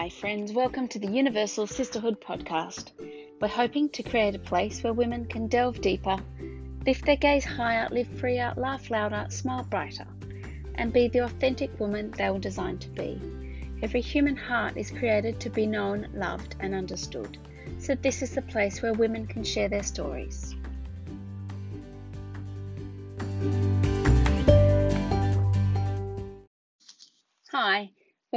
Hi, 0.00 0.08
friends. 0.08 0.54
Welcome 0.54 0.88
to 0.88 0.98
the 0.98 1.10
Universal 1.10 1.66
Sisterhood 1.66 2.22
podcast. 2.22 2.92
We're 3.38 3.48
hoping 3.48 3.90
to 3.90 4.02
create 4.02 4.34
a 4.34 4.38
place 4.38 4.82
where 4.82 4.94
women 4.94 5.26
can 5.26 5.46
delve 5.46 5.82
deeper, 5.82 6.16
lift 6.86 7.04
their 7.04 7.16
gaze 7.16 7.44
higher, 7.44 7.86
live 7.90 8.08
freer, 8.18 8.54
laugh 8.56 8.90
louder, 8.90 9.26
smile 9.28 9.64
brighter, 9.64 10.06
and 10.76 10.90
be 10.90 11.08
the 11.08 11.24
authentic 11.24 11.78
woman 11.78 12.12
they 12.12 12.30
were 12.30 12.38
designed 12.38 12.80
to 12.80 12.88
be. 12.88 13.20
Every 13.82 14.00
human 14.00 14.36
heart 14.36 14.78
is 14.78 14.90
created 14.90 15.38
to 15.40 15.50
be 15.50 15.66
known, 15.66 16.08
loved, 16.14 16.56
and 16.60 16.74
understood. 16.74 17.36
So, 17.76 17.94
this 17.94 18.22
is 18.22 18.34
the 18.34 18.40
place 18.40 18.80
where 18.80 18.94
women 18.94 19.26
can 19.26 19.44
share 19.44 19.68
their 19.68 19.82
stories. 19.82 20.54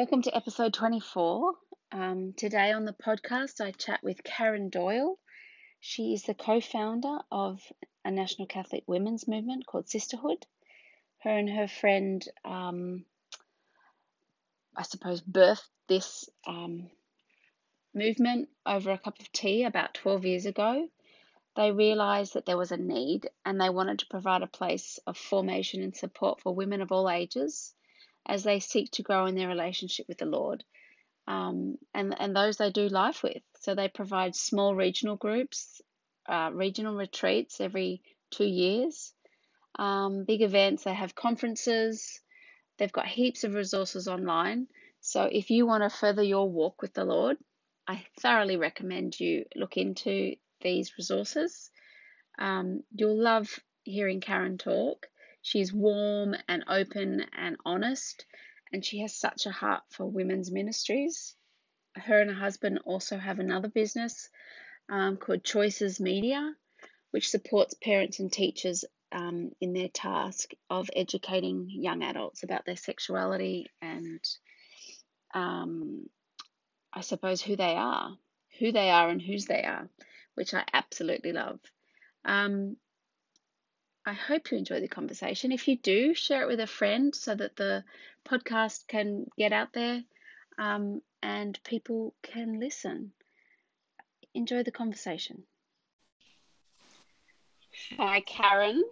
Welcome 0.03 0.21
to 0.21 0.35
episode 0.35 0.73
24. 0.73 1.53
Um, 1.93 2.33
today 2.35 2.73
on 2.73 2.83
the 2.83 2.91
podcast, 2.91 3.61
I 3.61 3.71
chat 3.71 4.01
with 4.03 4.21
Karen 4.21 4.67
Doyle. 4.67 5.17
She 5.79 6.11
is 6.13 6.23
the 6.23 6.33
co 6.33 6.59
founder 6.59 7.19
of 7.31 7.61
a 8.03 8.11
national 8.11 8.49
Catholic 8.49 8.83
women's 8.85 9.29
movement 9.29 9.65
called 9.65 9.87
Sisterhood. 9.87 10.45
Her 11.19 11.29
and 11.29 11.49
her 11.49 11.69
friend, 11.69 12.21
um, 12.43 13.05
I 14.75 14.81
suppose, 14.81 15.21
birthed 15.21 15.69
this 15.87 16.29
um, 16.45 16.89
movement 17.95 18.49
over 18.65 18.91
a 18.91 18.97
cup 18.97 19.21
of 19.21 19.31
tea 19.31 19.63
about 19.63 19.93
12 19.93 20.25
years 20.25 20.45
ago. 20.45 20.89
They 21.55 21.71
realised 21.71 22.33
that 22.33 22.45
there 22.45 22.57
was 22.57 22.73
a 22.73 22.77
need 22.77 23.29
and 23.45 23.61
they 23.61 23.69
wanted 23.69 23.99
to 23.99 24.07
provide 24.07 24.41
a 24.41 24.47
place 24.47 24.99
of 25.07 25.15
formation 25.15 25.81
and 25.81 25.95
support 25.95 26.41
for 26.41 26.53
women 26.53 26.81
of 26.81 26.91
all 26.91 27.09
ages 27.09 27.73
as 28.25 28.43
they 28.43 28.59
seek 28.59 28.91
to 28.91 29.03
grow 29.03 29.25
in 29.25 29.35
their 29.35 29.47
relationship 29.47 30.07
with 30.07 30.17
the 30.17 30.25
Lord 30.25 30.63
um, 31.27 31.77
and, 31.93 32.15
and 32.19 32.35
those 32.35 32.57
they 32.57 32.71
do 32.71 32.87
life 32.87 33.23
with. 33.23 33.41
So 33.59 33.75
they 33.75 33.87
provide 33.87 34.35
small 34.35 34.75
regional 34.75 35.15
groups, 35.15 35.81
uh, 36.27 36.51
regional 36.53 36.95
retreats 36.95 37.61
every 37.61 38.01
two 38.31 38.45
years, 38.45 39.13
um, 39.79 40.25
big 40.25 40.41
events. 40.41 40.83
They 40.83 40.93
have 40.93 41.15
conferences. 41.15 42.19
They've 42.77 42.91
got 42.91 43.07
heaps 43.07 43.43
of 43.43 43.53
resources 43.53 44.07
online. 44.07 44.67
So 45.01 45.23
if 45.23 45.49
you 45.49 45.65
want 45.65 45.83
to 45.83 45.89
further 45.89 46.23
your 46.23 46.49
walk 46.49 46.81
with 46.81 46.93
the 46.93 47.05
Lord, 47.05 47.37
I 47.87 48.05
thoroughly 48.19 48.57
recommend 48.57 49.19
you 49.19 49.45
look 49.55 49.77
into 49.77 50.35
these 50.61 50.93
resources. 50.97 51.69
Um, 52.39 52.83
you'll 52.93 53.21
love 53.21 53.59
hearing 53.83 54.21
Karen 54.21 54.57
talk. 54.57 55.07
She's 55.43 55.73
warm 55.73 56.35
and 56.47 56.63
open 56.69 57.25
and 57.37 57.57
honest, 57.65 58.25
and 58.71 58.83
she 58.83 59.01
has 59.01 59.13
such 59.13 59.45
a 59.45 59.51
heart 59.51 59.83
for 59.89 60.05
women's 60.05 60.49
ministries. 60.49 61.35
Her 61.95 62.21
and 62.21 62.31
her 62.31 62.35
husband 62.35 62.79
also 62.85 63.17
have 63.17 63.39
another 63.39 63.67
business 63.67 64.29
um, 64.89 65.17
called 65.17 65.43
Choicez 65.43 65.99
Media, 65.99 66.55
which 67.11 67.29
supports 67.29 67.73
parents 67.75 68.19
and 68.19 68.31
teachers 68.31 68.85
um, 69.11 69.51
in 69.59 69.73
their 69.73 69.89
task 69.89 70.51
of 70.69 70.89
educating 70.95 71.67
young 71.69 72.03
adults 72.03 72.43
about 72.43 72.65
their 72.65 72.77
sexuality 72.77 73.67
and, 73.81 74.21
um, 75.33 76.09
I 76.93 77.01
suppose, 77.01 77.41
who 77.41 77.57
they 77.57 77.75
are, 77.75 78.17
who 78.59 78.71
they 78.71 78.89
are, 78.89 79.09
and 79.09 79.21
whose 79.21 79.45
they 79.45 79.63
are, 79.63 79.89
which 80.35 80.53
I 80.53 80.63
absolutely 80.71 81.33
love. 81.33 81.59
Um, 82.23 82.77
I 84.05 84.13
hope 84.13 84.51
you 84.51 84.57
enjoy 84.57 84.81
the 84.81 84.87
conversation. 84.87 85.51
If 85.51 85.67
you 85.67 85.77
do, 85.77 86.13
share 86.13 86.43
it 86.43 86.47
with 86.47 86.59
a 86.59 86.67
friend 86.67 87.15
so 87.15 87.33
that 87.35 87.55
the 87.55 87.83
podcast 88.27 88.87
can 88.87 89.27
get 89.37 89.53
out 89.53 89.71
there 89.73 90.03
um, 90.57 91.01
and 91.21 91.57
people 91.63 92.13
can 92.21 92.59
listen. 92.59 93.13
Enjoy 94.33 94.63
the 94.63 94.71
conversation. 94.71 95.43
Hi, 97.97 98.21
Karen. 98.21 98.83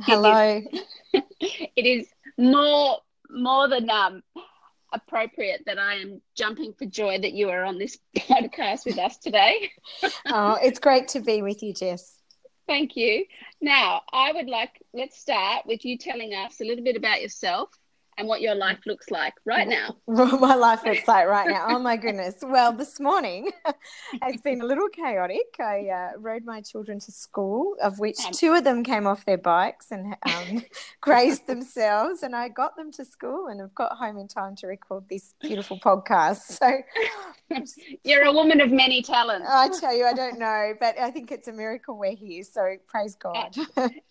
Hello. 0.00 0.62
It 0.62 0.84
is, 1.12 1.22
it 1.76 1.86
is 1.86 2.06
more 2.36 2.98
more 3.32 3.68
than 3.68 3.88
um, 3.88 4.22
appropriate 4.92 5.62
that 5.66 5.78
I 5.78 5.94
am 5.96 6.20
jumping 6.36 6.74
for 6.76 6.86
joy 6.86 7.18
that 7.20 7.32
you 7.32 7.50
are 7.50 7.64
on 7.64 7.78
this 7.78 7.98
podcast 8.16 8.84
with 8.84 8.98
us 8.98 9.16
today. 9.18 9.70
oh, 10.26 10.58
it's 10.60 10.80
great 10.80 11.08
to 11.08 11.20
be 11.20 11.42
with 11.42 11.62
you, 11.62 11.72
Jess. 11.72 12.19
Thank 12.70 12.96
you. 12.96 13.26
Now, 13.60 14.02
I 14.12 14.32
would 14.32 14.48
like, 14.48 14.80
let's 14.94 15.18
start 15.18 15.66
with 15.66 15.84
you 15.84 15.98
telling 15.98 16.34
us 16.34 16.60
a 16.60 16.64
little 16.64 16.84
bit 16.84 16.96
about 16.96 17.20
yourself 17.20 17.68
and 18.20 18.28
what 18.28 18.42
your 18.42 18.54
life 18.54 18.80
looks 18.84 19.10
like 19.10 19.32
right 19.46 19.66
now. 19.66 19.96
What 20.04 20.40
my 20.40 20.54
life 20.54 20.84
looks 20.84 21.08
like 21.08 21.26
right 21.26 21.48
now. 21.48 21.66
Oh 21.70 21.78
my 21.78 21.96
goodness. 22.04 22.34
Well, 22.42 22.72
this 22.72 23.00
morning 23.00 23.50
has 24.22 24.40
been 24.42 24.60
a 24.60 24.66
little 24.66 24.88
chaotic. 24.88 25.56
I 25.58 25.88
uh, 25.88 26.18
rode 26.18 26.44
my 26.44 26.60
children 26.60 27.00
to 27.00 27.12
school, 27.12 27.76
of 27.82 27.98
which 27.98 28.18
two 28.32 28.52
of 28.52 28.64
them 28.64 28.84
came 28.84 29.06
off 29.06 29.24
their 29.24 29.38
bikes 29.38 29.90
and 29.90 30.14
um, 30.26 30.62
grazed 31.00 31.46
themselves, 31.46 32.22
and 32.22 32.36
I 32.36 32.48
got 32.48 32.76
them 32.76 32.92
to 32.92 33.04
school 33.06 33.46
and 33.46 33.60
have 33.60 33.74
got 33.74 33.92
home 33.92 34.18
in 34.18 34.28
time 34.28 34.54
to 34.56 34.66
record 34.66 35.04
this 35.08 35.34
beautiful 35.40 35.78
podcast. 35.78 36.42
So 36.60 36.82
you're 38.04 38.24
a 38.24 38.32
woman 38.32 38.60
of 38.60 38.70
many 38.70 39.00
talents. 39.00 39.48
I 39.50 39.68
tell 39.80 39.96
you, 39.96 40.04
I 40.04 40.12
don't 40.12 40.38
know, 40.38 40.74
but 40.78 40.98
I 40.98 41.10
think 41.10 41.32
it's 41.32 41.48
a 41.48 41.52
miracle 41.52 41.96
we're 41.96 42.14
here. 42.14 42.44
So 42.44 42.76
praise 42.86 43.14
God. 43.14 43.56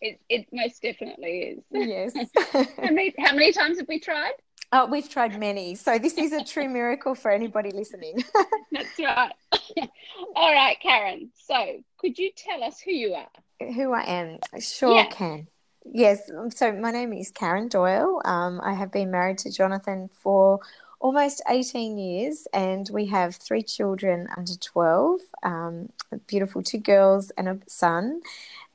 it, 0.02 0.20
it 0.30 0.48
most 0.52 0.82
definitely 0.82 1.40
is. 1.40 1.64
Yes. 1.72 2.14
how, 2.52 2.90
many, 2.90 3.14
how 3.20 3.34
many 3.34 3.52
times 3.52 3.78
have 3.78 3.88
we 3.88 3.99
tried? 4.00 4.34
Oh, 4.72 4.86
we've 4.86 5.10
tried 5.10 5.40
many. 5.40 5.74
So 5.76 5.98
this 5.98 6.14
is 6.18 6.32
a 6.32 6.44
true 6.44 6.70
miracle 6.70 7.16
for 7.16 7.32
anybody 7.32 7.72
listening. 7.72 8.24
That's 8.72 9.00
right. 9.00 9.32
All 10.36 10.54
right, 10.54 10.80
Karen. 10.80 11.32
So 11.36 11.84
could 11.98 12.20
you 12.20 12.32
tell 12.36 12.64
us 12.64 12.80
who 12.80 12.92
you 12.92 13.16
are? 13.16 13.68
Who 13.74 13.94
I 13.94 14.04
am? 14.04 14.40
Sure 14.62 14.96
yeah. 14.96 15.08
can. 15.08 15.48
Yes. 15.92 16.30
So 16.50 16.72
my 16.72 16.92
name 16.92 17.14
is 17.14 17.32
Karen 17.32 17.68
Doyle. 17.68 18.22
Um, 18.26 18.62
I 18.64 18.74
have 18.74 18.92
been 18.92 19.10
married 19.10 19.40
to 19.40 19.52
Jonathan 19.52 20.10
for 20.14 20.60
almost 21.00 21.42
18 21.50 21.98
years, 21.98 22.48
and 22.54 22.88
we 22.92 23.08
have 23.08 23.36
three 23.36 23.64
children 23.64 24.28
under 24.38 24.56
12 24.56 25.22
um, 25.44 25.90
beautiful 26.28 26.62
two 26.62 26.78
girls 26.78 27.32
and 27.32 27.48
a 27.48 27.60
son, 27.68 28.22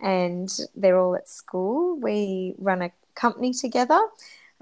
and 0.01 0.59
they're 0.75 0.99
all 0.99 1.15
at 1.15 1.29
school. 1.29 1.97
We 1.97 2.55
run 2.59 2.83
a 2.83 2.91
company 3.15 3.53
together. 3.53 4.01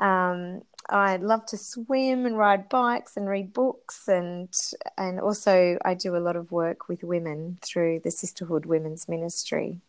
Um, 0.02 0.62
I 0.90 1.16
love 1.16 1.46
to 1.46 1.56
swim 1.56 2.26
and 2.26 2.36
ride 2.36 2.68
bikes 2.68 3.16
and 3.16 3.28
read 3.28 3.52
books 3.52 4.08
and 4.08 4.52
and 4.98 5.20
also 5.20 5.78
I 5.84 5.94
do 5.94 6.16
a 6.16 6.18
lot 6.18 6.34
of 6.34 6.50
work 6.50 6.88
with 6.88 7.04
women 7.04 7.58
through 7.62 8.00
the 8.00 8.10
Sisterhood 8.10 8.66
Women's 8.66 9.08
Ministry 9.08 9.80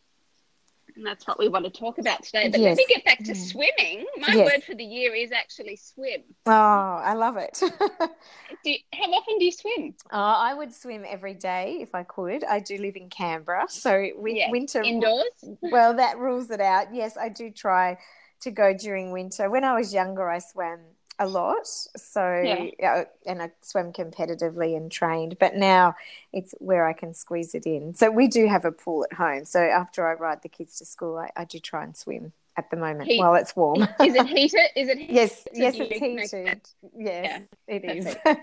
and 0.95 1.05
that's 1.05 1.27
what 1.27 1.39
we 1.39 1.47
want 1.47 1.65
to 1.65 1.71
talk 1.71 1.97
about 1.97 2.23
today. 2.23 2.49
But 2.49 2.59
yes. 2.59 2.69
let 2.69 2.77
me 2.77 2.85
get 2.87 3.03
back 3.03 3.23
to 3.23 3.35
swimming. 3.35 4.05
My 4.17 4.33
yes. 4.33 4.51
word 4.51 4.63
for 4.63 4.75
the 4.75 4.83
year 4.83 5.13
is 5.15 5.31
actually 5.31 5.75
swim. 5.75 6.21
Oh, 6.45 6.51
I 6.51 7.13
love 7.13 7.37
it. 7.37 7.59
you, 8.63 8.75
how 8.93 9.11
often 9.11 9.39
do 9.39 9.45
you 9.45 9.51
swim? 9.51 9.95
Oh, 10.11 10.17
I 10.17 10.53
would 10.53 10.73
swim 10.73 11.03
every 11.07 11.33
day 11.33 11.77
if 11.81 11.95
I 11.95 12.03
could. 12.03 12.43
I 12.43 12.59
do 12.59 12.77
live 12.77 12.95
in 12.95 13.09
Canberra, 13.09 13.65
so 13.69 14.07
yes. 14.25 14.51
winter 14.51 14.81
indoors. 14.81 15.25
Well, 15.61 15.95
that 15.95 16.17
rules 16.17 16.51
it 16.51 16.61
out. 16.61 16.93
Yes, 16.93 17.17
I 17.17 17.29
do 17.29 17.49
try 17.49 17.97
to 18.43 18.51
go 18.51 18.73
during 18.73 19.11
winter. 19.11 19.49
When 19.49 19.63
I 19.63 19.75
was 19.75 19.93
younger, 19.93 20.29
I 20.29 20.39
swam 20.39 20.79
a 21.19 21.27
lot. 21.27 21.67
So, 21.67 22.71
yeah. 22.79 23.03
and 23.25 23.41
I 23.41 23.51
swam 23.61 23.93
competitively 23.93 24.75
and 24.75 24.91
trained, 24.91 25.37
but 25.39 25.55
now 25.55 25.95
it's 26.31 26.55
where 26.59 26.87
I 26.87 26.93
can 26.93 27.13
squeeze 27.13 27.55
it 27.55 27.65
in. 27.65 27.93
So, 27.93 28.11
we 28.11 28.27
do 28.27 28.47
have 28.47 28.65
a 28.65 28.71
pool 28.71 29.05
at 29.09 29.17
home. 29.17 29.45
So, 29.45 29.59
after 29.61 30.07
I 30.07 30.13
ride 30.13 30.41
the 30.41 30.49
kids 30.49 30.77
to 30.79 30.85
school, 30.85 31.17
I, 31.17 31.29
I 31.35 31.45
do 31.45 31.59
try 31.59 31.83
and 31.83 31.95
swim 31.95 32.33
at 32.55 32.69
the 32.69 32.77
moment 32.77 33.09
Heat. 33.09 33.19
while 33.19 33.35
it's 33.35 33.55
warm. 33.55 33.81
is 34.03 34.15
it 34.15 34.27
heated? 34.27 34.69
Is 34.75 34.89
it 34.89 34.97
heated? 34.97 35.15
Yes, 35.15 35.47
yes, 35.53 35.75
it's 35.77 35.99
heated. 35.99 36.61
Yes, 36.95 37.23
yeah, 37.25 37.39
it 37.67 37.85
is. 37.85 38.15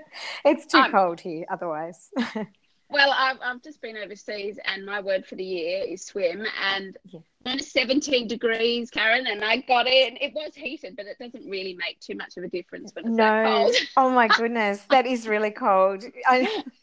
it's 0.45 0.67
too 0.67 0.79
um, 0.79 0.91
cold 0.91 1.21
here 1.21 1.45
otherwise. 1.49 2.11
Well, 2.91 3.15
I've, 3.17 3.39
I've 3.43 3.63
just 3.63 3.81
been 3.81 3.97
overseas, 3.97 4.59
and 4.65 4.85
my 4.85 5.01
word 5.01 5.25
for 5.25 5.37
the 5.37 5.45
year 5.45 5.85
is 5.87 6.05
swim. 6.05 6.45
And 6.63 6.97
yeah. 7.05 7.21
it's 7.47 7.73
17 7.73 8.27
degrees, 8.27 8.91
Karen, 8.91 9.27
and 9.29 9.45
I 9.45 9.59
got 9.59 9.87
in. 9.87 10.17
It 10.21 10.33
was 10.35 10.55
heated, 10.55 10.97
but 10.97 11.07
it 11.07 11.17
doesn't 11.19 11.49
really 11.49 11.75
make 11.75 12.01
too 12.01 12.17
much 12.17 12.37
of 12.37 12.43
a 12.43 12.49
difference 12.49 12.93
when 12.95 13.07
it's 13.07 13.17
no. 13.17 13.71
oh 13.97 14.11
my 14.11 14.27
goodness, 14.27 14.85
that 14.91 15.07
is 15.07 15.29
really 15.29 15.51
cold. 15.53 16.05
I, 16.27 16.41
yep. 16.41 16.65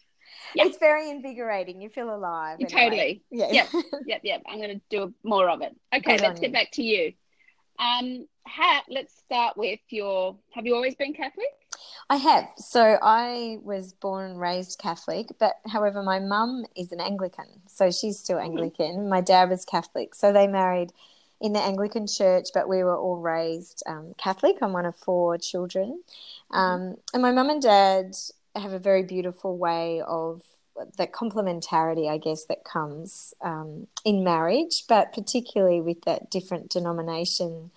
It's 0.55 0.77
very 0.77 1.09
invigorating. 1.09 1.81
You 1.81 1.89
feel 1.89 2.15
alive. 2.15 2.57
Anyway. 2.61 2.71
Totally. 2.71 3.23
Yeah. 3.29 3.51
Yep. 3.51 3.83
Yep. 4.05 4.21
Yep. 4.23 4.43
I'm 4.47 4.57
going 4.57 4.79
to 4.79 4.81
do 4.89 5.13
more 5.23 5.49
of 5.49 5.61
it. 5.61 5.75
Okay, 5.93 6.15
Good 6.15 6.21
let's 6.21 6.39
get 6.39 6.53
back 6.53 6.71
to 6.71 6.83
you. 6.83 7.13
Um, 7.77 8.27
ha, 8.47 8.81
let's 8.89 9.13
start 9.17 9.57
with 9.57 9.81
your. 9.89 10.37
Have 10.53 10.65
you 10.65 10.73
always 10.73 10.95
been 10.95 11.13
Catholic? 11.13 11.45
I 12.09 12.15
have. 12.17 12.47
So 12.57 12.97
I 13.01 13.57
was 13.63 13.93
born 13.93 14.31
and 14.31 14.39
raised 14.39 14.79
Catholic, 14.79 15.27
but 15.39 15.55
however, 15.67 16.01
my 16.01 16.19
mum 16.19 16.65
is 16.75 16.91
an 16.91 17.01
Anglican, 17.01 17.61
so 17.67 17.91
she's 17.91 18.19
still 18.19 18.37
mm-hmm. 18.37 18.51
Anglican. 18.51 18.95
Mm-hmm. 18.95 19.09
My 19.09 19.21
dad 19.21 19.49
was 19.49 19.65
Catholic, 19.65 20.15
so 20.15 20.31
they 20.31 20.47
married 20.47 20.91
in 21.41 21.53
the 21.53 21.59
Anglican 21.59 22.07
church, 22.07 22.47
but 22.53 22.69
we 22.69 22.83
were 22.83 22.97
all 22.97 23.17
raised 23.17 23.83
um, 23.85 24.13
Catholic. 24.17 24.57
I'm 24.61 24.73
one 24.73 24.85
of 24.85 24.95
four 24.95 25.37
children. 25.37 26.01
Mm-hmm. 26.51 26.57
Um, 26.57 26.95
and 27.13 27.21
my 27.21 27.31
mum 27.31 27.49
and 27.49 27.61
dad 27.61 28.15
have 28.55 28.71
a 28.71 28.79
very 28.79 29.03
beautiful 29.03 29.57
way 29.57 30.01
of 30.01 30.43
that 30.97 31.11
complementarity, 31.11 32.09
I 32.09 32.17
guess, 32.17 32.45
that 32.45 32.63
comes 32.63 33.33
um, 33.41 33.87
in 34.05 34.23
marriage, 34.23 34.83
but 34.87 35.11
particularly 35.13 35.81
with 35.81 36.03
that 36.03 36.29
different 36.29 36.69
denomination 36.69 37.71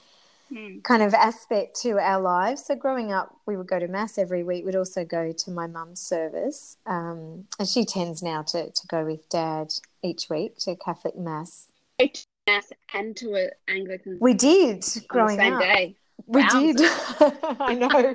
mm. 0.52 0.82
kind 0.82 1.02
of 1.02 1.14
aspect 1.14 1.81
to 1.82 1.99
our 1.99 2.20
lives. 2.20 2.64
So, 2.67 2.75
growing 2.75 3.12
up, 3.12 3.37
we 3.47 3.56
would 3.56 3.67
go 3.67 3.79
to 3.79 3.88
Mass 3.88 4.19
every 4.19 4.43
week. 4.43 4.64
We'd 4.64 4.76
also 4.76 5.05
go 5.05 5.32
to 5.32 5.50
my 5.50 5.67
mum's 5.67 6.00
service, 6.00 6.76
um, 6.87 7.47
and 7.58 7.69
she 7.69 7.85
tends 7.85 8.23
now 8.23 8.43
to, 8.43 8.70
to 8.70 8.87
go 8.87 9.05
with 9.05 9.29
dad 9.29 9.73
each 10.02 10.29
week 10.29 10.58
to 10.58 10.76
Catholic 10.76 11.17
Mass. 11.17 11.69
Each 12.00 12.25
Mass 12.47 12.73
and 12.94 13.17
to 13.17 13.35
an 13.35 13.50
Anglican. 13.69 14.19
We 14.20 14.35
did 14.35 14.85
growing 15.08 15.38
same 15.38 15.55
up. 15.55 15.61
Day. 15.61 15.97
We 16.26 16.47
did. 16.49 16.81
I 17.61 17.75
know. 17.75 18.14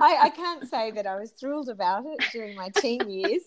I, 0.00 0.18
I 0.24 0.30
can't 0.30 0.68
say 0.68 0.90
that 0.92 1.06
I 1.06 1.16
was 1.16 1.30
thrilled 1.30 1.68
about 1.68 2.04
it 2.06 2.22
during 2.32 2.56
my 2.56 2.70
teen 2.76 3.08
years, 3.08 3.42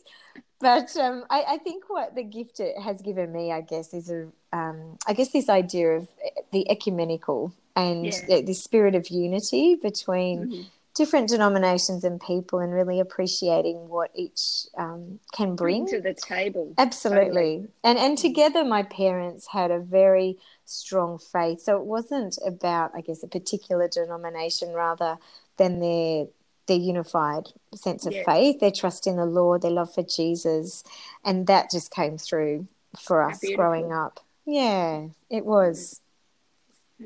but 0.59 0.95
um, 0.97 1.25
I, 1.29 1.43
I, 1.49 1.57
think 1.57 1.85
what 1.87 2.15
the 2.15 2.23
gift 2.23 2.59
it 2.59 2.77
has 2.79 3.01
given 3.01 3.31
me, 3.31 3.51
I 3.51 3.61
guess, 3.61 3.93
is 3.93 4.11
a, 4.11 4.27
um, 4.53 4.97
I 5.07 5.13
guess 5.13 5.29
this 5.29 5.49
idea 5.49 5.91
of 5.91 6.07
the 6.51 6.69
ecumenical 6.69 7.53
and 7.75 8.05
yeah. 8.05 8.25
the, 8.27 8.41
the, 8.41 8.53
spirit 8.53 8.95
of 8.95 9.07
unity 9.09 9.75
between 9.75 10.39
mm-hmm. 10.39 10.61
different 10.95 11.29
denominations 11.29 12.03
and 12.03 12.19
people, 12.19 12.59
and 12.59 12.73
really 12.73 12.99
appreciating 12.99 13.89
what 13.89 14.11
each 14.15 14.65
um, 14.77 15.19
can 15.33 15.55
bring. 15.55 15.87
to 15.87 16.01
the 16.01 16.13
table. 16.13 16.73
Absolutely, 16.77 17.27
totally. 17.27 17.67
and 17.83 17.97
and 17.97 18.17
mm. 18.17 18.21
together, 18.21 18.63
my 18.63 18.83
parents 18.83 19.47
had 19.47 19.71
a 19.71 19.79
very 19.79 20.37
strong 20.65 21.17
faith. 21.17 21.61
So 21.61 21.77
it 21.77 21.85
wasn't 21.85 22.37
about, 22.45 22.91
I 22.95 23.01
guess, 23.01 23.23
a 23.23 23.27
particular 23.27 23.87
denomination 23.87 24.73
rather 24.73 25.17
than 25.57 25.79
their 25.79 26.27
their 26.67 26.77
unified 26.77 27.47
sense 27.75 28.05
of 28.05 28.13
faith, 28.25 28.59
their 28.59 28.71
trust 28.71 29.07
in 29.07 29.17
the 29.17 29.25
Lord, 29.25 29.61
their 29.61 29.71
love 29.71 29.93
for 29.93 30.03
Jesus, 30.03 30.83
and 31.25 31.47
that 31.47 31.71
just 31.71 31.91
came 31.91 32.17
through 32.17 32.67
for 32.97 33.23
us 33.23 33.41
growing 33.55 33.91
up. 33.91 34.19
Yeah, 34.45 35.07
it 35.29 35.45
was. 35.45 36.01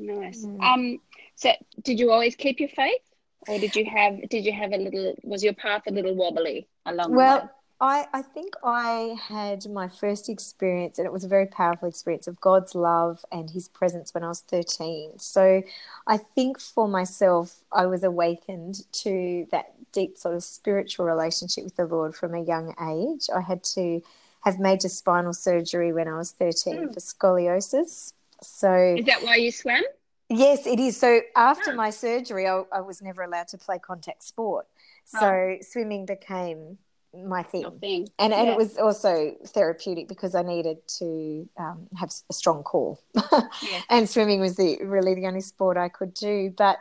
Nice. 0.00 0.44
Mm. 0.44 0.62
Um. 0.62 0.98
So, 1.34 1.52
did 1.82 1.98
you 1.98 2.10
always 2.10 2.36
keep 2.36 2.60
your 2.60 2.68
faith, 2.68 3.02
or 3.48 3.58
did 3.58 3.74
you 3.76 3.84
have 3.84 4.28
did 4.28 4.44
you 4.44 4.52
have 4.52 4.72
a 4.72 4.76
little? 4.76 5.14
Was 5.22 5.42
your 5.42 5.54
path 5.54 5.82
a 5.86 5.92
little 5.92 6.14
wobbly 6.14 6.68
along 6.84 7.14
well, 7.14 7.38
the 7.38 7.46
way? 7.46 7.50
I, 7.78 8.06
I 8.14 8.22
think 8.22 8.54
I 8.64 9.16
had 9.28 9.68
my 9.68 9.88
first 9.88 10.30
experience, 10.30 10.98
and 10.98 11.06
it 11.06 11.12
was 11.12 11.24
a 11.24 11.28
very 11.28 11.46
powerful 11.46 11.88
experience 11.88 12.26
of 12.26 12.40
God's 12.40 12.74
love 12.74 13.22
and 13.30 13.50
His 13.50 13.68
presence 13.68 14.14
when 14.14 14.24
I 14.24 14.28
was 14.28 14.40
13. 14.40 15.18
So 15.18 15.62
I 16.06 16.16
think 16.16 16.58
for 16.58 16.88
myself, 16.88 17.60
I 17.70 17.84
was 17.86 18.02
awakened 18.02 18.90
to 19.02 19.46
that 19.50 19.74
deep 19.92 20.16
sort 20.16 20.34
of 20.34 20.42
spiritual 20.42 21.04
relationship 21.04 21.64
with 21.64 21.76
the 21.76 21.84
Lord 21.84 22.14
from 22.14 22.34
a 22.34 22.42
young 22.42 22.74
age. 22.80 23.28
I 23.34 23.42
had 23.42 23.62
to 23.74 24.02
have 24.42 24.58
major 24.58 24.88
spinal 24.88 25.34
surgery 25.34 25.92
when 25.92 26.08
I 26.08 26.16
was 26.16 26.30
13 26.30 26.76
mm. 26.76 26.94
for 26.94 27.00
scoliosis. 27.00 28.14
So 28.42 28.96
is 28.98 29.06
that 29.06 29.22
why 29.22 29.36
you 29.36 29.50
swam? 29.50 29.82
Yes, 30.28 30.66
it 30.66 30.80
is. 30.80 30.98
So 30.98 31.20
after 31.36 31.72
oh. 31.72 31.76
my 31.76 31.90
surgery, 31.90 32.48
I, 32.48 32.62
I, 32.72 32.80
was 32.80 33.00
never 33.00 33.22
allowed 33.22 33.48
to 33.48 33.58
play 33.58 33.78
contact 33.78 34.24
sport. 34.24 34.66
So 35.04 35.26
oh. 35.26 35.56
swimming 35.60 36.04
became 36.04 36.78
my 37.14 37.42
thing. 37.42 37.70
thing. 37.80 38.08
And 38.18 38.32
and 38.32 38.48
it 38.48 38.56
was 38.56 38.76
also 38.76 39.36
therapeutic 39.46 40.08
because 40.08 40.34
I 40.34 40.42
needed 40.42 40.78
to 40.98 41.48
um, 41.56 41.86
have 41.96 42.10
a 42.28 42.32
strong 42.32 42.62
core. 42.62 42.98
yeah. 43.14 43.82
And 43.88 44.08
swimming 44.08 44.40
was 44.40 44.56
the 44.56 44.78
really 44.82 45.14
the 45.14 45.26
only 45.26 45.40
sport 45.40 45.76
I 45.76 45.88
could 45.88 46.12
do. 46.12 46.52
But 46.56 46.78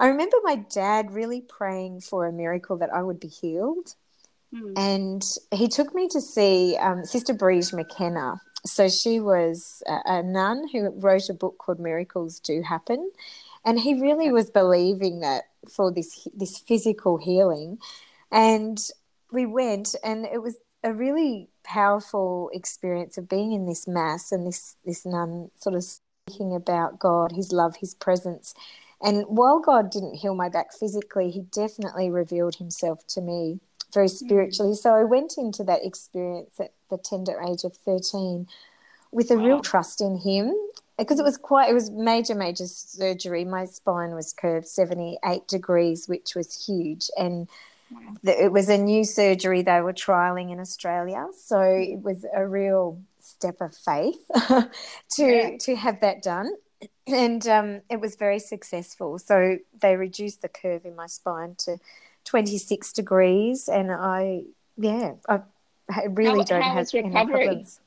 I 0.00 0.08
remember 0.08 0.36
my 0.42 0.56
dad 0.56 1.12
really 1.12 1.42
praying 1.42 2.00
for 2.00 2.26
a 2.26 2.32
miracle 2.32 2.78
that 2.78 2.92
I 2.92 3.02
would 3.02 3.20
be 3.20 3.28
healed. 3.28 3.94
Mm. 4.54 4.78
And 4.78 5.24
he 5.52 5.68
took 5.68 5.94
me 5.94 6.08
to 6.08 6.20
see 6.20 6.76
um, 6.76 7.04
Sister 7.04 7.34
Briege 7.34 7.74
McKenna. 7.74 8.40
So 8.66 8.88
she 8.88 9.20
was 9.20 9.82
a, 9.86 10.00
a 10.06 10.22
nun 10.22 10.68
who 10.72 10.90
wrote 10.90 11.28
a 11.28 11.34
book 11.34 11.58
called 11.58 11.80
Miracles 11.80 12.40
Do 12.40 12.62
Happen. 12.62 13.10
And 13.64 13.78
he 13.78 14.00
really 14.00 14.30
was 14.32 14.50
believing 14.50 15.20
that 15.20 15.44
for 15.68 15.92
this 15.92 16.26
this 16.34 16.58
physical 16.58 17.18
healing. 17.18 17.78
And 18.30 18.78
we 19.32 19.46
went, 19.46 19.94
and 20.04 20.24
it 20.26 20.42
was 20.42 20.56
a 20.84 20.92
really 20.92 21.50
powerful 21.64 22.50
experience 22.54 23.18
of 23.18 23.28
being 23.28 23.52
in 23.52 23.66
this 23.66 23.86
mass 23.86 24.32
and 24.32 24.46
this 24.46 24.76
this 24.84 25.04
nun 25.04 25.50
sort 25.56 25.74
of 25.74 25.84
speaking 25.84 26.54
about 26.54 26.98
God, 26.98 27.32
His 27.32 27.52
love, 27.52 27.76
His 27.76 27.94
presence. 27.94 28.54
And 29.00 29.24
while 29.28 29.60
God 29.60 29.90
didn't 29.90 30.16
heal 30.16 30.34
my 30.34 30.48
back 30.48 30.72
physically, 30.72 31.30
He 31.30 31.42
definitely 31.42 32.10
revealed 32.10 32.56
Himself 32.56 33.06
to 33.08 33.20
me 33.20 33.60
very 33.92 34.08
hmm. 34.08 34.14
spiritually. 34.14 34.74
So 34.74 34.94
I 34.94 35.04
went 35.04 35.34
into 35.36 35.64
that 35.64 35.84
experience 35.84 36.58
at 36.60 36.72
the 36.90 36.98
tender 36.98 37.40
age 37.40 37.64
of 37.64 37.76
13 37.76 38.48
with 39.10 39.30
a 39.30 39.36
wow. 39.36 39.44
real 39.44 39.60
trust 39.60 40.00
in 40.00 40.18
Him 40.18 40.54
because 40.98 41.20
it 41.20 41.24
was 41.24 41.36
quite, 41.36 41.70
it 41.70 41.74
was 41.74 41.90
major, 41.90 42.34
major 42.34 42.66
surgery. 42.66 43.44
My 43.44 43.64
spine 43.64 44.14
was 44.14 44.32
curved 44.32 44.66
78 44.66 45.46
degrees, 45.46 46.08
which 46.08 46.34
was 46.34 46.66
huge. 46.66 47.08
And 47.16 47.48
it 48.24 48.52
was 48.52 48.68
a 48.68 48.76
new 48.76 49.04
surgery 49.04 49.62
they 49.62 49.80
were 49.80 49.92
trialing 49.92 50.52
in 50.52 50.60
Australia, 50.60 51.26
so 51.36 51.60
it 51.60 52.02
was 52.02 52.24
a 52.34 52.46
real 52.46 53.00
step 53.20 53.60
of 53.60 53.74
faith 53.74 54.20
to 55.10 55.24
yeah. 55.24 55.56
to 55.58 55.76
have 55.76 56.00
that 56.00 56.22
done, 56.22 56.52
and 57.06 57.46
um, 57.48 57.80
it 57.88 58.00
was 58.00 58.16
very 58.16 58.38
successful. 58.38 59.18
So 59.18 59.58
they 59.80 59.96
reduced 59.96 60.42
the 60.42 60.48
curve 60.48 60.84
in 60.84 60.96
my 60.96 61.06
spine 61.06 61.54
to 61.58 61.78
twenty 62.24 62.58
six 62.58 62.92
degrees, 62.92 63.68
and 63.68 63.90
I 63.90 64.42
yeah 64.76 65.14
I 65.28 65.40
really 66.10 66.38
how, 66.38 66.44
don't 66.44 66.62
how 66.62 66.74
have 66.74 66.88
any 66.94 67.10
problems. 67.10 67.80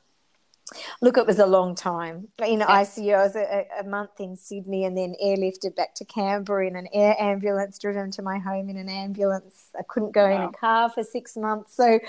Look, 1.01 1.17
it 1.17 1.27
was 1.27 1.39
a 1.39 1.45
long 1.45 1.75
time 1.75 2.29
in 2.45 2.61
ICU. 2.61 3.13
I 3.13 3.23
was 3.23 3.35
a, 3.35 3.65
a, 3.81 3.83
month 3.83 4.19
in 4.19 4.37
Sydney 4.37 4.85
and 4.85 4.97
then 4.97 5.15
airlifted 5.21 5.75
back 5.75 5.93
to 5.95 6.05
Canberra 6.05 6.65
in 6.65 6.77
an 6.77 6.87
air 6.93 7.15
ambulance, 7.19 7.77
driven 7.77 8.09
to 8.11 8.21
my 8.21 8.39
home 8.39 8.69
in 8.69 8.77
an 8.77 8.87
ambulance. 8.87 9.69
I 9.77 9.83
couldn't 9.83 10.13
go 10.13 10.29
wow. 10.29 10.35
in 10.35 10.41
a 10.43 10.51
car 10.53 10.89
for 10.89 11.03
six 11.03 11.35
months. 11.35 11.75
So, 11.75 11.99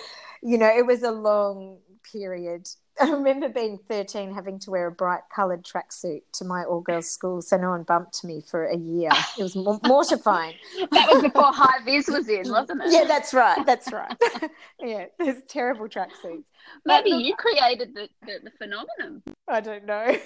you 0.42 0.58
know, 0.58 0.68
it 0.68 0.86
was 0.86 1.02
a 1.02 1.10
long 1.10 1.78
period 2.10 2.68
I 3.00 3.10
remember 3.10 3.48
being 3.48 3.78
13 3.88 4.34
having 4.34 4.58
to 4.60 4.70
wear 4.70 4.86
a 4.86 4.92
bright 4.92 5.22
coloured 5.34 5.64
tracksuit 5.64 6.22
to 6.34 6.44
my 6.44 6.64
all 6.64 6.80
girls 6.80 7.10
school 7.10 7.40
so 7.40 7.56
no 7.56 7.70
one 7.70 7.84
bumped 7.84 8.22
me 8.22 8.42
for 8.42 8.64
a 8.64 8.76
year. 8.76 9.10
It 9.38 9.42
was 9.42 9.56
mortifying. 9.84 10.54
that 10.90 11.08
was 11.10 11.22
before 11.22 11.52
high 11.52 11.82
vis 11.84 12.08
was 12.08 12.28
in, 12.28 12.50
wasn't 12.50 12.82
it? 12.82 12.92
Yeah, 12.92 13.04
that's 13.04 13.32
right. 13.32 13.64
That's 13.64 13.90
right. 13.92 14.14
yeah, 14.80 15.06
there's 15.18 15.42
terrible 15.48 15.88
tracksuits. 15.88 16.44
Maybe 16.84 17.10
look, 17.10 17.24
you 17.24 17.34
created 17.34 17.94
the, 17.94 18.08
the, 18.26 18.40
the, 18.44 18.50
phenomenon. 18.58 19.22
I 19.48 19.60
don't 19.60 19.86
know. 19.86 20.16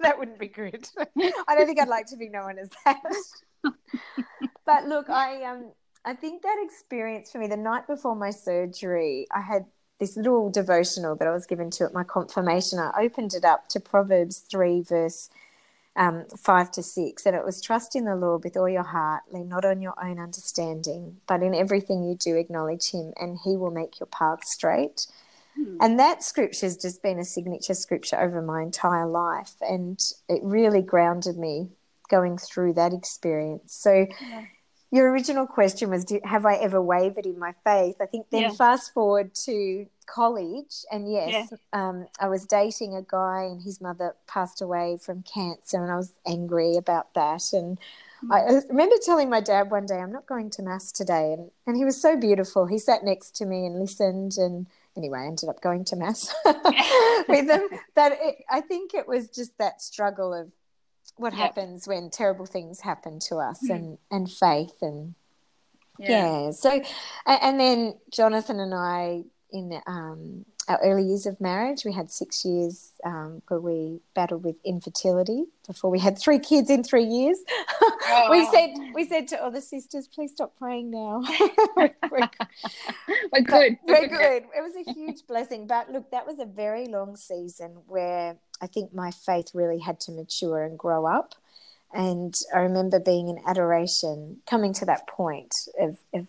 that 0.00 0.18
wouldn't 0.18 0.38
be 0.38 0.48
good. 0.48 0.86
I 0.98 1.54
don't 1.54 1.66
think 1.66 1.80
I'd 1.80 1.88
like 1.88 2.06
to 2.06 2.16
be 2.16 2.28
known 2.28 2.58
as 2.58 2.68
that. 2.84 3.00
but 4.66 4.84
look, 4.84 5.08
I 5.08 5.42
um 5.44 5.72
I 6.04 6.14
think 6.14 6.42
that 6.42 6.56
experience 6.62 7.30
for 7.30 7.38
me 7.38 7.46
the 7.46 7.56
night 7.56 7.86
before 7.86 8.14
my 8.14 8.30
surgery, 8.30 9.26
I 9.34 9.40
had 9.40 9.64
this 10.00 10.16
little 10.16 10.50
devotional 10.50 11.14
that 11.16 11.28
I 11.28 11.30
was 11.30 11.46
given 11.46 11.70
to 11.72 11.84
at 11.84 11.92
my 11.92 12.02
confirmation, 12.02 12.78
I 12.78 12.90
opened 13.02 13.34
it 13.34 13.44
up 13.44 13.68
to 13.68 13.78
Proverbs 13.80 14.38
3, 14.38 14.80
verse 14.80 15.28
um, 15.94 16.24
5 16.36 16.70
to 16.72 16.82
6, 16.82 17.26
and 17.26 17.36
it 17.36 17.44
was 17.44 17.60
trust 17.60 17.94
in 17.94 18.06
the 18.06 18.16
Lord 18.16 18.42
with 18.42 18.56
all 18.56 18.68
your 18.68 18.82
heart, 18.82 19.24
lean 19.30 19.50
not 19.50 19.66
on 19.66 19.82
your 19.82 19.94
own 20.02 20.18
understanding, 20.18 21.18
but 21.26 21.42
in 21.42 21.54
everything 21.54 22.02
you 22.02 22.16
do 22.16 22.36
acknowledge 22.36 22.90
Him, 22.92 23.12
and 23.20 23.38
He 23.44 23.56
will 23.56 23.70
make 23.70 24.00
your 24.00 24.06
path 24.06 24.44
straight. 24.44 25.06
Hmm. 25.54 25.76
And 25.80 25.98
that 25.98 26.22
scripture 26.22 26.64
has 26.66 26.78
just 26.78 27.02
been 27.02 27.18
a 27.18 27.24
signature 27.24 27.74
scripture 27.74 28.18
over 28.18 28.40
my 28.40 28.62
entire 28.62 29.06
life, 29.06 29.52
and 29.60 30.00
it 30.30 30.40
really 30.42 30.82
grounded 30.82 31.36
me 31.36 31.68
going 32.08 32.38
through 32.38 32.72
that 32.72 32.94
experience. 32.94 33.74
So, 33.74 34.06
yeah 34.20 34.44
your 34.90 35.10
original 35.10 35.46
question 35.46 35.90
was 35.90 36.04
have 36.24 36.46
i 36.46 36.54
ever 36.56 36.80
wavered 36.80 37.26
in 37.26 37.38
my 37.38 37.54
faith 37.64 37.96
i 38.00 38.06
think 38.06 38.26
then 38.30 38.42
yeah. 38.42 38.50
fast 38.50 38.92
forward 38.92 39.34
to 39.34 39.86
college 40.06 40.84
and 40.90 41.10
yes 41.10 41.50
yeah. 41.50 41.88
um, 41.88 42.06
i 42.18 42.28
was 42.28 42.44
dating 42.44 42.94
a 42.94 43.02
guy 43.02 43.42
and 43.42 43.62
his 43.62 43.80
mother 43.80 44.14
passed 44.26 44.60
away 44.60 44.98
from 45.00 45.22
cancer 45.22 45.82
and 45.82 45.90
i 45.90 45.96
was 45.96 46.18
angry 46.26 46.76
about 46.76 47.12
that 47.14 47.52
and 47.52 47.78
mm. 47.78 47.82
I 48.30 48.60
remember 48.68 48.96
telling 49.02 49.30
my 49.30 49.40
dad 49.40 49.70
one 49.70 49.86
day, 49.86 49.96
I'm 49.96 50.12
not 50.12 50.26
going 50.26 50.50
to 50.50 50.62
Mass 50.62 50.92
today. 50.92 51.32
And, 51.32 51.50
and 51.66 51.74
he 51.74 51.86
was 51.86 51.98
so 51.98 52.18
beautiful. 52.18 52.66
He 52.66 52.76
sat 52.76 53.02
next 53.02 53.34
to 53.36 53.46
me 53.46 53.64
and 53.64 53.80
listened. 53.80 54.36
And 54.36 54.66
anyway, 54.94 55.20
I 55.20 55.26
ended 55.26 55.48
up 55.48 55.62
going 55.62 55.86
to 55.86 55.96
Mass 55.96 56.30
with 56.44 57.48
him. 57.48 57.62
But 57.94 58.18
it, 58.20 58.44
I 58.50 58.60
think 58.60 58.92
it 58.92 59.08
was 59.08 59.30
just 59.30 59.56
that 59.56 59.80
struggle 59.80 60.34
of 60.34 60.52
what 61.20 61.34
happens 61.34 61.86
when 61.86 62.10
terrible 62.10 62.46
things 62.46 62.80
happen 62.80 63.18
to 63.18 63.36
us 63.36 63.60
mm. 63.68 63.74
and 63.74 63.98
and 64.10 64.30
faith 64.30 64.74
and 64.80 65.14
yeah, 65.98 66.44
yeah. 66.44 66.50
so 66.50 66.70
and, 67.26 67.38
and, 67.42 67.60
then 67.60 67.94
jonathan 68.10 68.58
and 68.58 68.74
i 68.74 69.22
in 69.52 69.80
um, 69.86 70.44
our 70.70 70.78
early 70.84 71.02
years 71.02 71.26
of 71.26 71.40
marriage. 71.40 71.84
We 71.84 71.92
had 71.92 72.12
six 72.12 72.44
years 72.44 72.92
um, 73.04 73.42
where 73.48 73.58
we 73.58 73.98
battled 74.14 74.44
with 74.44 74.54
infertility 74.64 75.46
before 75.66 75.90
we 75.90 75.98
had 75.98 76.16
three 76.16 76.38
kids 76.38 76.70
in 76.70 76.84
three 76.84 77.04
years. 77.04 77.38
Oh. 77.82 78.28
we 78.30 78.46
said 78.46 78.70
we 78.94 79.04
said 79.04 79.26
to 79.28 79.42
all 79.42 79.50
the 79.50 79.60
sisters, 79.60 80.06
please 80.06 80.30
stop 80.30 80.56
praying 80.56 80.92
now. 80.92 81.22
we're, 81.76 81.92
we're, 82.10 82.30
we're 83.32 83.40
good. 83.42 83.78
We're 83.84 84.06
good. 84.06 84.44
It 84.56 84.62
was 84.62 84.86
a 84.86 84.92
huge 84.92 85.26
blessing. 85.26 85.66
But 85.66 85.90
look, 85.90 86.12
that 86.12 86.24
was 86.24 86.38
a 86.38 86.46
very 86.46 86.86
long 86.86 87.16
season 87.16 87.78
where 87.88 88.36
I 88.60 88.68
think 88.68 88.94
my 88.94 89.10
faith 89.10 89.50
really 89.52 89.80
had 89.80 89.98
to 90.00 90.12
mature 90.12 90.62
and 90.62 90.78
grow 90.78 91.04
up. 91.04 91.34
And 91.92 92.38
I 92.54 92.58
remember 92.60 93.00
being 93.00 93.28
in 93.28 93.40
adoration, 93.44 94.36
coming 94.48 94.72
to 94.74 94.84
that 94.84 95.08
point 95.08 95.56
of, 95.80 95.98
of 96.14 96.28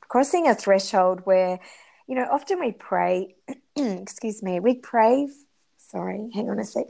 crossing 0.00 0.48
a 0.48 0.56
threshold 0.56 1.20
where 1.22 1.60
you 2.08 2.14
know, 2.14 2.26
often 2.30 2.58
we 2.58 2.72
pray, 2.72 3.36
excuse 3.76 4.42
me, 4.42 4.58
we 4.58 4.74
pray, 4.74 5.28
sorry, 5.76 6.30
hang 6.34 6.50
on 6.50 6.58
a 6.58 6.64
sec. 6.64 6.86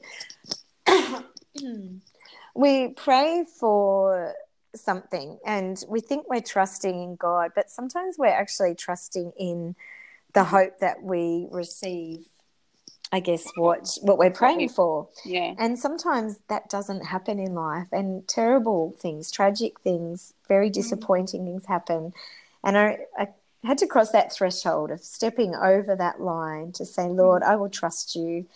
we 2.55 2.89
pray 2.89 3.45
for 3.59 4.33
something 4.75 5.39
and 5.45 5.83
we 5.89 6.01
think 6.01 6.31
we're 6.31 6.41
trusting 6.41 7.03
in 7.03 7.17
God, 7.17 7.51
but 7.55 7.69
sometimes 7.69 8.17
we're 8.17 8.29
actually 8.29 8.77
trusting 8.77 9.33
in 9.37 9.75
the 10.35 10.45
hope 10.45 10.79
that 10.79 11.03
we 11.03 11.49
receive. 11.51 12.27
I 13.11 13.21
guess 13.21 13.51
what 13.57 13.97
what 14.03 14.19
we're 14.19 14.31
praying 14.31 14.69
for. 14.69 15.09
Yeah. 15.25 15.55
And 15.59 15.79
sometimes 15.79 16.41
that 16.49 16.69
doesn't 16.69 17.07
happen 17.07 17.39
in 17.39 17.55
life 17.55 17.87
and 17.91 18.29
terrible 18.29 18.95
things, 19.01 19.31
tragic 19.31 19.81
things, 19.81 20.35
very 20.47 20.67
mm-hmm. 20.67 20.75
disappointing 20.75 21.41
mm-hmm. 21.41 21.53
things 21.53 21.67
happen. 21.67 22.13
And 22.63 22.77
I, 22.77 22.99
I 23.17 23.29
had 23.65 23.79
to 23.79 23.87
cross 23.87 24.11
that 24.13 24.33
threshold 24.33 24.91
of 24.91 25.01
stepping 25.01 25.55
over 25.55 25.97
that 25.97 26.21
line 26.21 26.73
to 26.73 26.87
say, 26.87 27.09
Lord, 27.09 27.43
I 27.43 27.57
will 27.57 27.69
trust 27.69 28.15
you 28.15 28.47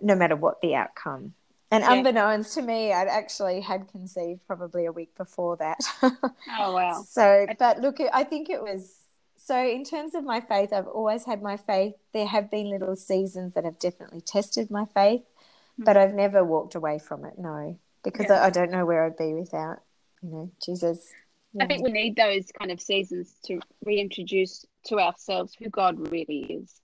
no 0.00 0.14
matter 0.14 0.36
what 0.36 0.60
the 0.60 0.74
outcome. 0.74 1.34
And 1.70 1.82
yeah. 1.84 1.92
unbeknownst 1.94 2.54
to 2.54 2.62
me, 2.62 2.92
I'd 2.92 3.08
actually 3.08 3.60
had 3.60 3.88
conceived 3.88 4.46
probably 4.46 4.84
a 4.84 4.92
week 4.92 5.16
before 5.16 5.56
that. 5.56 5.80
oh, 6.02 6.72
wow. 6.72 7.04
So, 7.08 7.46
but 7.58 7.80
look, 7.80 7.98
I 8.12 8.24
think 8.24 8.50
it 8.50 8.60
was 8.60 8.98
so 9.44 9.58
in 9.58 9.84
terms 9.84 10.14
of 10.14 10.22
my 10.24 10.40
faith, 10.40 10.72
I've 10.72 10.86
always 10.86 11.24
had 11.24 11.42
my 11.42 11.56
faith. 11.56 11.94
There 12.12 12.26
have 12.26 12.50
been 12.50 12.70
little 12.70 12.94
seasons 12.94 13.54
that 13.54 13.64
have 13.64 13.78
definitely 13.78 14.20
tested 14.20 14.70
my 14.70 14.84
faith, 14.84 15.22
mm-hmm. 15.22 15.84
but 15.84 15.96
I've 15.96 16.14
never 16.14 16.44
walked 16.44 16.74
away 16.74 16.98
from 16.98 17.24
it, 17.24 17.38
no, 17.38 17.78
because 18.04 18.26
yeah. 18.28 18.42
I, 18.42 18.46
I 18.46 18.50
don't 18.50 18.70
know 18.70 18.84
where 18.84 19.04
I'd 19.04 19.16
be 19.16 19.32
without, 19.32 19.78
you 20.22 20.28
know, 20.28 20.50
Jesus 20.64 21.12
I 21.60 21.66
think 21.66 21.84
we 21.84 21.92
need 21.92 22.16
those 22.16 22.50
kind 22.58 22.70
of 22.70 22.80
seasons 22.80 23.34
to 23.44 23.60
reintroduce 23.84 24.64
to 24.86 24.98
ourselves 24.98 25.54
who 25.58 25.68
God 25.68 26.10
really 26.10 26.44
is. 26.44 26.80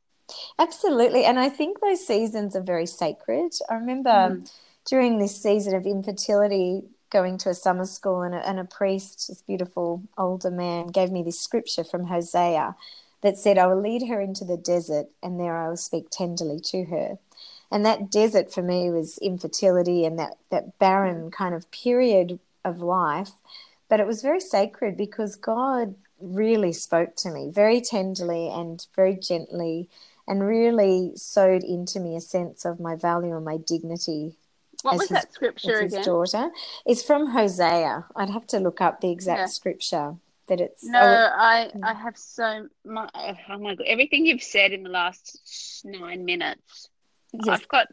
Absolutely. 0.58 1.24
And 1.24 1.38
I 1.38 1.48
think 1.48 1.80
those 1.80 2.06
seasons 2.06 2.54
are 2.54 2.62
very 2.62 2.86
sacred. 2.86 3.52
I 3.70 3.74
remember 3.74 4.10
mm. 4.10 4.52
during 4.86 5.18
this 5.18 5.40
season 5.40 5.74
of 5.74 5.86
infertility, 5.86 6.82
going 7.10 7.38
to 7.38 7.48
a 7.48 7.54
summer 7.54 7.86
school, 7.86 8.22
and 8.22 8.34
a, 8.34 8.46
and 8.46 8.60
a 8.60 8.64
priest, 8.64 9.28
this 9.28 9.40
beautiful 9.40 10.02
older 10.18 10.50
man, 10.50 10.88
gave 10.88 11.10
me 11.10 11.22
this 11.22 11.40
scripture 11.40 11.84
from 11.84 12.04
Hosea 12.04 12.76
that 13.22 13.38
said, 13.38 13.56
I 13.58 13.66
will 13.66 13.80
lead 13.80 14.06
her 14.08 14.20
into 14.20 14.44
the 14.44 14.58
desert, 14.58 15.06
and 15.22 15.40
there 15.40 15.56
I 15.56 15.68
will 15.68 15.76
speak 15.76 16.10
tenderly 16.10 16.60
to 16.60 16.84
her. 16.84 17.18
And 17.70 17.84
that 17.84 18.10
desert 18.10 18.52
for 18.52 18.62
me 18.62 18.90
was 18.90 19.18
infertility 19.18 20.04
and 20.04 20.18
that, 20.18 20.38
that 20.50 20.78
barren 20.78 21.30
kind 21.30 21.54
of 21.54 21.70
period 21.70 22.38
of 22.64 22.80
life 22.80 23.32
but 23.88 24.00
it 24.00 24.06
was 24.06 24.22
very 24.22 24.40
sacred 24.40 24.96
because 24.96 25.36
God 25.36 25.94
really 26.20 26.72
spoke 26.72 27.14
to 27.16 27.30
me 27.30 27.50
very 27.50 27.80
tenderly 27.80 28.48
and 28.48 28.86
very 28.94 29.14
gently 29.14 29.88
and 30.26 30.46
really 30.46 31.12
sowed 31.16 31.64
into 31.64 32.00
me 32.00 32.14
a 32.16 32.20
sense 32.20 32.64
of 32.64 32.78
my 32.78 32.94
value 32.94 33.34
and 33.34 33.44
my 33.44 33.56
dignity. 33.56 34.36
What 34.82 34.98
was 34.98 35.08
his, 35.08 35.10
that 35.10 35.32
scripture 35.32 35.82
his 35.82 35.92
again? 35.92 36.04
daughter. 36.04 36.50
It's 36.86 37.02
from 37.02 37.30
Hosea. 37.30 38.06
I'd 38.14 38.30
have 38.30 38.46
to 38.48 38.60
look 38.60 38.80
up 38.80 39.00
the 39.00 39.10
exact 39.10 39.38
yeah. 39.38 39.46
scripture. 39.46 40.16
that 40.48 40.60
it's 40.60 40.84
no, 40.84 41.00
oh, 41.00 41.30
I 41.36 41.70
I 41.82 41.94
have 41.94 42.16
so 42.16 42.68
much. 42.84 43.10
Oh 43.14 43.58
my 43.58 43.74
god! 43.74 43.86
Everything 43.86 44.26
you've 44.26 44.42
said 44.42 44.72
in 44.72 44.82
the 44.82 44.90
last 44.90 45.82
nine 45.84 46.24
minutes, 46.24 46.88
yes. 47.32 47.48
I've 47.48 47.68
got. 47.68 47.88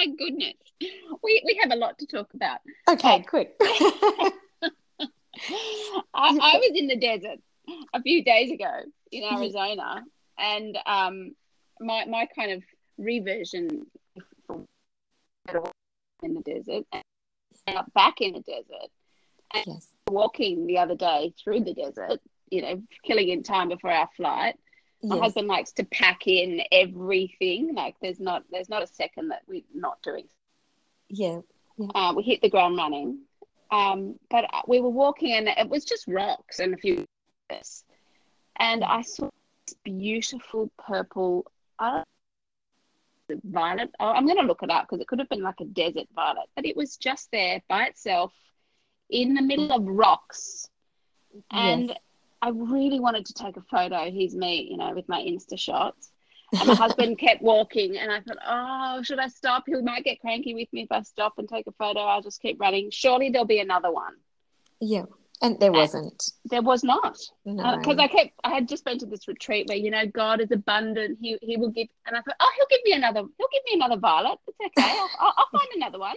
My 0.00 0.06
goodness. 0.06 0.54
We 1.22 1.42
we 1.44 1.60
have 1.62 1.72
a 1.72 1.76
lot 1.76 1.98
to 1.98 2.06
talk 2.06 2.32
about. 2.32 2.60
Okay, 2.88 3.16
um, 3.16 3.24
quick. 3.24 3.54
I, 3.60 4.30
I, 6.14 6.56
was 6.56 6.72
in 6.74 6.86
the 6.86 6.96
desert 6.96 7.38
a 7.92 8.00
few 8.00 8.24
days 8.24 8.50
ago 8.50 8.70
in 9.12 9.24
Arizona 9.24 10.02
and 10.38 10.78
um 10.86 11.34
my 11.80 12.06
my 12.06 12.26
kind 12.34 12.52
of 12.52 12.62
reversion 12.96 13.86
in 16.22 16.34
the 16.34 16.40
desert 16.40 16.84
and 17.66 17.78
back 17.94 18.22
in 18.22 18.32
the 18.32 18.40
desert 18.40 18.90
and 19.52 19.64
yes. 19.66 19.88
walking 20.08 20.66
the 20.66 20.78
other 20.78 20.94
day 20.94 21.34
through 21.42 21.60
the 21.60 21.74
desert, 21.74 22.20
you 22.50 22.62
know, 22.62 22.82
killing 23.04 23.28
in 23.28 23.42
time 23.42 23.68
before 23.68 23.90
our 23.90 24.08
flight 24.16 24.56
my 25.02 25.16
yes. 25.16 25.22
husband 25.24 25.48
likes 25.48 25.72
to 25.72 25.84
pack 25.84 26.26
in 26.26 26.60
everything. 26.70 27.74
Like 27.74 27.96
there's 28.02 28.20
not 28.20 28.44
there's 28.50 28.68
not 28.68 28.82
a 28.82 28.86
second 28.86 29.28
that 29.28 29.42
we're 29.46 29.62
not 29.74 30.02
doing. 30.02 30.26
Yeah. 31.08 31.40
yeah. 31.78 31.86
Uh, 31.94 32.12
we 32.16 32.22
hit 32.22 32.42
the 32.42 32.50
ground 32.50 32.76
running. 32.76 33.20
Um, 33.72 34.18
but 34.30 34.46
we 34.66 34.80
were 34.80 34.90
walking 34.90 35.32
and 35.32 35.46
it 35.46 35.68
was 35.68 35.84
just 35.84 36.08
rocks 36.08 36.58
and 36.58 36.74
a 36.74 36.76
few 36.76 37.06
and 38.56 38.84
I 38.84 39.02
saw 39.02 39.30
this 39.66 39.76
beautiful 39.84 40.70
purple 40.78 41.50
uh, 41.78 42.02
violet. 43.44 43.90
Oh, 43.98 44.10
I'm 44.10 44.26
going 44.26 44.38
to 44.38 44.46
look 44.46 44.62
it 44.62 44.70
up 44.70 44.86
because 44.86 45.00
it 45.00 45.08
could 45.08 45.18
have 45.18 45.28
been 45.28 45.42
like 45.42 45.60
a 45.60 45.64
desert 45.64 46.08
violet, 46.14 46.48
but 46.54 46.66
it 46.66 46.76
was 46.76 46.96
just 46.96 47.30
there 47.32 47.62
by 47.68 47.86
itself 47.86 48.32
in 49.08 49.34
the 49.34 49.42
middle 49.42 49.72
of 49.72 49.84
rocks. 49.84 50.68
And 51.50 51.88
yes. 51.88 51.98
I 52.42 52.50
really 52.50 53.00
wanted 53.00 53.26
to 53.26 53.34
take 53.34 53.56
a 53.56 53.62
photo. 53.62 54.10
He's 54.10 54.34
me, 54.34 54.68
you 54.70 54.76
know, 54.76 54.92
with 54.94 55.08
my 55.08 55.20
Insta 55.20 55.58
shots. 55.58 56.10
And 56.58 56.68
my 56.68 56.74
husband 56.74 57.18
kept 57.20 57.42
walking, 57.42 57.96
and 57.96 58.10
I 58.10 58.20
thought, 58.20 58.38
oh, 58.46 59.02
should 59.02 59.18
I 59.18 59.28
stop? 59.28 59.64
He 59.66 59.74
might 59.82 60.04
get 60.04 60.20
cranky 60.20 60.54
with 60.54 60.72
me 60.72 60.82
if 60.82 60.90
I 60.90 61.02
stop 61.02 61.34
and 61.38 61.48
take 61.48 61.66
a 61.66 61.72
photo. 61.72 62.00
I'll 62.00 62.22
just 62.22 62.42
keep 62.42 62.60
running. 62.60 62.90
Surely 62.90 63.30
there'll 63.30 63.46
be 63.46 63.60
another 63.60 63.92
one. 63.92 64.14
Yeah. 64.80 65.04
And 65.42 65.58
there 65.58 65.72
wasn't. 65.72 66.32
And 66.42 66.50
there 66.50 66.62
was 66.62 66.84
not. 66.84 67.18
Because 67.44 67.86
no. 67.86 68.02
uh, 68.02 68.04
I 68.04 68.08
kept, 68.08 68.32
I 68.44 68.50
had 68.50 68.68
just 68.68 68.84
been 68.84 68.98
to 68.98 69.06
this 69.06 69.26
retreat 69.26 69.68
where, 69.68 69.78
you 69.78 69.90
know, 69.90 70.06
God 70.06 70.40
is 70.40 70.50
abundant. 70.50 71.18
He, 71.20 71.38
he 71.40 71.56
will 71.56 71.70
give, 71.70 71.88
and 72.06 72.14
I 72.14 72.20
thought, 72.20 72.36
oh, 72.38 72.50
he'll 72.56 72.66
give 72.68 72.84
me 72.84 72.92
another, 72.92 73.20
he'll 73.20 73.48
give 73.50 73.62
me 73.64 73.72
another 73.74 73.96
violet. 73.96 74.38
It's 74.46 74.58
okay. 74.78 74.90
I'll, 74.90 75.08
I'll, 75.18 75.34
I'll 75.38 75.58
find 75.58 75.68
another 75.76 75.98
one. 75.98 76.16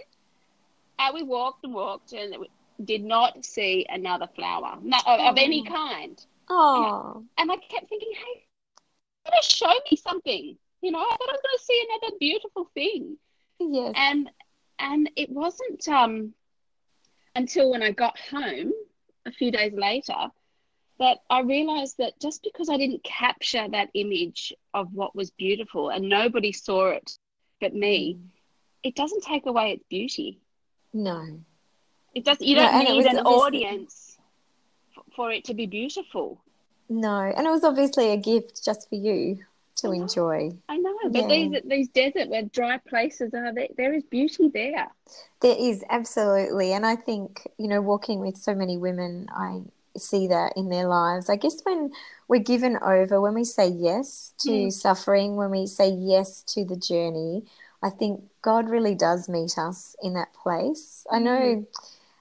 And 0.98 1.14
we 1.14 1.22
walked 1.22 1.64
and 1.64 1.72
walked, 1.72 2.12
and 2.12 2.36
did 2.82 3.04
not 3.04 3.44
see 3.44 3.86
another 3.88 4.28
flower 4.34 4.78
no, 4.82 4.98
of, 5.06 5.20
of, 5.20 5.38
any 5.38 5.64
kind. 5.64 6.24
Oh. 6.48 7.24
And, 7.38 7.50
I 7.50 7.56
kept 7.56 7.88
thinking, 7.88 8.12
hey, 8.12 8.44
to 9.26 9.42
show 9.42 9.72
me 9.90 9.96
something. 9.96 10.56
You 10.82 10.90
know, 10.90 10.98
I 10.98 11.16
thought 11.16 11.28
I 11.28 11.32
was 11.32 11.40
going 11.42 11.58
to 11.58 11.64
see 11.64 11.86
another 11.88 12.16
beautiful 12.20 12.70
thing. 12.74 13.16
Yes. 13.58 13.94
And 13.96 14.30
and 14.78 15.10
it 15.16 15.30
wasn't 15.30 15.86
um 15.88 16.34
until 17.34 17.70
when 17.70 17.82
I 17.82 17.92
got 17.92 18.18
home 18.18 18.72
a 19.24 19.32
few 19.32 19.50
days 19.50 19.72
later 19.72 20.14
that 20.98 21.18
I 21.30 21.40
realized 21.40 21.98
that 21.98 22.20
just 22.20 22.42
because 22.42 22.68
I 22.68 22.76
didn't 22.76 23.02
capture 23.02 23.66
that 23.68 23.88
image 23.94 24.52
of 24.74 24.92
what 24.92 25.14
was 25.14 25.30
beautiful 25.30 25.88
and 25.88 26.08
nobody 26.08 26.52
saw 26.52 26.90
it 26.90 27.16
but 27.60 27.74
me, 27.74 28.18
mm. 28.18 28.28
it 28.82 28.94
doesn't 28.94 29.22
take 29.24 29.46
away 29.46 29.72
its 29.72 29.84
beauty. 29.88 30.40
No. 30.92 31.40
It 32.14 32.24
does. 32.24 32.38
You 32.40 32.56
don't 32.56 32.84
need 32.84 33.06
an 33.06 33.18
audience 33.20 34.18
for 35.14 35.30
it 35.32 35.44
to 35.44 35.54
be 35.54 35.66
beautiful. 35.66 36.40
No, 36.88 37.20
and 37.20 37.46
it 37.46 37.50
was 37.50 37.64
obviously 37.64 38.10
a 38.10 38.16
gift 38.16 38.64
just 38.64 38.88
for 38.88 38.96
you 38.96 39.38
to 39.76 39.88
I 39.88 39.94
enjoy. 39.94 40.52
I 40.68 40.76
know, 40.76 40.96
but 41.10 41.22
yeah. 41.22 41.26
these 41.28 41.62
these 41.64 41.88
desert 41.88 42.28
where 42.28 42.42
dry 42.42 42.78
places 42.78 43.32
are, 43.34 43.52
there, 43.52 43.68
there 43.76 43.94
is 43.94 44.04
beauty 44.04 44.48
there. 44.48 44.88
There 45.40 45.56
is 45.58 45.82
absolutely, 45.90 46.72
and 46.72 46.86
I 46.86 46.96
think 46.96 47.46
you 47.58 47.68
know, 47.68 47.80
walking 47.80 48.20
with 48.20 48.36
so 48.36 48.54
many 48.54 48.76
women, 48.76 49.28
I 49.34 49.62
see 49.96 50.26
that 50.28 50.52
in 50.56 50.68
their 50.68 50.86
lives. 50.86 51.28
I 51.28 51.36
guess 51.36 51.60
when 51.64 51.92
we're 52.28 52.40
given 52.40 52.78
over, 52.82 53.20
when 53.20 53.34
we 53.34 53.44
say 53.44 53.68
yes 53.68 54.34
to 54.40 54.50
mm. 54.50 54.72
suffering, 54.72 55.36
when 55.36 55.50
we 55.50 55.66
say 55.66 55.88
yes 55.88 56.42
to 56.48 56.64
the 56.64 56.76
journey, 56.76 57.44
I 57.82 57.90
think 57.90 58.22
God 58.42 58.68
really 58.68 58.94
does 58.94 59.28
meet 59.28 59.56
us 59.56 59.96
in 60.02 60.14
that 60.14 60.32
place. 60.34 61.06
I 61.10 61.18
know. 61.18 61.40
Mm 61.40 61.66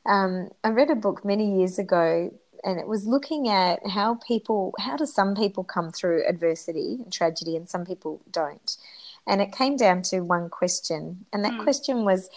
um, 0.05 0.49
I 0.63 0.69
read 0.69 0.89
a 0.89 0.95
book 0.95 1.23
many 1.25 1.59
years 1.59 1.79
ago, 1.79 2.31
and 2.63 2.79
it 2.79 2.87
was 2.87 3.05
looking 3.05 3.49
at 3.49 3.85
how 3.87 4.15
people, 4.27 4.73
how 4.79 4.95
do 4.95 5.05
some 5.05 5.35
people 5.35 5.63
come 5.63 5.91
through 5.91 6.27
adversity 6.27 6.99
and 7.03 7.11
tragedy, 7.11 7.55
and 7.55 7.69
some 7.69 7.85
people 7.85 8.21
don't. 8.31 8.77
And 9.25 9.41
it 9.41 9.51
came 9.51 9.77
down 9.77 10.01
to 10.03 10.21
one 10.21 10.49
question, 10.49 11.25
and 11.31 11.43
that 11.45 11.53
mm. 11.53 11.63
question 11.63 12.03
was 12.03 12.29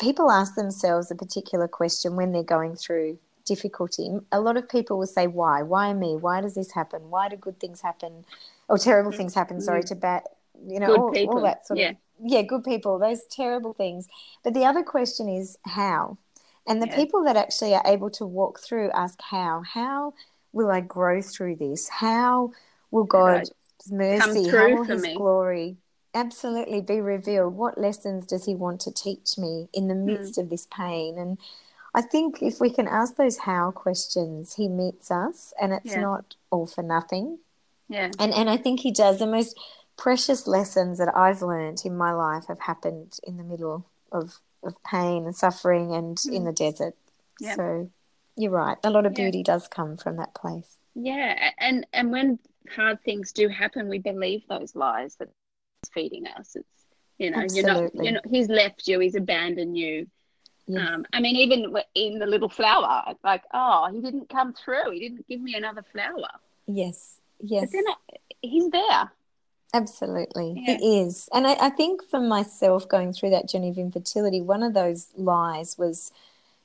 people 0.00 0.30
ask 0.30 0.54
themselves 0.54 1.10
a 1.10 1.14
particular 1.14 1.68
question 1.68 2.16
when 2.16 2.32
they're 2.32 2.42
going 2.42 2.76
through 2.76 3.18
difficulty. 3.44 4.10
A 4.32 4.40
lot 4.40 4.56
of 4.56 4.68
people 4.68 4.98
will 4.98 5.06
say, 5.06 5.26
Why? 5.26 5.62
Why 5.62 5.92
me? 5.94 6.16
Why 6.16 6.40
does 6.40 6.54
this 6.54 6.72
happen? 6.72 7.10
Why 7.10 7.28
do 7.28 7.36
good 7.36 7.58
things 7.60 7.80
happen? 7.80 8.24
or 8.68 8.78
terrible 8.78 9.12
things 9.12 9.34
happen. 9.34 9.60
Sorry 9.60 9.82
to 9.84 9.94
bad, 9.94 10.24
you 10.66 10.78
know, 10.78 10.94
all, 10.94 11.28
all 11.28 11.40
that 11.42 11.66
sort 11.66 11.78
Yeah. 11.78 11.90
of 11.90 11.96
yeah, 12.20 12.42
good 12.42 12.64
people. 12.64 12.98
Those 12.98 13.24
terrible 13.24 13.72
things. 13.72 14.08
But 14.42 14.54
the 14.54 14.64
other 14.64 14.82
question 14.82 15.28
is 15.28 15.56
how, 15.64 16.18
and 16.68 16.82
the 16.82 16.86
Yeah. 16.86 16.94
people 16.96 17.24
that 17.24 17.36
actually 17.36 17.74
are 17.74 17.82
able 17.86 18.10
to 18.10 18.26
walk 18.26 18.60
through 18.60 18.90
ask 18.92 19.20
how. 19.20 19.62
How 19.62 20.14
will 20.52 20.70
I 20.70 20.80
grow 20.80 21.22
through 21.22 21.56
this? 21.56 21.88
How 21.88 22.52
will 22.90 23.04
God's 23.04 23.50
mercy, 23.90 24.48
how 24.48 24.70
will 24.70 24.84
His 24.84 25.02
me. 25.02 25.14
glory 25.14 25.76
absolutely 26.14 26.80
be 26.80 27.00
revealed? 27.00 27.54
What 27.54 27.78
lessons 27.78 28.26
does 28.26 28.44
He 28.44 28.54
want 28.54 28.80
to 28.82 28.92
teach 28.92 29.38
me 29.38 29.68
in 29.72 29.88
the 29.88 29.94
Hmm. 29.94 30.06
midst 30.06 30.38
of 30.38 30.50
this 30.50 30.66
pain? 30.66 31.18
And 31.18 31.38
I 31.94 32.02
think 32.02 32.42
if 32.42 32.60
we 32.60 32.70
can 32.70 32.86
ask 32.88 33.16
those 33.16 33.38
how 33.38 33.70
questions, 33.70 34.54
He 34.54 34.68
meets 34.68 35.10
us, 35.10 35.52
and 35.60 35.72
it's 35.72 35.96
Yeah. 35.96 36.02
not 36.02 36.36
all 36.50 36.66
for 36.66 36.82
nothing. 36.82 37.38
Yeah. 37.88 38.10
And 38.18 38.32
and 38.32 38.50
I 38.50 38.56
think 38.56 38.80
He 38.80 38.90
does. 38.90 39.18
The 39.18 39.26
most 39.26 39.58
precious 39.96 40.46
lessons 40.46 40.98
that 40.98 41.14
I've 41.16 41.42
learned 41.42 41.82
in 41.84 41.96
my 41.96 42.12
life 42.12 42.46
have 42.46 42.60
happened 42.60 43.18
in 43.24 43.36
the 43.36 43.42
middle 43.44 43.86
of 44.12 44.40
of 44.62 44.74
pain 44.84 45.24
and 45.24 45.34
suffering 45.36 45.94
and 45.94 46.18
in 46.30 46.44
the 46.44 46.52
desert. 46.52 46.94
Yeah. 47.40 47.54
So 47.56 47.90
you're 48.36 48.50
right. 48.50 48.76
A 48.84 48.90
lot 48.90 49.06
of 49.06 49.12
Yeah. 49.12 49.24
beauty 49.24 49.42
does 49.42 49.68
come 49.68 49.96
from 49.96 50.16
that 50.16 50.34
place. 50.34 50.76
Yeah, 50.94 51.50
and 51.58 51.86
and 51.92 52.10
when 52.10 52.38
hard 52.74 53.02
things 53.02 53.32
do 53.32 53.48
happen, 53.48 53.88
we 53.88 53.98
believe 53.98 54.42
those 54.48 54.74
lies 54.74 55.16
that 55.16 55.28
he's 55.28 55.90
feeding 55.92 56.26
us. 56.26 56.56
It's 56.56 56.66
you 57.18 57.30
know, 57.30 57.44
you're 57.52 57.66
not, 57.66 57.94
you're 57.94 58.12
not. 58.12 58.26
He's 58.26 58.48
left 58.48 58.86
you. 58.86 59.00
He's 59.00 59.14
abandoned 59.16 59.76
you. 59.76 60.06
Yes. 60.66 60.88
Um, 60.88 61.06
I 61.12 61.20
mean, 61.20 61.34
even 61.36 61.74
in 61.94 62.18
the 62.18 62.26
little 62.26 62.48
flower, 62.48 63.14
like, 63.24 63.42
oh, 63.54 63.88
he 63.92 64.00
didn't 64.00 64.28
come 64.28 64.52
through. 64.52 64.90
He 64.92 65.00
didn't 65.00 65.26
give 65.26 65.40
me 65.40 65.54
another 65.54 65.82
flower. 65.92 66.28
yes. 66.66 67.20
yes. 67.40 67.62
But 67.62 67.72
then 67.72 67.84
I, 67.88 68.16
he's 68.42 68.70
there. 68.70 69.10
Absolutely. 69.74 70.62
Yeah. 70.66 70.76
He 70.78 71.00
is. 71.00 71.28
And 71.32 71.46
I, 71.46 71.56
I 71.66 71.70
think 71.70 72.02
for 72.10 72.20
myself 72.20 72.88
going 72.88 73.12
through 73.12 73.30
that 73.30 73.48
journey 73.48 73.68
of 73.70 73.78
infertility, 73.78 74.40
one 74.40 74.62
of 74.62 74.72
those 74.74 75.08
lies 75.16 75.76
was, 75.76 76.10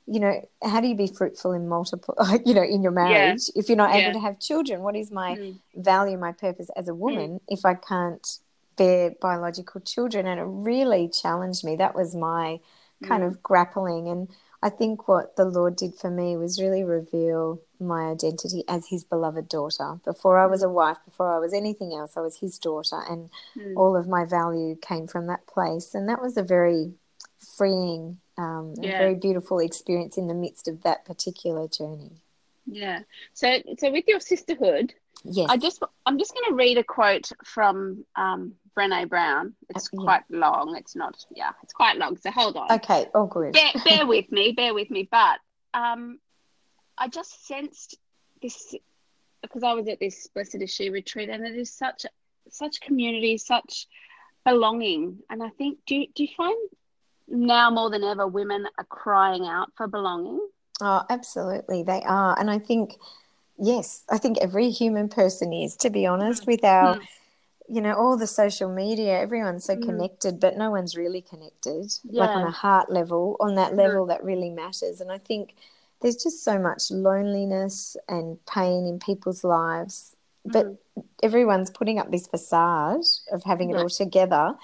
you 0.06 0.20
know, 0.20 0.46
how 0.62 0.80
do 0.80 0.88
you 0.88 0.94
be 0.94 1.06
fruitful 1.06 1.52
in 1.52 1.68
multiple, 1.68 2.14
you 2.46 2.54
know, 2.54 2.62
in 2.62 2.82
your 2.82 2.92
marriage 2.92 3.50
if 3.54 3.68
you're 3.68 3.76
not 3.76 3.94
Yeah. 3.94 4.00
able 4.00 4.12
to 4.12 4.20
have 4.20 4.40
children? 4.40 4.82
What 4.82 4.96
is 4.96 5.10
my 5.10 5.36
Mm. 5.36 5.58
value, 5.76 6.18
my 6.18 6.32
purpose 6.32 6.70
as 6.76 6.88
a 6.88 6.94
woman 6.94 7.40
if 7.48 7.64
I 7.66 7.74
can't 7.74 8.38
bear 8.76 9.12
biological 9.20 9.80
children? 9.82 10.26
And 10.26 10.40
it 10.40 10.44
really 10.46 11.08
challenged 11.08 11.62
me. 11.64 11.76
That 11.76 11.94
was 11.94 12.14
my 12.14 12.60
kind 13.02 13.22
Mm. 13.22 13.26
of 13.28 13.42
grappling. 13.42 14.08
And 14.08 14.28
I 14.64 14.70
think 14.70 15.06
what 15.08 15.36
the 15.36 15.44
Lord 15.44 15.76
did 15.76 15.94
for 15.94 16.10
me 16.10 16.36
was 16.38 16.60
really 16.60 16.82
reveal 16.84 17.60
my 17.78 18.10
identity 18.10 18.64
as 18.66 18.88
his 18.88 19.04
beloved 19.04 19.46
daughter. 19.48 20.00
Before 20.04 20.38
I 20.38 20.46
was 20.46 20.62
a 20.62 20.70
wife, 20.70 20.96
before 21.04 21.30
I 21.34 21.38
was 21.38 21.52
anything 21.52 21.92
else, 21.92 22.16
I 22.16 22.20
was 22.22 22.38
his 22.38 22.58
daughter. 22.58 22.98
And 23.08 23.30
Mm. 23.56 23.76
all 23.76 23.94
of 23.94 24.08
my 24.08 24.24
value 24.24 24.74
came 24.76 25.06
from 25.06 25.26
that 25.26 25.46
place. 25.46 25.94
And 25.94 26.08
that 26.08 26.22
was 26.22 26.36
a 26.38 26.42
very 26.42 26.94
freeing 27.56 28.20
um, 28.36 28.74
Yeah. 28.76 28.98
very 28.98 29.14
beautiful 29.14 29.58
experience 29.60 30.16
in 30.18 30.26
the 30.26 30.34
midst 30.34 30.66
of 30.66 30.82
that 30.82 31.04
particular 31.04 31.68
journey. 31.68 32.10
Yeah. 32.66 33.00
So, 33.34 33.62
so 33.78 33.92
with 33.92 34.08
your 34.08 34.18
sisterhood, 34.20 34.94
Yes. 35.22 35.48
I 35.50 35.56
just 35.56 35.82
I'm 36.06 36.18
just 36.18 36.34
going 36.34 36.48
to 36.50 36.54
read 36.54 36.78
a 36.78 36.84
quote 36.84 37.30
from 37.44 38.04
um, 38.16 38.54
Brené 38.76 39.08
Brown. 39.08 39.54
It's 39.70 39.88
yeah. 39.92 40.00
quite 40.00 40.22
long. 40.30 40.76
It's 40.76 40.96
not. 40.96 41.24
Yeah, 41.30 41.50
it's 41.62 41.72
quite 41.72 41.96
long. 41.96 42.16
So 42.16 42.30
hold 42.30 42.56
on. 42.56 42.72
okay, 42.72 43.06
all 43.14 43.26
good. 43.26 43.52
bear, 43.52 43.72
bear 43.84 44.06
with 44.14 44.30
me, 44.30 44.52
bear 44.52 44.74
with 44.74 44.90
me. 44.90 45.08
But 45.10 45.38
um, 45.72 46.18
I 46.98 47.08
just 47.08 47.46
sensed 47.46 47.96
this 48.42 48.74
because 49.42 49.62
I 49.62 49.74
was 49.74 49.88
at 49.88 50.00
this 50.00 50.26
Blessed 50.28 50.56
is 50.62 50.70
She 50.70 50.90
retreat, 50.90 51.28
and 51.28 51.46
it 51.46 51.54
is 51.54 51.72
such 51.72 52.06
such 52.50 52.80
community, 52.80 53.38
such 53.38 53.86
belonging. 54.44 55.18
And 55.30 55.42
I 55.42 55.48
think 55.50 55.78
do 55.86 55.96
you, 55.96 56.06
do 56.14 56.22
you 56.24 56.28
find 56.36 56.56
now 57.26 57.70
more 57.70 57.90
than 57.90 58.04
ever 58.04 58.26
women 58.26 58.66
are 58.78 58.84
crying 58.84 59.46
out 59.46 59.72
for 59.76 59.86
belonging? 59.86 60.40
Oh, 60.80 61.02
absolutely. 61.08 61.82
They 61.82 62.02
are. 62.02 62.38
And 62.38 62.50
I 62.50 62.58
think, 62.58 62.96
yes, 63.58 64.04
I 64.10 64.18
think 64.18 64.38
every 64.38 64.70
human 64.70 65.08
person 65.08 65.52
is, 65.52 65.76
to 65.76 65.90
be 65.90 66.06
honest, 66.06 66.46
with 66.46 66.64
our, 66.64 66.96
Mm. 66.96 67.06
You 67.68 67.80
know, 67.80 67.94
all 67.94 68.16
the 68.16 68.26
social 68.26 68.68
media, 68.68 69.18
everyone's 69.18 69.64
so 69.64 69.76
Mm. 69.76 69.84
connected, 69.84 70.38
but 70.40 70.56
no 70.56 70.70
one's 70.70 70.96
really 70.96 71.22
connected. 71.22 71.92
Like 72.04 72.30
on 72.34 72.44
a 72.44 72.50
heart 72.50 72.90
level, 72.90 73.36
on 73.40 73.54
that 73.54 73.74
level 73.74 74.06
that 74.06 74.22
really 74.22 74.50
matters. 74.50 75.00
And 75.00 75.10
I 75.10 75.18
think 75.18 75.54
there's 76.00 76.16
just 76.22 76.44
so 76.44 76.58
much 76.58 76.90
loneliness 76.90 77.96
and 78.08 78.44
pain 78.46 78.86
in 78.86 78.98
people's 78.98 79.44
lives. 79.44 80.14
But 80.44 80.66
Mm. 80.66 80.78
everyone's 81.22 81.70
putting 81.70 81.98
up 81.98 82.10
this 82.10 82.26
facade 82.26 83.04
of 83.32 83.42
having 83.44 83.70
it 83.70 83.76
all 83.76 83.88
together. 83.88 84.56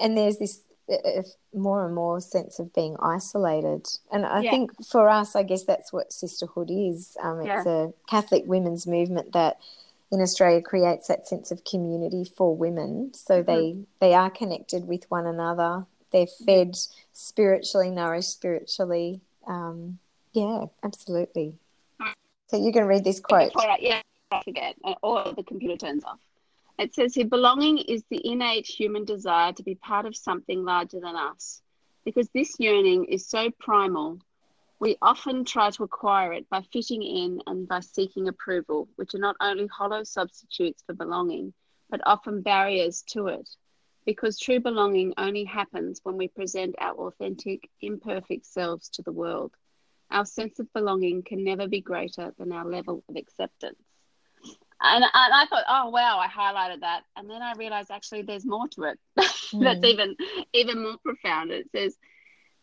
And 0.00 0.16
there's 0.16 0.38
this 0.38 0.62
uh, 0.90 1.22
more 1.54 1.84
and 1.86 1.94
more 1.94 2.20
sense 2.20 2.58
of 2.58 2.72
being 2.72 2.96
isolated. 3.00 3.86
And 4.10 4.26
I 4.26 4.40
Yeah. 4.40 4.50
think 4.50 4.84
for 4.84 5.08
us, 5.08 5.36
I 5.36 5.42
guess 5.42 5.64
that's 5.64 5.92
what 5.92 6.12
sisterhood 6.12 6.70
is. 6.70 7.16
Um, 7.22 7.40
it's 7.42 7.66
a 7.66 7.92
Catholic 8.08 8.44
women's 8.46 8.86
movement 8.86 9.32
that 9.32 9.58
in 10.12 10.20
Australia 10.20 10.60
creates 10.60 11.08
that 11.08 11.26
sense 11.26 11.50
of 11.50 11.64
community 11.64 12.22
for 12.22 12.54
women. 12.54 13.12
So 13.14 13.42
Mhm. 13.42 13.46
they, 13.46 13.84
they 13.98 14.14
are 14.14 14.30
connected 14.30 14.86
with 14.86 15.10
one 15.10 15.26
another. 15.26 15.86
They're 16.10 16.26
fed 16.26 16.76
spiritually, 17.14 17.90
nourished 17.90 18.30
spiritually. 18.30 19.22
Um, 19.46 19.98
yeah, 20.32 20.66
absolutely. 20.82 21.58
So 22.48 22.58
you 22.58 22.70
can 22.70 22.84
read 22.84 23.04
this 23.04 23.18
quote. 23.20 23.52
Yeah, 23.80 24.02
I 24.30 24.42
forget, 24.42 24.76
uh, 24.84 24.94
or 25.02 25.32
the 25.32 25.42
computer 25.42 25.78
turns 25.78 26.04
off. 26.04 26.20
It 26.78 26.94
says 26.94 27.14
here 27.14 27.24
belonging 27.26 27.78
is 27.78 28.04
the 28.10 28.20
innate 28.26 28.66
human 28.66 29.06
desire 29.06 29.52
to 29.54 29.62
be 29.62 29.74
part 29.74 30.04
of 30.04 30.14
something 30.14 30.62
larger 30.62 31.00
than 31.00 31.16
us. 31.16 31.62
Because 32.04 32.28
this 32.30 32.56
yearning 32.58 33.06
is 33.06 33.26
so 33.26 33.50
primal, 33.58 34.18
we 34.82 34.96
often 35.00 35.44
try 35.44 35.70
to 35.70 35.84
acquire 35.84 36.32
it 36.32 36.50
by 36.50 36.60
fitting 36.72 37.04
in 37.04 37.40
and 37.46 37.68
by 37.68 37.78
seeking 37.78 38.26
approval, 38.26 38.88
which 38.96 39.14
are 39.14 39.20
not 39.20 39.36
only 39.40 39.68
hollow 39.68 40.02
substitutes 40.02 40.82
for 40.84 40.92
belonging, 40.92 41.54
but 41.88 42.00
often 42.04 42.42
barriers 42.42 43.04
to 43.10 43.28
it. 43.28 43.48
Because 44.04 44.40
true 44.40 44.58
belonging 44.58 45.14
only 45.16 45.44
happens 45.44 46.00
when 46.02 46.16
we 46.16 46.26
present 46.26 46.74
our 46.80 46.96
authentic, 46.96 47.70
imperfect 47.80 48.44
selves 48.44 48.88
to 48.90 49.02
the 49.02 49.12
world. 49.12 49.52
Our 50.10 50.24
sense 50.26 50.58
of 50.58 50.72
belonging 50.72 51.22
can 51.22 51.44
never 51.44 51.68
be 51.68 51.80
greater 51.80 52.34
than 52.36 52.50
our 52.50 52.66
level 52.68 53.04
of 53.08 53.14
acceptance. 53.14 53.78
And, 54.80 55.04
and 55.04 55.12
I 55.14 55.46
thought, 55.48 55.64
oh 55.68 55.90
wow, 55.90 56.18
I 56.18 56.26
highlighted 56.26 56.80
that, 56.80 57.04
and 57.16 57.30
then 57.30 57.40
I 57.40 57.52
realized 57.54 57.92
actually 57.92 58.22
there's 58.22 58.44
more 58.44 58.66
to 58.70 58.82
it. 58.82 58.98
That's 59.16 59.52
Mm. 59.54 59.84
even 59.84 60.16
even 60.52 60.82
more 60.82 60.96
profound. 61.04 61.52
It 61.52 61.70
says 61.70 61.96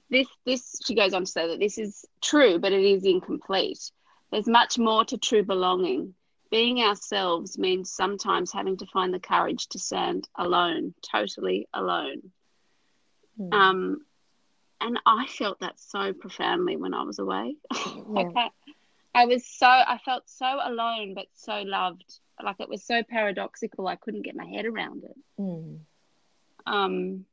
this 0.09 0.27
this 0.45 0.79
she 0.85 0.95
goes 0.95 1.13
on 1.13 1.25
to 1.25 1.31
say 1.31 1.47
that 1.47 1.59
this 1.59 1.77
is 1.77 2.05
true, 2.21 2.59
but 2.59 2.71
it 2.73 2.83
is 2.83 3.03
incomplete. 3.05 3.91
There's 4.31 4.47
much 4.47 4.77
more 4.77 5.05
to 5.05 5.17
true 5.17 5.43
belonging. 5.43 6.13
Being 6.51 6.79
ourselves 6.81 7.57
means 7.59 7.91
sometimes 7.91 8.51
having 8.51 8.77
to 8.77 8.85
find 8.87 9.13
the 9.13 9.19
courage 9.19 9.67
to 9.69 9.79
stand 9.79 10.27
alone, 10.35 10.93
totally 11.11 11.67
alone. 11.73 12.31
Mm. 13.39 13.53
Um, 13.53 14.01
and 14.81 14.99
I 15.05 15.27
felt 15.27 15.59
that 15.59 15.79
so 15.79 16.13
profoundly 16.13 16.75
when 16.75 16.93
I 16.93 17.03
was 17.03 17.19
away. 17.19 17.55
I 17.71 18.03
Yeah. 18.15 18.29
can't. 18.33 18.53
I 19.13 19.25
was 19.25 19.45
so 19.45 19.67
I 19.67 19.99
felt 20.05 20.23
so 20.29 20.59
alone, 20.63 21.13
but 21.15 21.27
so 21.33 21.61
loved. 21.61 22.19
Like 22.43 22.59
it 22.59 22.69
was 22.69 22.83
so 22.83 23.03
paradoxical. 23.03 23.87
I 23.87 23.95
couldn't 23.95 24.21
get 24.21 24.35
my 24.35 24.45
head 24.45 24.65
around 24.65 25.03
it. 25.03 25.17
Mm. 25.39 25.79
Um, 26.65 27.25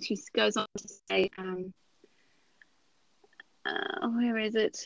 she 0.00 0.16
goes 0.34 0.56
on 0.56 0.66
to 0.78 0.88
say, 0.88 1.28
um, 1.38 1.72
uh, 3.66 4.08
where 4.08 4.38
is 4.38 4.54
it? 4.54 4.78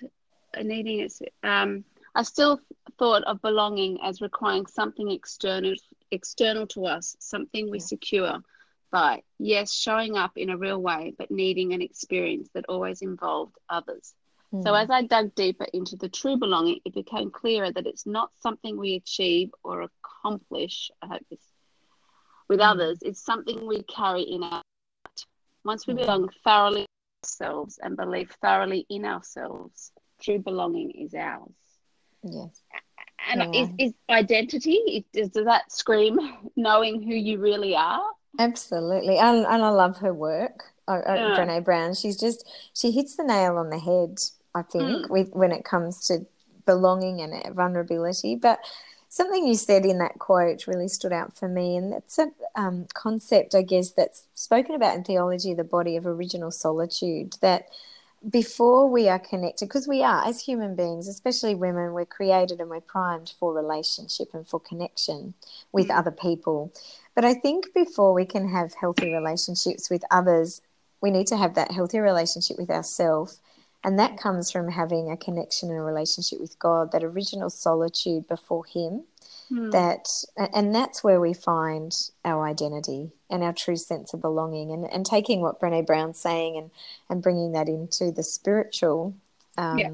Needing 0.61 1.01
it. 1.01 1.13
Um, 1.43 1.85
I 2.15 2.23
still 2.23 2.61
thought 2.99 3.23
of 3.25 3.41
belonging 3.43 3.99
as 4.03 4.21
requiring 4.21 4.67
something 4.67 5.11
external, 5.11 5.75
external 6.11 6.67
to 6.69 6.87
us, 6.87 7.17
something 7.21 7.71
we 7.71 7.79
Yeah. 7.79 7.81
secure 7.81 8.39
by. 8.91 9.23
Yes, 9.39 9.73
showing 9.73 10.17
up 10.17 10.33
in 10.37 10.51
a 10.51 10.57
real 10.57 10.81
way, 10.81 11.15
but 11.19 11.31
needing 11.31 11.73
an 11.73 11.83
experience 11.83 12.49
that 12.55 12.67
always 12.69 13.03
involved 13.03 13.57
others. 13.69 14.15
So 14.61 14.75
Mm. 14.75 14.77
as 14.77 14.91
I 14.91 15.03
dug 15.03 15.35
deeper 15.35 15.67
into 15.73 15.97
the 15.97 16.09
true 16.09 16.37
belonging, 16.37 16.81
it 16.85 16.95
became 16.95 17.31
clearer 17.31 17.71
that 17.73 17.87
it's 17.87 18.07
not 18.07 18.31
something 18.39 18.77
we 18.79 18.95
achieve 18.95 19.51
or 19.63 19.83
accomplish. 19.83 20.91
I 21.03 21.07
hope 21.09 21.27
this 21.31 21.53
with 22.49 22.61
Mm. 22.61 22.61
others. 22.61 22.99
It's 23.03 23.25
something 23.25 23.67
we 23.67 23.83
carry 23.85 24.23
in 24.23 24.43
our. 24.45 24.63
Once 25.67 25.87
we 25.87 25.95
Mm. 25.95 25.99
belong 25.99 26.29
thoroughly 26.45 26.83
to 26.85 27.27
ourselves 27.27 27.79
and 27.83 27.97
believe 27.97 28.31
thoroughly 28.41 28.87
in 28.89 29.05
ourselves, 29.05 29.91
true 30.21 30.39
belonging 30.39 30.93
is 30.93 31.13
ours. 31.15 31.51
Yes. 32.23 32.63
And 33.29 33.41
Yeah. 33.53 33.61
is, 33.63 33.69
is 33.79 33.95
identity? 34.09 35.05
Is, 35.13 35.31
does 35.31 35.45
that 35.45 35.71
scream 35.73 36.19
knowing 36.57 37.03
who 37.03 37.15
you 37.15 37.39
really 37.39 37.75
are? 37.75 38.03
Absolutely. 38.39 39.19
And, 39.19 39.39
and 39.47 39.63
I 39.65 39.71
love 39.71 39.99
her 39.99 40.15
work, 40.15 40.73
uh, 40.87 41.01
uh, 41.05 41.15
Yeah. 41.17 41.37
Brene 41.37 41.65
Brown. 41.65 41.95
She's 41.95 42.17
just, 42.19 42.49
she 42.73 42.93
hits 42.93 43.17
the 43.17 43.25
nail 43.25 43.57
on 43.57 43.71
the 43.71 43.79
head, 43.79 44.21
I 44.55 44.63
think, 44.63 45.07
Mm. 45.07 45.11
with 45.11 45.31
when 45.31 45.51
it 45.53 45.65
comes 45.65 46.07
to 46.07 46.27
belonging 46.65 47.21
and 47.23 47.55
vulnerability. 47.55 48.37
But 48.37 48.61
something 49.17 49.47
you 49.47 49.55
said 49.55 49.87
in 49.87 49.99
that 49.99 50.19
quote 50.19 50.67
really 50.67 50.89
stood 50.89 51.13
out 51.13 51.37
for 51.37 51.49
me, 51.49 51.77
and 51.77 51.93
that's 51.93 52.19
a 52.19 52.31
um, 52.55 52.87
concept, 52.93 53.55
I 53.55 53.63
guess, 53.63 53.91
that's 53.91 54.25
spoken 54.35 54.75
about 54.75 54.95
in 54.95 55.05
theology 55.05 55.55
the 55.55 55.65
body 55.65 55.97
of 55.97 56.07
original 56.07 56.51
solitude. 56.51 57.37
That 57.41 57.69
before 58.29 58.89
we 58.89 59.09
are 59.09 59.19
connected, 59.19 59.67
because 59.67 59.89
we 59.89 60.03
are 60.03 60.27
as 60.27 60.43
human 60.43 60.77
beings, 60.77 61.09
especially 61.09 61.55
women, 61.55 61.95
we're 61.95 62.05
created 62.05 62.61
and 62.61 62.69
we're 62.69 62.81
primed 62.81 63.33
for 63.39 63.55
relationship 63.55 64.35
and 64.35 64.47
for 64.47 64.61
connection 64.61 65.33
with 65.73 65.89
mm. 65.89 65.97
other 65.97 66.11
people. 66.11 66.73
But 67.15 67.25
I 67.25 67.33
think 67.33 67.73
before 67.73 68.13
we 68.13 68.27
can 68.27 68.49
have 68.51 68.75
healthy 68.75 69.13
relationships 69.13 69.89
with 69.89 70.05
others, 70.11 70.61
we 71.01 71.11
need 71.11 71.27
to 71.29 71.37
have 71.39 71.55
that 71.55 71.71
healthy 71.71 72.01
relationship 72.01 72.59
with 72.59 72.71
ourselves. 72.71 73.41
And 73.87 74.01
that 74.01 74.18
comes 74.18 74.51
from 74.51 74.68
having 74.68 75.12
a 75.12 75.16
connection 75.16 75.70
and 75.70 75.79
a 75.79 75.83
relationship 75.83 76.40
with 76.40 76.59
God, 76.59 76.90
that 76.90 77.05
original 77.05 77.49
solitude 77.49 78.27
before 78.27 78.64
Him. 78.64 79.05
Mm. 79.51 79.70
That 79.70 80.09
and 80.53 80.75
that's 80.75 81.05
where 81.05 81.20
we 81.20 81.33
find 81.33 81.96
our 82.25 82.49
identity 82.49 83.12
and 83.31 83.44
our 83.44 83.53
true 83.53 83.77
sense 83.77 84.12
of 84.12 84.20
belonging. 84.20 84.72
And, 84.72 84.92
and 84.92 85.07
taking 85.07 85.40
what 85.40 85.61
Brene 85.61 85.87
Brown's 85.87 86.18
saying 86.18 86.57
and, 86.57 86.72
and 87.09 87.22
bringing 87.22 87.53
that 87.53 87.68
into 87.68 88.11
the 88.11 88.25
spiritual, 88.25 89.14
um, 89.57 89.79
yeah. 89.79 89.90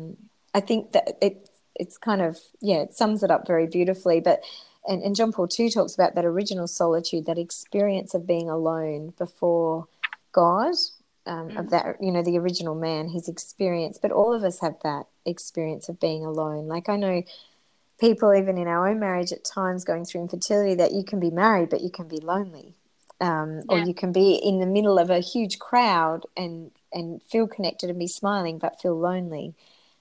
I 0.54 0.60
think 0.60 0.92
that 0.92 1.18
it 1.20 1.50
it's 1.74 1.98
kind 1.98 2.22
of 2.22 2.38
yeah, 2.62 2.78
it 2.78 2.94
sums 2.94 3.22
it 3.22 3.30
up 3.30 3.46
very 3.46 3.66
beautifully. 3.66 4.20
But 4.20 4.40
and, 4.88 5.02
and 5.02 5.14
John 5.14 5.32
Paul 5.32 5.48
II 5.58 5.68
talks 5.68 5.94
about 5.94 6.14
that 6.14 6.24
original 6.24 6.66
solitude, 6.66 7.26
that 7.26 7.36
experience 7.36 8.14
of 8.14 8.26
being 8.26 8.48
alone 8.48 9.12
before 9.18 9.86
God 10.32 10.76
um, 11.26 11.50
mm. 11.50 11.58
of 11.58 11.70
that, 11.70 11.96
you 12.00 12.10
know, 12.10 12.22
the 12.22 12.38
original 12.38 12.74
man, 12.74 13.08
his 13.08 13.28
experience. 13.28 13.98
But 14.00 14.12
all 14.12 14.34
of 14.34 14.42
us 14.42 14.60
have 14.60 14.76
that 14.82 15.06
experience 15.24 15.88
of 15.88 16.00
being 16.00 16.24
alone. 16.24 16.66
Like 16.66 16.88
I 16.88 16.96
know 16.96 17.22
people, 18.00 18.34
even 18.34 18.58
in 18.58 18.66
our 18.66 18.88
own 18.88 18.98
marriage, 18.98 19.32
at 19.32 19.44
times 19.44 19.84
going 19.84 20.04
through 20.04 20.22
infertility, 20.22 20.74
that 20.74 20.92
you 20.92 21.04
can 21.04 21.20
be 21.20 21.30
married, 21.30 21.70
but 21.70 21.80
you 21.80 21.90
can 21.90 22.08
be 22.08 22.18
lonely, 22.18 22.74
um, 23.20 23.60
yeah. 23.70 23.76
or 23.76 23.78
you 23.78 23.94
can 23.94 24.12
be 24.12 24.34
in 24.34 24.58
the 24.58 24.66
middle 24.66 24.98
of 24.98 25.10
a 25.10 25.20
huge 25.20 25.58
crowd 25.58 26.26
and 26.36 26.70
and 26.92 27.22
feel 27.22 27.46
connected 27.46 27.88
and 27.88 27.98
be 27.98 28.08
smiling, 28.08 28.58
but 28.58 28.80
feel 28.80 28.98
lonely. 28.98 29.54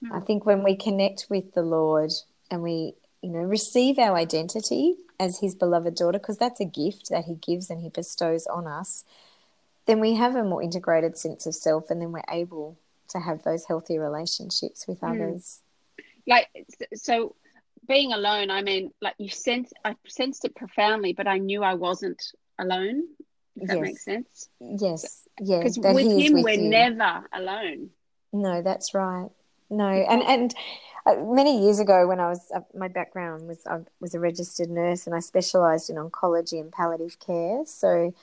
Mm. 0.04 0.12
I 0.14 0.20
think 0.20 0.46
when 0.46 0.64
we 0.64 0.76
connect 0.76 1.28
with 1.30 1.54
the 1.54 1.62
Lord 1.62 2.12
and 2.50 2.62
we, 2.62 2.96
you 3.22 3.30
know, 3.30 3.40
receive 3.40 3.98
our 3.98 4.18
identity 4.18 4.96
as 5.20 5.40
His 5.40 5.56
beloved 5.56 5.96
daughter, 5.96 6.20
because 6.20 6.38
that's 6.38 6.60
a 6.60 6.66
gift 6.66 7.10
that 7.10 7.26
He 7.26 7.36
gives 7.36 7.70
and 7.70 7.82
He 7.82 7.90
bestows 7.90 8.48
on 8.48 8.68
us 8.68 9.06
then 9.86 10.00
we 10.00 10.15
have 10.15 10.36
a 10.36 10.44
more 10.44 10.62
integrated 10.62 11.17
sense 11.17 11.46
of 11.46 11.56
self 11.56 11.89
and 11.89 12.02
then 12.02 12.12
we're 12.12 12.22
able 12.30 12.78
to 13.10 13.20
have 13.20 13.44
those 13.44 13.65
healthy 13.65 13.98
relationships 13.98 14.88
with 14.88 15.02
mm. 15.02 15.12
others 15.12 15.62
like 16.28 16.48
so 16.94 17.36
being 17.88 18.13
alone 18.13 18.50
i 18.52 18.62
mean 18.62 18.91
like 19.02 19.15
you 19.17 19.30
sense 19.30 19.72
i 19.84 19.96
sensed 20.08 20.46
it 20.46 20.56
profoundly 20.56 21.13
but 21.13 21.28
i 21.28 21.38
knew 21.38 21.63
i 21.63 21.74
wasn't 21.74 22.22
alone 22.60 23.04
if 23.56 23.67
that 23.67 23.78
yes. 23.78 23.84
makes 23.84 24.06
sense 24.06 24.50
yes 24.60 25.28
yeah 25.39 25.58
because 25.58 25.78
with 25.78 26.06
him 26.06 26.34
with 26.34 26.44
we're 26.44 26.52
you. 26.52 26.70
never 26.70 27.26
alone 27.34 27.89
no 28.32 28.62
that's 28.62 28.94
right 28.94 29.30
no 29.70 29.88
and 29.88 30.22
and 30.24 30.56
uh, 31.06 31.15
many 31.15 31.63
years 31.63 31.80
ago 31.80 32.08
when 32.08 32.20
i 32.20 32.30
was 32.30 32.52
uh, 32.54 32.62
my 32.76 32.88
background 32.88 33.48
was 33.48 33.65
i 33.65 33.80
was 34.00 34.13
a 34.13 34.20
registered 34.20 34.70
nurse 34.70 35.08
and 35.08 35.15
i 35.15 35.20
specialized 35.20 35.89
in 35.89 35.96
oncology 35.96 36.60
and 36.60 36.72
palliative 36.72 37.20
care 37.20 37.63
so 37.65 38.13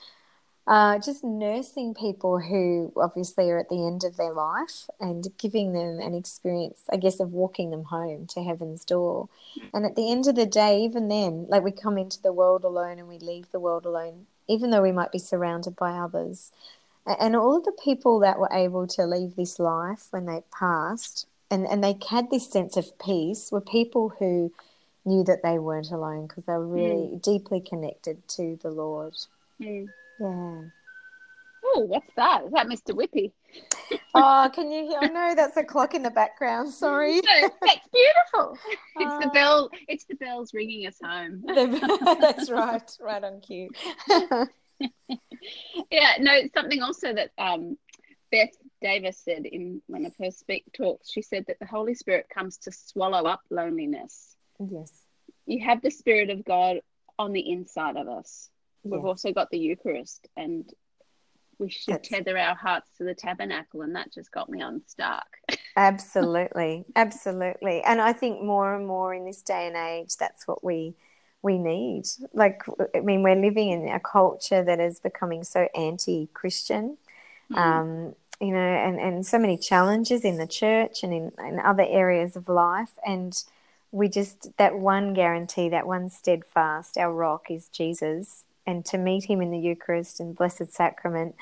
uh, 0.69 0.99
just 0.99 1.23
nursing 1.23 1.95
people 1.95 2.39
who 2.39 2.93
obviously 2.95 3.49
are 3.49 3.57
at 3.57 3.69
the 3.69 3.87
end 3.87 4.03
of 4.03 4.17
their 4.17 4.31
life 4.31 4.87
and 4.99 5.27
giving 5.39 5.73
them 5.73 5.99
an 5.99 6.13
experience, 6.13 6.83
I 6.93 6.97
guess, 6.97 7.19
of 7.19 7.33
walking 7.33 7.71
them 7.71 7.85
home 7.85 8.27
to 8.27 8.43
heaven's 8.43 8.85
door. 8.85 9.29
And 9.73 9.83
at 9.83 9.95
the 9.95 10.11
end 10.11 10.27
of 10.27 10.35
the 10.35 10.45
day, 10.45 10.81
even 10.81 11.07
then, 11.07 11.47
like 11.49 11.63
we 11.63 11.71
come 11.71 11.97
into 11.97 12.21
the 12.21 12.31
world 12.31 12.63
alone 12.63 12.99
and 12.99 13.07
we 13.07 13.17
leave 13.17 13.51
the 13.51 13.59
world 13.59 13.85
alone, 13.85 14.27
even 14.47 14.69
though 14.69 14.83
we 14.83 14.91
might 14.91 15.11
be 15.11 15.17
surrounded 15.17 15.75
by 15.75 15.93
others. 15.93 16.51
And 17.05 17.35
all 17.35 17.57
of 17.57 17.65
the 17.65 17.77
people 17.83 18.19
that 18.19 18.37
were 18.37 18.53
able 18.53 18.85
to 18.85 19.07
leave 19.07 19.35
this 19.35 19.57
life 19.57 20.05
when 20.11 20.27
they 20.27 20.43
passed 20.51 21.25
and, 21.51 21.65
and 21.67 21.83
they 21.83 21.97
had 22.07 22.29
this 22.29 22.47
sense 22.47 22.77
of 22.77 22.97
peace 22.99 23.51
were 23.51 23.61
people 23.61 24.09
who 24.19 24.53
knew 25.03 25.23
that 25.23 25.41
they 25.41 25.57
weren't 25.57 25.89
alone 25.89 26.27
because 26.27 26.45
they 26.45 26.53
were 26.53 26.67
really 26.67 27.07
mm. 27.07 27.21
deeply 27.21 27.59
connected 27.59 28.27
to 28.27 28.59
the 28.61 28.69
Lord. 28.69 29.15
Mm. 29.59 29.87
Yeah. 30.19 30.61
Oh, 31.63 31.81
what's 31.81 32.11
that? 32.15 32.45
Is 32.45 32.51
that 32.51 32.67
Mr. 32.67 32.95
Whippy? 32.95 33.31
oh, 34.15 34.49
can 34.53 34.71
you 34.71 34.85
hear? 34.85 34.99
Oh, 35.03 35.07
no, 35.07 35.35
that's 35.35 35.57
a 35.57 35.63
clock 35.63 35.93
in 35.93 36.03
the 36.03 36.09
background. 36.09 36.71
Sorry. 36.71 37.21
No, 37.29 37.49
that's 37.61 37.87
beautiful. 37.93 38.57
It's 38.97 39.13
uh, 39.13 39.19
the 39.19 39.27
bell. 39.27 39.69
It's 39.87 40.05
the 40.05 40.15
bells 40.15 40.53
ringing 40.53 40.87
us 40.87 40.97
home. 41.03 41.43
that's 42.19 42.49
right. 42.49 42.97
Right 42.99 43.23
on 43.23 43.41
cue. 43.41 43.69
yeah. 45.91 46.13
No, 46.19 46.39
something 46.53 46.81
also 46.81 47.13
that 47.13 47.31
um, 47.37 47.77
Beth 48.31 48.49
Davis 48.81 49.21
said 49.23 49.45
in 49.45 49.81
one 49.87 50.05
of 50.05 50.13
her 50.19 50.31
speak 50.31 50.65
talks. 50.73 51.11
She 51.11 51.21
said 51.21 51.45
that 51.47 51.59
the 51.59 51.65
Holy 51.65 51.93
Spirit 51.93 52.27
comes 52.33 52.57
to 52.59 52.71
swallow 52.71 53.29
up 53.29 53.41
loneliness. 53.49 54.35
Yes. 54.59 54.91
You 55.45 55.63
have 55.65 55.81
the 55.81 55.91
Spirit 55.91 56.29
of 56.29 56.45
God 56.45 56.79
on 57.17 57.33
the 57.33 57.51
inside 57.51 57.97
of 57.97 58.07
us 58.07 58.49
we've 58.83 59.05
also 59.05 59.31
got 59.31 59.49
the 59.49 59.59
Eucharist, 59.59 60.27
and 60.37 60.71
we 61.57 61.69
should 61.69 61.95
That's... 61.95 62.09
tether 62.09 62.37
our 62.37 62.55
hearts 62.55 62.89
to 62.97 63.03
the 63.03 63.13
tabernacle, 63.13 63.81
and 63.81 63.95
that 63.95 64.13
just 64.13 64.31
got 64.31 64.49
me 64.49 64.61
unstuck. 64.61 65.27
absolutely, 65.75 66.85
absolutely, 66.95 67.81
and 67.81 68.01
I 68.01 68.13
think 68.13 68.41
more 68.41 68.75
and 68.75 68.87
more 68.87 69.13
in 69.13 69.25
this 69.25 69.41
day 69.41 69.67
and 69.67 69.75
age, 69.75 70.17
that's 70.17 70.47
what 70.47 70.63
we 70.63 70.95
we 71.41 71.57
need. 71.57 72.03
Like, 72.33 72.63
I 72.93 72.99
mean, 72.99 73.23
we're 73.23 73.35
living 73.35 73.69
in 73.69 73.87
a 73.87 73.99
culture 73.99 74.61
that 74.61 74.81
is 74.81 74.99
becoming 74.99 75.45
so 75.45 75.69
anti-Christian. 75.73 76.97
Mm. 77.49 77.57
Um, 77.57 78.15
you 78.41 78.51
know, 78.51 78.59
and, 78.59 78.99
and 78.99 79.25
so 79.25 79.37
many 79.37 79.57
challenges 79.57 80.23
in 80.23 80.37
the 80.37 80.47
church 80.47 81.03
and 81.03 81.13
in, 81.13 81.31
in 81.39 81.59
other 81.59 81.85
areas 81.87 82.35
of 82.35 82.47
life. 82.47 82.91
And 83.05 83.41
we 83.91 84.07
just, 84.07 84.55
that 84.57 84.77
one 84.79 85.13
guarantee, 85.13 85.69
that 85.69 85.87
one 85.87 86.09
steadfast, 86.09 86.97
our 86.97 87.13
rock 87.13 87.49
is 87.49 87.67
Jesus 87.67 88.45
and 88.69 88.85
to 88.85 88.99
meet 88.99 89.23
him 89.23 89.41
in 89.41 89.49
the 89.49 89.57
Eucharist 89.57 90.19
and 90.19 90.35
Blessed 90.35 90.71
Sacrament, 90.71 91.35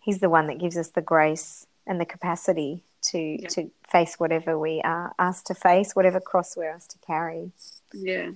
he's 0.00 0.18
the 0.18 0.28
one 0.28 0.48
that 0.48 0.58
gives 0.58 0.76
us 0.76 0.88
the 0.90 1.00
grace 1.00 1.66
and 1.86 1.98
the 1.98 2.04
capacity 2.04 2.82
to 3.04 3.18
yeah. 3.18 3.48
to 3.48 3.70
face 3.90 4.16
whatever 4.16 4.58
we 4.58 4.82
are 4.82 5.14
asked 5.18 5.46
to 5.46 5.54
face, 5.54 5.96
whatever 5.96 6.20
cross 6.20 6.56
we're 6.56 6.70
asked 6.70 6.90
to 6.90 6.98
carry. 7.06 7.52
Yeah, 7.92 8.30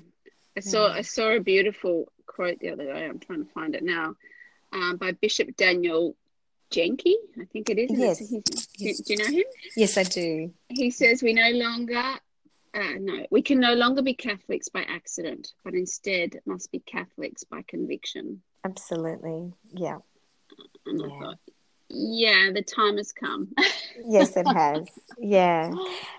I 0.57 0.61
saw 0.61 0.91
I 0.93 1.03
saw 1.03 1.29
a 1.31 1.41
beautiful 1.41 2.11
quote 2.27 2.59
the 2.61 2.71
other 2.71 2.85
day. 2.85 3.05
I'm 3.05 3.19
trying 3.19 3.45
to 3.45 3.53
find 3.53 3.75
it 3.75 3.83
now, 3.83 4.17
um, 4.73 4.97
by 4.97 5.13
Bishop 5.13 5.55
Daniel 5.57 6.17
Jenky. 6.71 7.17
I 7.39 7.45
think 7.45 7.69
it 7.69 7.79
is. 7.79 7.91
Yes. 7.91 8.19
do, 8.19 8.41
do 8.79 9.03
you 9.07 9.17
know 9.17 9.27
him? 9.27 9.45
Yes, 9.77 9.99
I 9.99 10.05
do. 10.05 10.53
He 10.69 10.91
says 10.91 11.23
we 11.23 11.35
no 11.35 11.51
longer 11.51 12.03
uh, 12.75 12.95
no, 12.99 13.27
we 13.31 13.43
can 13.43 13.61
no 13.61 13.75
longer 13.75 14.03
be 14.03 14.15
Catholics 14.15 14.69
by 14.69 14.83
accident, 14.83 15.53
but 15.65 15.75
instead 15.75 16.41
must 16.47 16.71
be 16.71 16.81
Catholics 16.81 17.45
by 17.45 17.63
conviction. 17.67 18.43
Absolutely. 18.65 19.53
Yeah. 19.73 19.99
And 20.87 21.01
yeah. 21.01 21.21
Thought, 21.21 21.39
yeah, 21.91 22.51
the 22.53 22.63
time 22.63 22.97
has 22.99 23.13
come. 23.13 23.49
yes, 24.07 24.37
it 24.37 24.47
has. 24.47 24.87
Yeah. 25.19 25.73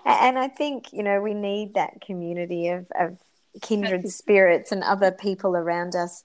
And 0.04 0.38
I 0.38 0.48
think, 0.48 0.92
you 0.92 1.02
know, 1.02 1.20
we 1.20 1.34
need 1.34 1.74
that 1.74 2.00
community 2.00 2.68
of, 2.68 2.86
of 2.98 3.18
kindred 3.62 4.08
spirits 4.10 4.72
and 4.72 4.82
other 4.82 5.12
people 5.12 5.56
around 5.56 5.94
us 5.94 6.24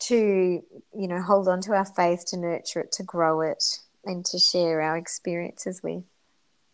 to, 0.00 0.16
you 0.16 1.08
know, 1.08 1.22
hold 1.22 1.48
on 1.48 1.60
to 1.62 1.72
our 1.72 1.84
faith, 1.84 2.24
to 2.26 2.36
nurture 2.36 2.80
it, 2.80 2.92
to 2.92 3.02
grow 3.02 3.40
it, 3.42 3.80
and 4.04 4.24
to 4.26 4.38
share 4.38 4.80
our 4.80 4.96
experiences 4.96 5.82
with. 5.82 6.02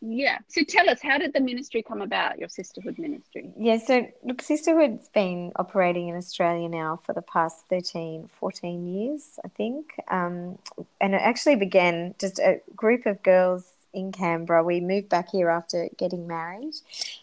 Yeah. 0.01 0.39
So 0.49 0.63
tell 0.65 0.89
us, 0.89 1.01
how 1.03 1.19
did 1.19 1.35
the 1.35 1.41
ministry 1.41 1.83
come 1.83 2.01
about, 2.01 2.39
your 2.39 2.49
sisterhood 2.49 2.99
ministry? 2.99 3.53
Yeah, 3.59 3.79
so 3.79 4.07
look, 4.25 4.41
sisterhood's 4.41 5.09
been 5.09 5.53
operating 5.57 6.09
in 6.09 6.17
Australia 6.17 6.69
now 6.69 7.01
for 7.05 7.13
the 7.13 7.23
past 7.23 7.65
13, 7.69 8.31
14 8.39 8.87
years, 8.87 9.39
I 9.45 9.49
think. 9.49 9.95
Um, 10.09 10.59
and 11.01 11.15
it 11.15 11.21
actually 11.21 11.57
began 11.57 12.15
just 12.19 12.39
a 12.39 12.61
group 12.75 13.05
of 13.05 13.23
girls 13.23 13.67
in 13.93 14.13
Canberra. 14.13 14.65
We 14.65 14.81
moved 14.81 15.11
back 15.11 15.31
here 15.31 15.51
after 15.51 15.89
getting 15.99 16.27
married, 16.27 16.75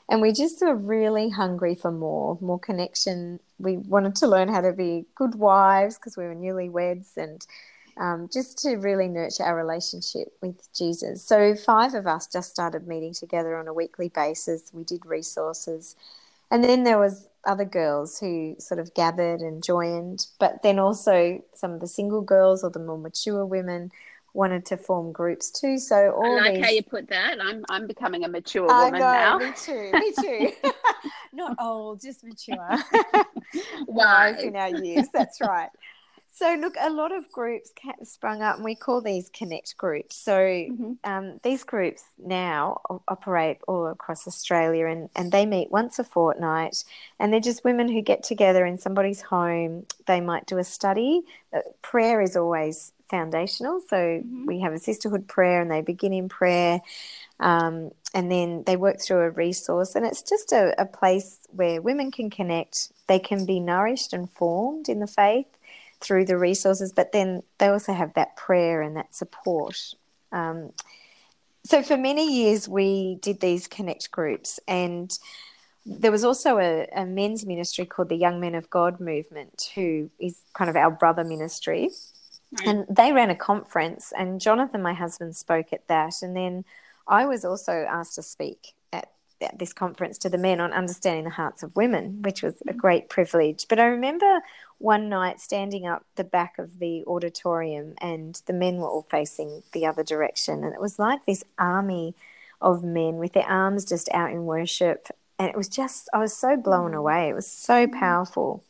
and 0.09 0.21
we 0.21 0.31
just 0.31 0.61
were 0.61 0.75
really 0.75 1.29
hungry 1.29 1.73
for 1.73 1.91
more, 1.91 2.37
more 2.41 2.59
connection. 2.59 3.39
We 3.57 3.77
wanted 3.77 4.15
to 4.17 4.27
learn 4.27 4.49
how 4.49 4.61
to 4.61 4.73
be 4.73 5.05
good 5.15 5.35
wives 5.35 5.95
because 5.95 6.15
we 6.15 6.25
were 6.25 6.35
newlyweds 6.35 7.17
and 7.17 7.45
um, 7.99 8.29
just 8.31 8.59
to 8.59 8.75
really 8.75 9.07
nurture 9.07 9.43
our 9.43 9.55
relationship 9.55 10.29
with 10.41 10.71
Jesus. 10.73 11.23
So, 11.23 11.55
five 11.55 11.93
of 11.93 12.07
us 12.07 12.27
just 12.27 12.51
started 12.51 12.87
meeting 12.87 13.13
together 13.13 13.57
on 13.57 13.67
a 13.67 13.73
weekly 13.73 14.09
basis. 14.09 14.71
We 14.73 14.83
did 14.83 15.05
resources. 15.05 15.95
And 16.49 16.63
then 16.63 16.83
there 16.83 16.99
was 16.99 17.27
other 17.45 17.65
girls 17.65 18.19
who 18.19 18.55
sort 18.59 18.79
of 18.79 18.93
gathered 18.93 19.41
and 19.41 19.63
joined, 19.63 20.27
but 20.39 20.63
then 20.63 20.79
also 20.79 21.43
some 21.53 21.73
of 21.73 21.81
the 21.81 21.87
single 21.87 22.21
girls 22.21 22.63
or 22.63 22.69
the 22.69 22.79
more 22.79 22.97
mature 22.97 23.45
women 23.45 23.91
wanted 24.33 24.65
to 24.67 24.77
form 24.77 25.11
groups 25.11 25.49
too. 25.49 25.77
So 25.79 26.11
all 26.11 26.39
I 26.39 26.41
like 26.41 26.55
these... 26.55 26.65
how 26.65 26.71
you 26.71 26.83
put 26.83 27.09
that. 27.09 27.37
I'm 27.41 27.65
I'm 27.69 27.87
becoming 27.87 28.23
a 28.23 28.27
mature 28.27 28.67
woman 28.67 28.95
I 28.95 28.99
know, 28.99 28.99
now. 28.99 29.37
Me 29.39 29.51
too. 29.57 29.91
Me 29.91 30.13
too. 30.21 30.51
Not 31.33 31.57
old, 31.59 32.01
just 32.01 32.23
mature. 32.23 32.77
Wise 33.87 34.41
in 34.41 34.55
our 34.55 34.69
years. 34.69 35.07
That's 35.13 35.41
right. 35.41 35.69
So, 36.37 36.53
look, 36.53 36.75
a 36.79 36.91
lot 36.91 37.11
of 37.11 37.31
groups 37.31 37.71
sprung 38.03 38.43
up, 38.43 38.57
and 38.57 38.63
we 38.63 38.75
call 38.75 39.01
these 39.01 39.27
connect 39.27 39.75
groups. 39.75 40.15
So, 40.15 40.37
mm-hmm. 40.37 40.91
um, 41.03 41.39
these 41.41 41.63
groups 41.63 42.03
now 42.19 42.79
operate 43.07 43.57
all 43.67 43.87
across 43.87 44.27
Australia, 44.27 44.85
and, 44.85 45.09
and 45.15 45.31
they 45.31 45.47
meet 45.47 45.71
once 45.71 45.97
a 45.97 46.03
fortnight. 46.03 46.83
And 47.19 47.33
they're 47.33 47.39
just 47.39 47.63
women 47.63 47.87
who 47.87 48.03
get 48.03 48.21
together 48.21 48.67
in 48.67 48.77
somebody's 48.77 49.19
home. 49.19 49.87
They 50.05 50.21
might 50.21 50.45
do 50.45 50.59
a 50.59 50.63
study. 50.63 51.23
Uh, 51.51 51.61
prayer 51.81 52.21
is 52.21 52.37
always 52.37 52.93
foundational. 53.09 53.81
So, 53.89 53.97
mm-hmm. 53.97 54.45
we 54.45 54.59
have 54.59 54.73
a 54.73 54.79
sisterhood 54.79 55.27
prayer, 55.27 55.59
and 55.63 55.71
they 55.71 55.81
begin 55.81 56.13
in 56.13 56.29
prayer. 56.29 56.81
Um, 57.39 57.89
and 58.13 58.31
then 58.31 58.63
they 58.67 58.75
work 58.75 59.01
through 59.01 59.21
a 59.21 59.31
resource, 59.31 59.95
and 59.95 60.05
it's 60.05 60.21
just 60.21 60.51
a, 60.51 60.79
a 60.79 60.85
place 60.85 61.39
where 61.49 61.81
women 61.81 62.11
can 62.11 62.29
connect. 62.29 62.91
They 63.07 63.17
can 63.17 63.47
be 63.47 63.59
nourished 63.59 64.13
and 64.13 64.29
formed 64.29 64.87
in 64.87 64.99
the 64.99 65.07
faith 65.07 65.47
through 65.99 66.25
the 66.25 66.37
resources, 66.37 66.93
but 66.93 67.11
then 67.11 67.43
they 67.57 67.67
also 67.67 67.93
have 67.93 68.13
that 68.13 68.35
prayer 68.35 68.81
and 68.81 68.95
that 68.95 69.15
support. 69.15 69.93
Um, 70.31 70.71
so 71.63 71.81
for 71.81 71.97
many 71.97 72.31
years, 72.31 72.67
we 72.67 73.15
did 73.21 73.39
these 73.39 73.67
connect 73.67 74.11
groups, 74.11 74.59
and 74.67 75.17
there 75.85 76.11
was 76.11 76.23
also 76.23 76.57
a, 76.59 76.87
a, 76.95 77.05
men's 77.05 77.45
ministry 77.45 77.85
called 77.85 78.09
the 78.09 78.15
Young 78.15 78.39
Men 78.39 78.55
of 78.55 78.69
God 78.69 78.99
Movement, 78.99 79.71
who 79.73 80.09
is 80.19 80.37
kind 80.53 80.69
of 80.69 80.75
our 80.75 80.91
brother 80.91 81.23
ministry. 81.23 81.89
Right. 82.59 82.67
And 82.67 82.85
they 82.89 83.11
ran 83.11 83.29
a 83.29 83.35
conference, 83.35 84.13
and 84.17 84.39
Jonathan, 84.39 84.81
my 84.81 84.93
husband, 84.93 85.35
spoke 85.35 85.73
at 85.73 85.87
that. 85.87 86.21
And 86.21 86.35
then 86.35 86.65
I 87.07 87.25
was 87.25 87.43
also 87.43 87.71
asked 87.71 88.15
to 88.15 88.23
speak 88.23 88.73
at, 88.93 89.09
at 89.09 89.09
this 89.57 89.73
conference 89.73 90.17
to 90.19 90.29
the 90.29 90.37
men 90.37 90.59
on 90.59 90.73
understanding 90.73 91.25
the 91.25 91.29
hearts 91.29 91.63
of 91.63 91.75
women, 91.75 92.21
which 92.21 92.41
was 92.41 92.55
a 92.67 92.73
great 92.73 93.09
privilege. 93.09 93.65
But 93.67 93.79
I 93.79 93.85
remember 93.85 94.41
one 94.79 95.09
night 95.09 95.39
standing 95.39 95.87
up 95.87 96.05
the 96.15 96.23
back 96.23 96.59
of 96.59 96.79
the 96.79 97.03
auditorium 97.07 97.95
and 97.99 98.41
the 98.45 98.53
men 98.53 98.77
were 98.77 98.87
all 98.87 99.07
facing 99.09 99.63
the 99.71 99.85
other 99.85 100.03
direction 100.03 100.63
and 100.63 100.73
it 100.73 100.81
was 100.81 100.99
like 100.99 101.25
this 101.25 101.43
army 101.57 102.13
of 102.61 102.83
men 102.83 103.15
with 103.15 103.33
their 103.33 103.47
arms 103.47 103.85
just 103.85 104.09
out 104.13 104.31
in 104.31 104.45
worship 104.45 105.07
and 105.39 105.49
it 105.49 105.57
was 105.57 105.67
just 105.67 106.09
i 106.13 106.19
was 106.19 106.35
so 106.35 106.55
blown 106.55 106.91
mm. 106.91 106.97
away 106.97 107.29
it 107.29 107.33
was 107.33 107.47
so 107.47 107.87
mm. 107.87 107.99
powerful 107.99 108.63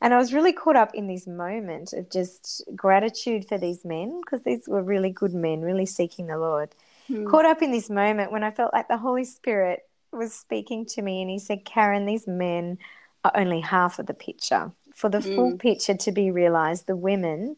and 0.00 0.14
i 0.14 0.18
was 0.18 0.32
really 0.32 0.52
caught 0.52 0.76
up 0.76 0.94
in 0.94 1.06
this 1.06 1.26
moment 1.26 1.92
of 1.92 2.10
just 2.10 2.62
gratitude 2.74 3.46
for 3.46 3.58
these 3.58 3.84
men 3.84 4.20
because 4.22 4.42
these 4.44 4.66
were 4.66 4.82
really 4.82 5.10
good 5.10 5.34
men 5.34 5.60
really 5.60 5.86
seeking 5.86 6.28
the 6.28 6.38
lord 6.38 6.70
mm. 7.10 7.28
caught 7.28 7.44
up 7.44 7.60
in 7.60 7.72
this 7.72 7.90
moment 7.90 8.32
when 8.32 8.42
i 8.44 8.50
felt 8.50 8.72
like 8.72 8.88
the 8.88 8.98
holy 8.98 9.24
spirit 9.24 9.86
was 10.12 10.34
speaking 10.34 10.84
to 10.86 11.02
me 11.02 11.22
and 11.22 11.30
he 11.30 11.38
said 11.38 11.64
karen 11.64 12.06
these 12.06 12.26
men 12.26 12.78
are 13.24 13.32
only 13.34 13.60
half 13.60 13.98
of 13.98 14.06
the 14.06 14.14
picture 14.14 14.72
for 14.94 15.08
the 15.08 15.18
mm. 15.18 15.34
full 15.34 15.56
picture 15.56 15.94
to 15.94 16.12
be 16.12 16.30
realized, 16.30 16.86
the 16.86 16.96
women 16.96 17.56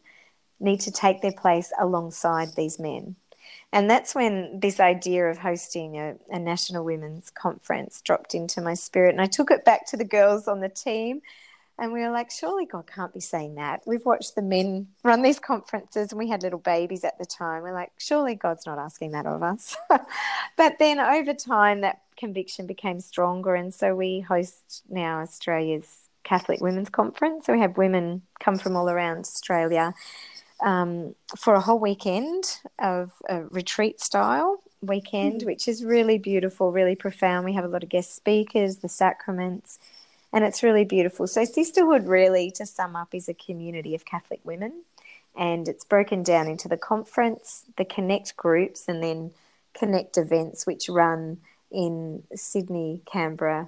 need 0.59 0.79
to 0.81 0.91
take 0.91 1.21
their 1.21 1.33
place 1.33 1.71
alongside 1.79 2.55
these 2.55 2.79
men. 2.79 3.15
And 3.71 3.89
that's 3.89 4.15
when 4.15 4.59
this 4.59 4.79
idea 4.79 5.29
of 5.29 5.37
hosting 5.37 5.97
a, 5.97 6.15
a, 6.29 6.39
national 6.39 6.85
women's 6.85 7.29
conference 7.29 8.01
dropped 8.01 8.33
into 8.33 8.61
my 8.61 8.73
spirit. 8.73 9.11
And 9.11 9.21
I 9.21 9.25
took 9.25 9.51
it 9.51 9.65
back 9.65 9.85
to 9.87 9.97
the 9.97 10.05
girls 10.05 10.47
on 10.47 10.61
the 10.61 10.69
team. 10.69 11.21
And 11.77 11.91
we 11.91 11.99
were 11.99 12.09
like, 12.09 12.31
surely 12.31 12.65
God 12.65 12.87
can't 12.87 13.13
be 13.13 13.19
saying 13.19 13.55
that. 13.55 13.81
We've 13.85 14.05
watched 14.05 14.35
the 14.35 14.41
men 14.41 14.87
run 15.03 15.21
these 15.21 15.39
conferences 15.39 16.11
and 16.11 16.19
we 16.19 16.29
had 16.29 16.41
little 16.41 16.59
babies 16.59 17.03
at 17.03 17.17
the 17.17 17.25
time. 17.25 17.63
We're 17.63 17.73
like, 17.73 17.91
surely 17.97 18.33
God's 18.33 18.65
not 18.65 18.79
asking 18.79 19.11
that 19.11 19.25
of 19.25 19.43
us. 19.43 19.75
but 20.57 20.79
then 20.79 20.99
over 20.99 21.33
time, 21.33 21.81
that 21.81 22.01
conviction 22.17 22.67
became 22.67 22.99
stronger. 22.99 23.55
And 23.55 23.73
so 23.73 23.95
we 23.95 24.21
host 24.21 24.83
now 24.89 25.21
Australia's 25.21 26.09
Catholic 26.23 26.61
Women's 26.61 26.89
Conference. 26.89 27.45
So 27.45 27.53
we 27.53 27.59
have 27.59 27.77
women 27.77 28.23
come 28.39 28.57
from 28.57 28.75
all 28.75 28.89
around 28.89 29.19
Australia 29.19 29.93
um, 30.61 31.15
for 31.37 31.53
a 31.53 31.61
whole 31.61 31.79
weekend 31.79 32.59
of 32.79 33.11
a 33.29 33.43
retreat 33.43 34.01
style 34.01 34.61
weekend, 34.81 35.39
mm-hmm. 35.39 35.47
which 35.47 35.67
is 35.67 35.83
really 35.83 36.17
beautiful, 36.17 36.71
really 36.71 36.95
profound. 36.95 37.45
We 37.45 37.53
have 37.53 37.65
a 37.65 37.69
lot 37.69 37.83
of 37.83 37.89
guest 37.89 38.15
speakers, 38.15 38.77
the 38.77 38.89
sacraments, 38.89 39.79
and 40.33 40.43
it's 40.43 40.63
really 40.63 40.85
beautiful. 40.85 41.27
So, 41.27 41.45
Sisterhood, 41.45 42.07
really, 42.07 42.51
to 42.51 42.65
sum 42.65 42.95
up, 42.95 43.13
is 43.13 43.29
a 43.29 43.33
community 43.33 43.95
of 43.95 44.05
Catholic 44.05 44.41
women, 44.43 44.83
and 45.35 45.67
it's 45.67 45.85
broken 45.85 46.23
down 46.23 46.47
into 46.47 46.67
the 46.67 46.77
conference, 46.77 47.63
the 47.77 47.85
connect 47.85 48.35
groups, 48.35 48.87
and 48.87 49.01
then 49.03 49.31
connect 49.73 50.17
events, 50.17 50.65
which 50.65 50.89
run 50.89 51.37
in 51.75 52.23
Sydney, 52.33 53.01
Canberra, 53.05 53.67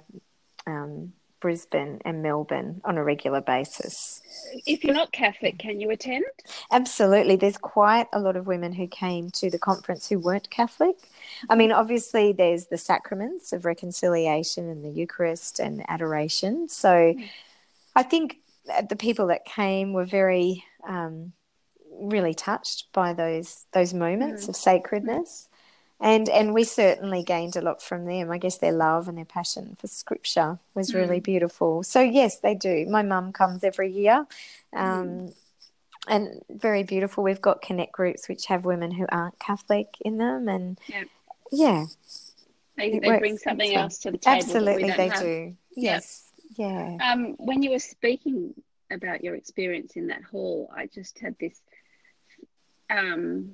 um, 0.66 1.12
Brisbane 1.40 2.00
and 2.04 2.22
Melbourne 2.22 2.80
on 2.84 2.96
a 2.96 3.04
regular 3.04 3.40
basis. 3.40 4.20
If 4.66 4.82
you're 4.82 4.94
not 4.94 5.12
Catholic, 5.12 5.58
can 5.58 5.78
you 5.78 5.90
attend? 5.90 6.24
Absolutely. 6.72 7.36
There's 7.36 7.58
quite 7.58 8.08
a 8.12 8.18
lot 8.18 8.36
of 8.36 8.46
women 8.46 8.72
who 8.72 8.88
came 8.88 9.30
to 9.32 9.50
the 9.50 9.58
conference 9.58 10.08
who 10.08 10.18
weren't 10.18 10.50
Catholic. 10.50 10.96
I 11.48 11.54
mean, 11.54 11.70
obviously, 11.70 12.32
there's 12.32 12.66
the 12.66 12.78
sacraments 12.78 13.52
of 13.52 13.66
reconciliation 13.66 14.68
and 14.68 14.84
the 14.84 14.90
Eucharist 14.90 15.60
and 15.60 15.84
adoration. 15.88 16.68
So 16.68 17.14
I 17.94 18.02
think 18.02 18.38
the 18.88 18.96
people 18.96 19.28
that 19.28 19.44
came 19.44 19.92
were 19.92 20.06
very, 20.06 20.64
um, 20.88 21.32
really 22.00 22.34
touched 22.34 22.92
by 22.92 23.12
those 23.12 23.66
those 23.72 23.92
moments 23.92 24.46
mm. 24.46 24.48
of 24.48 24.56
sacredness 24.56 25.48
and 26.00 26.28
and 26.28 26.54
we 26.54 26.64
certainly 26.64 27.22
gained 27.22 27.56
a 27.56 27.60
lot 27.60 27.82
from 27.82 28.04
them. 28.04 28.30
I 28.30 28.38
guess 28.38 28.58
their 28.58 28.72
love 28.72 29.08
and 29.08 29.18
their 29.18 29.24
passion 29.24 29.76
for 29.80 29.88
scripture 29.88 30.58
was 30.74 30.94
really 30.94 31.20
mm. 31.20 31.24
beautiful. 31.24 31.82
So 31.82 32.00
yes, 32.00 32.38
they 32.38 32.54
do. 32.54 32.86
My 32.86 33.02
mum 33.02 33.32
comes 33.32 33.64
every 33.64 33.90
year, 33.90 34.26
um, 34.72 35.08
mm. 35.08 35.34
and 36.06 36.42
very 36.48 36.84
beautiful. 36.84 37.24
We've 37.24 37.40
got 37.40 37.62
connect 37.62 37.92
groups 37.92 38.28
which 38.28 38.46
have 38.46 38.64
women 38.64 38.92
who 38.92 39.06
aren't 39.10 39.38
Catholic 39.40 39.96
in 40.00 40.18
them, 40.18 40.48
and 40.48 40.78
yeah, 40.86 41.04
yeah. 41.50 41.86
they, 42.76 42.98
they 42.98 43.18
bring 43.18 43.38
something 43.38 43.74
else 43.74 43.98
to 43.98 44.12
the 44.12 44.18
table. 44.18 44.38
Absolutely, 44.38 44.92
they 44.92 45.08
have. 45.08 45.20
do. 45.20 45.56
Yes, 45.74 46.28
yeah. 46.56 46.96
Um, 47.00 47.34
when 47.38 47.62
you 47.64 47.70
were 47.70 47.80
speaking 47.80 48.54
about 48.90 49.24
your 49.24 49.34
experience 49.34 49.96
in 49.96 50.06
that 50.06 50.22
hall, 50.22 50.70
I 50.74 50.86
just 50.86 51.18
had 51.18 51.34
this 51.40 51.60
um 52.90 53.52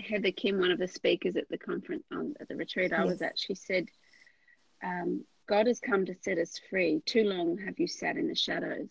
Heather 0.00 0.32
Kim, 0.32 0.58
one 0.58 0.70
of 0.70 0.78
the 0.78 0.88
speakers 0.88 1.36
at 1.36 1.48
the 1.48 1.58
conference 1.58 2.04
on 2.12 2.34
at 2.40 2.48
the 2.48 2.56
retreat 2.56 2.92
I 2.92 2.98
yes. 2.98 3.06
was 3.06 3.22
at, 3.22 3.38
she 3.38 3.54
said, 3.54 3.86
um, 4.82 5.24
"God 5.48 5.66
has 5.66 5.80
come 5.80 6.06
to 6.06 6.14
set 6.22 6.38
us 6.38 6.60
free. 6.70 7.02
Too 7.06 7.24
long 7.24 7.58
have 7.58 7.78
you 7.78 7.86
sat 7.86 8.16
in 8.16 8.28
the 8.28 8.34
shadows." 8.34 8.88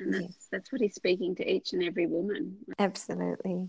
And 0.00 0.12
that's 0.12 0.24
yes. 0.24 0.48
that's 0.50 0.72
what 0.72 0.80
he's 0.80 0.94
speaking 0.94 1.34
to 1.36 1.50
each 1.50 1.72
and 1.72 1.82
every 1.82 2.06
woman. 2.06 2.56
Absolutely. 2.78 3.68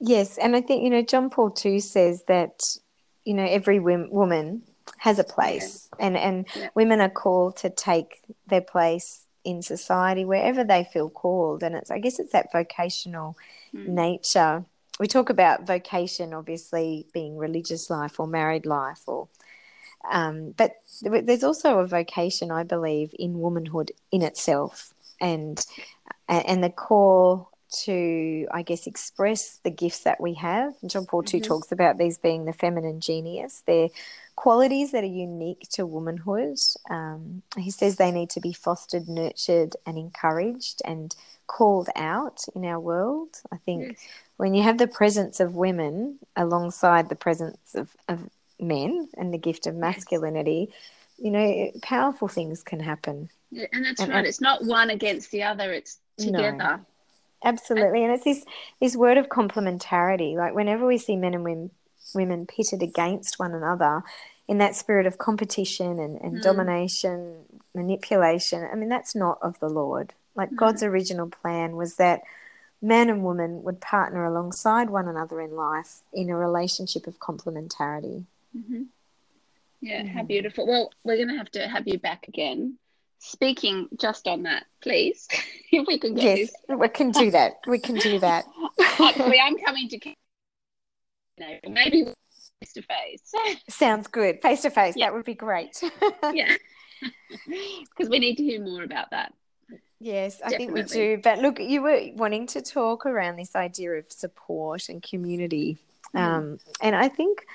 Yes, 0.00 0.38
and 0.38 0.54
I 0.56 0.60
think 0.60 0.82
you 0.82 0.90
know 0.90 1.02
John 1.02 1.30
Paul 1.30 1.54
II 1.64 1.80
says 1.80 2.24
that 2.28 2.76
you 3.24 3.34
know 3.34 3.46
every 3.46 3.78
woman 3.78 4.62
has 4.98 5.18
a 5.18 5.24
place, 5.24 5.88
yeah. 5.98 6.06
and 6.06 6.16
and 6.16 6.46
yeah. 6.56 6.68
women 6.74 7.00
are 7.00 7.10
called 7.10 7.56
to 7.58 7.70
take 7.70 8.22
their 8.46 8.60
place 8.60 9.26
in 9.44 9.60
society 9.60 10.24
wherever 10.24 10.64
they 10.64 10.84
feel 10.84 11.10
called, 11.10 11.62
and 11.62 11.74
it's 11.74 11.90
I 11.90 11.98
guess 11.98 12.18
it's 12.18 12.32
that 12.32 12.52
vocational 12.52 13.36
mm. 13.74 13.88
nature 13.88 14.64
we 15.00 15.06
talk 15.06 15.30
about 15.30 15.66
vocation, 15.66 16.34
obviously 16.34 17.06
being 17.12 17.36
religious 17.36 17.90
life 17.90 18.20
or 18.20 18.26
married 18.26 18.66
life, 18.66 19.02
or 19.06 19.28
um, 20.10 20.52
but 20.56 20.76
there's 21.02 21.44
also 21.44 21.78
a 21.78 21.86
vocation, 21.86 22.50
I 22.50 22.64
believe, 22.64 23.14
in 23.18 23.38
womanhood 23.38 23.92
in 24.10 24.22
itself, 24.22 24.92
and 25.20 25.64
and 26.28 26.62
the 26.62 26.70
call 26.70 27.50
to, 27.72 28.46
I 28.50 28.62
guess, 28.62 28.86
express 28.86 29.60
the 29.64 29.70
gifts 29.70 30.00
that 30.00 30.20
we 30.20 30.34
have. 30.34 30.74
John 30.86 31.06
Paul 31.06 31.22
II 31.22 31.40
mm-hmm. 31.40 31.48
talks 31.48 31.72
about 31.72 31.98
these 31.98 32.18
being 32.18 32.44
the 32.44 32.52
feminine 32.52 33.00
genius. 33.00 33.62
They're 33.66 33.88
qualities 34.36 34.92
that 34.92 35.04
are 35.04 35.06
unique 35.06 35.68
to 35.72 35.86
womanhood. 35.86 36.58
Um, 36.90 37.42
he 37.56 37.70
says 37.70 37.96
they 37.96 38.10
need 38.10 38.30
to 38.30 38.40
be 38.40 38.52
fostered, 38.52 39.08
nurtured, 39.08 39.76
and 39.86 39.96
encouraged 39.96 40.82
and 40.84 41.14
called 41.52 41.90
out 41.96 42.44
in 42.54 42.64
our 42.64 42.80
world. 42.80 43.28
I 43.52 43.58
think 43.58 43.82
yes. 43.82 44.00
when 44.38 44.54
you 44.54 44.62
have 44.62 44.78
the 44.78 44.86
presence 44.86 45.38
of 45.38 45.54
women 45.54 46.18
alongside 46.34 47.10
the 47.10 47.14
presence 47.14 47.74
of, 47.74 47.94
of 48.08 48.30
men 48.58 49.08
and 49.18 49.34
the 49.34 49.38
gift 49.38 49.66
of 49.66 49.74
masculinity, 49.74 50.68
yes. 50.70 50.78
you 51.18 51.30
know, 51.30 51.70
powerful 51.82 52.28
things 52.28 52.62
can 52.62 52.80
happen. 52.80 53.28
Yeah, 53.50 53.66
and 53.72 53.84
that's 53.84 54.00
and, 54.00 54.10
right. 54.10 54.18
And, 54.18 54.26
it's 54.26 54.40
not 54.40 54.64
one 54.64 54.88
against 54.88 55.30
the 55.30 55.42
other, 55.42 55.72
it's 55.74 55.98
together. 56.16 56.52
No, 56.52 56.80
absolutely. 57.44 58.02
And 58.02 58.14
it's 58.14 58.24
this, 58.24 58.44
this 58.80 58.96
word 58.96 59.18
of 59.18 59.28
complementarity. 59.28 60.34
Like 60.34 60.54
whenever 60.54 60.86
we 60.86 60.96
see 60.96 61.16
men 61.16 61.34
and 61.34 61.44
women, 61.44 61.70
women 62.14 62.46
pitted 62.46 62.82
against 62.82 63.38
one 63.38 63.52
another, 63.52 64.02
in 64.48 64.58
that 64.58 64.74
spirit 64.74 65.06
of 65.06 65.18
competition 65.18 65.98
and, 65.98 66.20
and 66.20 66.38
mm. 66.38 66.42
domination, 66.42 67.44
manipulation, 67.74 68.66
I 68.70 68.74
mean, 68.74 68.88
that's 68.88 69.14
not 69.14 69.38
of 69.40 69.60
the 69.60 69.68
Lord. 69.68 70.14
Like 70.34 70.50
mm. 70.50 70.56
God's 70.56 70.82
original 70.82 71.28
plan 71.28 71.76
was 71.76 71.96
that 71.96 72.22
man 72.80 73.08
and 73.08 73.22
woman 73.22 73.62
would 73.62 73.80
partner 73.80 74.24
alongside 74.24 74.90
one 74.90 75.08
another 75.08 75.40
in 75.40 75.54
life 75.54 76.00
in 76.12 76.28
a 76.28 76.36
relationship 76.36 77.06
of 77.06 77.20
complementarity. 77.20 78.24
Mm-hmm. 78.56 78.82
Yeah, 79.80 80.02
mm-hmm. 80.02 80.16
how 80.16 80.22
beautiful. 80.24 80.66
Well, 80.66 80.90
we're 81.04 81.16
going 81.16 81.28
to 81.28 81.36
have 81.36 81.50
to 81.52 81.68
have 81.68 81.86
you 81.86 81.98
back 81.98 82.28
again. 82.28 82.78
Speaking 83.18 83.88
just 84.00 84.26
on 84.26 84.42
that, 84.44 84.64
please, 84.80 85.28
if 85.72 85.86
we 85.86 85.98
can 85.98 86.14
get 86.14 86.38
yes, 86.38 86.52
this. 86.68 86.76
we 86.76 86.88
can 86.88 87.12
do 87.12 87.30
that. 87.30 87.60
We 87.68 87.78
can 87.78 87.94
do 87.96 88.18
that. 88.18 88.44
Actually, 89.00 89.38
I'm 89.38 89.56
coming 89.58 89.88
to 89.90 90.14
maybe 91.68 92.04
face 92.60 92.72
to 92.74 92.82
face. 92.82 93.32
Sounds 93.68 94.08
good. 94.08 94.42
Face 94.42 94.62
to 94.62 94.70
face. 94.70 94.96
That 94.96 95.14
would 95.14 95.24
be 95.24 95.34
great. 95.34 95.82
yeah, 96.32 96.56
because 97.46 98.10
we 98.10 98.18
need 98.18 98.36
to 98.36 98.42
hear 98.42 98.60
more 98.60 98.82
about 98.82 99.10
that. 99.10 99.32
Yes, 100.02 100.40
I 100.44 100.50
Definitely. 100.50 100.82
think 100.82 100.90
we 100.90 100.98
do. 100.98 101.20
But 101.22 101.38
look, 101.38 101.60
you 101.60 101.80
were 101.80 102.00
wanting 102.16 102.48
to 102.48 102.60
talk 102.60 103.06
around 103.06 103.36
this 103.36 103.54
idea 103.54 103.92
of 103.92 104.10
support 104.10 104.88
and 104.88 105.00
community. 105.00 105.78
Mm. 106.12 106.20
Um, 106.20 106.58
and 106.80 106.96
I 106.96 107.08
think 107.08 107.46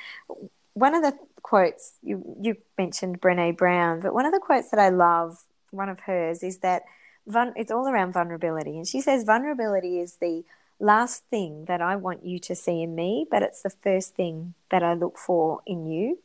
one 0.74 0.96
of 0.96 1.04
the 1.04 1.14
quotes 1.42 1.94
you 2.02 2.38
you 2.42 2.56
mentioned 2.78 3.20
Brene 3.20 3.58
Brown, 3.58 4.00
but 4.00 4.14
one 4.14 4.26
of 4.26 4.32
the 4.32 4.40
quotes 4.40 4.70
that 4.70 4.80
I 4.80 4.90
love, 4.90 5.44
one 5.72 5.90
of 5.90 6.00
hers, 6.00 6.42
is 6.42 6.60
that 6.60 6.84
it's 7.28 7.70
all 7.70 7.90
around 7.90 8.14
vulnerability, 8.14 8.78
and 8.78 8.88
she 8.88 9.02
says 9.02 9.26
vulnerability 9.26 10.00
is 10.00 10.16
the 10.16 10.46
last 10.80 11.24
thing 11.30 11.66
that 11.66 11.82
I 11.82 11.98
want 11.98 12.24
you 12.24 12.40
to 12.40 12.56
see 12.56 12.82
in 12.82 12.96
me, 12.96 13.28
but 13.30 13.44
it's 13.44 13.62
the 13.62 13.70
first 13.70 14.16
thing 14.16 14.54
that 14.72 14.84
I 14.84 14.94
look 14.94 15.18
for 15.18 15.60
in 15.66 15.86
you. 15.86 16.20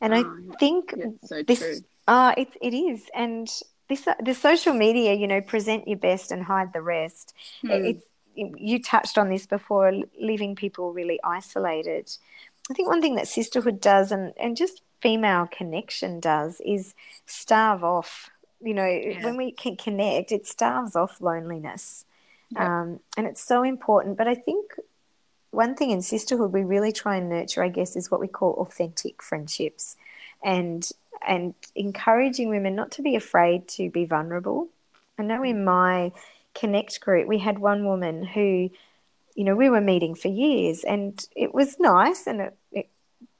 And 0.00 0.12
oh, 0.12 0.16
I 0.16 0.56
think 0.56 0.92
so 1.24 1.42
this, 1.44 1.82
uh, 2.08 2.34
it, 2.36 2.48
it 2.60 2.74
is. 2.74 3.04
And 3.14 3.48
this, 3.88 4.06
the 4.24 4.34
social 4.34 4.74
media, 4.74 5.14
you 5.14 5.26
know, 5.26 5.40
present 5.40 5.88
your 5.88 5.98
best 5.98 6.32
and 6.32 6.42
hide 6.42 6.72
the 6.72 6.82
rest. 6.82 7.34
Hmm. 7.62 7.70
It's, 7.70 8.04
you 8.34 8.82
touched 8.82 9.18
on 9.18 9.28
this 9.28 9.46
before, 9.46 9.92
leaving 10.18 10.56
people 10.56 10.92
really 10.92 11.20
isolated. 11.22 12.10
I 12.70 12.74
think 12.74 12.88
one 12.88 13.02
thing 13.02 13.16
that 13.16 13.28
sisterhood 13.28 13.80
does 13.80 14.12
and, 14.12 14.32
and 14.40 14.56
just 14.56 14.82
female 15.00 15.48
connection 15.50 16.20
does 16.20 16.60
is 16.64 16.94
starve 17.26 17.84
off. 17.84 18.30
You 18.62 18.74
know, 18.74 18.86
yeah. 18.86 19.24
when 19.24 19.36
we 19.36 19.50
can 19.50 19.76
connect, 19.76 20.32
it 20.32 20.46
starves 20.46 20.96
off 20.96 21.20
loneliness. 21.20 22.04
Um, 22.54 23.00
and 23.16 23.26
it's 23.26 23.42
so 23.42 23.62
important. 23.62 24.16
But 24.16 24.28
I 24.28 24.34
think 24.34 24.72
one 25.50 25.74
thing 25.74 25.90
in 25.90 26.02
sisterhood 26.02 26.52
we 26.52 26.62
really 26.62 26.92
try 26.92 27.16
and 27.16 27.28
nurture, 27.28 27.62
I 27.62 27.68
guess, 27.68 27.96
is 27.96 28.10
what 28.10 28.20
we 28.20 28.28
call 28.28 28.52
authentic 28.54 29.22
friendships, 29.22 29.96
and 30.42 30.88
and 31.26 31.54
encouraging 31.74 32.48
women 32.48 32.74
not 32.74 32.90
to 32.92 33.02
be 33.02 33.16
afraid 33.16 33.68
to 33.68 33.90
be 33.90 34.04
vulnerable. 34.04 34.68
I 35.18 35.22
know 35.22 35.42
in 35.42 35.64
my 35.64 36.12
connect 36.54 37.00
group 37.00 37.26
we 37.28 37.38
had 37.38 37.58
one 37.58 37.84
woman 37.84 38.24
who, 38.24 38.70
you 39.34 39.44
know, 39.44 39.54
we 39.54 39.70
were 39.70 39.80
meeting 39.80 40.14
for 40.14 40.28
years, 40.28 40.84
and 40.84 41.24
it 41.34 41.54
was 41.54 41.80
nice 41.80 42.26
and 42.26 42.40
it, 42.40 42.56
it 42.72 42.88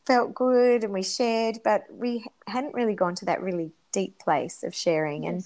felt 0.06 0.34
good, 0.34 0.84
and 0.84 0.92
we 0.92 1.02
shared, 1.02 1.58
but 1.62 1.84
we 1.90 2.24
hadn't 2.46 2.74
really 2.74 2.94
gone 2.94 3.14
to 3.16 3.24
that 3.26 3.42
really 3.42 3.72
deep 3.92 4.18
place 4.18 4.62
of 4.62 4.74
sharing 4.74 5.26
and 5.26 5.44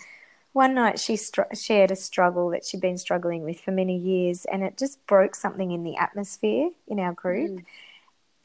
one 0.57 0.72
night 0.72 0.99
she 0.99 1.16
str- 1.16 1.53
shared 1.53 1.90
a 1.90 1.96
struggle 1.96 2.49
that 2.49 2.64
she'd 2.64 2.81
been 2.81 2.96
struggling 2.96 3.42
with 3.42 3.61
for 3.61 3.72
many 3.72 3.94
years, 3.94 4.46
and 4.46 4.62
it 4.62 4.79
just 4.79 5.07
broke 5.07 5.35
something 5.35 5.70
in 5.70 5.85
the 5.85 5.99
atmosphere 5.99 6.70
in 6.88 6.99
our 6.99 7.12
group. 7.12 7.51
Mm. 7.51 7.64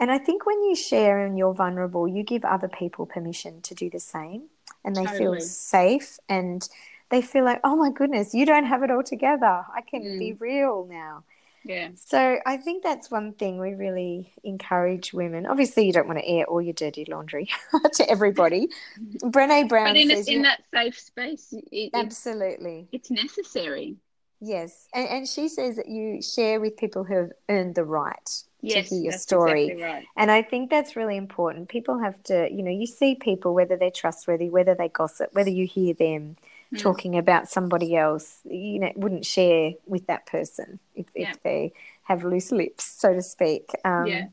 And 0.02 0.12
I 0.12 0.18
think 0.18 0.48
when 0.48 0.64
you 0.64 0.76
share 0.76 1.24
and 1.24 1.38
you're 1.38 1.54
vulnerable, 1.54 2.08
you 2.08 2.24
give 2.24 2.44
other 2.44 2.68
people 2.68 3.06
permission 3.06 3.62
to 3.62 3.76
do 3.76 3.88
the 3.88 4.00
same, 4.00 4.46
and 4.84 4.96
they 4.96 5.06
totally. 5.06 5.38
feel 5.38 5.40
safe 5.40 6.18
and 6.28 6.68
they 7.12 7.22
feel 7.22 7.46
like, 7.46 7.60
oh 7.64 7.76
my 7.76 7.92
goodness, 7.92 8.34
you 8.34 8.46
don't 8.46 8.66
have 8.66 8.82
it 8.82 8.90
all 8.90 9.04
together. 9.04 9.64
I 9.76 9.82
can 9.88 10.02
mm. 10.02 10.18
be 10.18 10.34
real 10.34 10.88
now. 10.90 11.24
Yeah. 11.64 11.90
So 11.94 12.40
I 12.44 12.58
think 12.58 12.82
that's 12.82 13.12
one 13.12 13.34
thing 13.34 13.60
we 13.60 13.76
really 13.76 14.34
encourage 14.44 15.14
women. 15.14 15.46
Obviously, 15.46 15.86
you 15.86 15.94
don't 15.94 16.08
want 16.08 16.18
to 16.18 16.28
air 16.28 16.46
all 16.46 16.62
your 16.62 16.74
dirty 16.74 17.06
laundry 17.06 17.50
to 17.94 18.10
everybody. 18.10 18.70
Brene 19.22 19.70
Brown 19.70 19.90
but 19.90 19.98
in, 19.98 20.10
says, 20.10 20.28
in 20.28 20.42
that 20.42 20.64
safe 20.74 20.98
space, 20.98 21.54
it, 21.72 21.92
absolutely, 21.94 22.88
it's, 22.92 23.12
it's 23.12 23.24
necessary. 23.24 23.98
Yes, 24.44 24.88
and, 24.92 25.08
and, 25.08 25.28
she 25.28 25.48
says 25.48 25.76
that 25.76 25.88
you 25.88 26.20
share 26.20 26.60
with 26.60 26.76
people 26.76 27.04
who 27.04 27.14
have 27.14 27.32
earned 27.48 27.76
the 27.76 27.84
right 27.84 28.44
yes, 28.62 28.90
to 28.90 28.96
hear 28.96 29.04
your 29.04 29.14
story. 29.14 29.66
Exactly 29.66 29.84
right. 29.84 30.06
And 30.18 30.32
I 30.32 30.42
think 30.42 30.72
that's 30.72 30.96
really 30.96 31.16
important. 31.16 31.70
People 31.70 32.00
have 32.00 32.22
to, 32.24 32.50
you 32.52 32.64
know, 32.64 32.72
you 32.72 32.88
see 32.88 33.14
people 33.14 33.54
whether 33.54 33.78
they're 33.78 33.92
trustworthy, 33.92 34.50
whether 34.50 34.74
they 34.74 34.90
gossip, 34.90 35.30
whether 35.34 35.52
you 35.52 35.68
hear 35.68 35.94
them 35.94 36.38
mm. 36.74 36.80
talking 36.80 37.18
about 37.20 37.50
somebody 37.50 37.96
else, 37.96 38.40
you 38.44 38.80
know, 38.80 38.92
wouldn't 38.96 39.28
share 39.28 39.74
with 39.86 40.08
that 40.08 40.26
person 40.26 40.80
if, 40.96 41.06
yeah. 41.16 41.30
if 41.30 41.44
they 41.44 41.72
have 42.04 42.24
loose 42.24 42.52
lips, 42.52 42.84
so 42.84 43.14
to 43.14 43.22
speak. 43.22 43.70
Um, 43.86 44.08
yeah. 44.08 44.28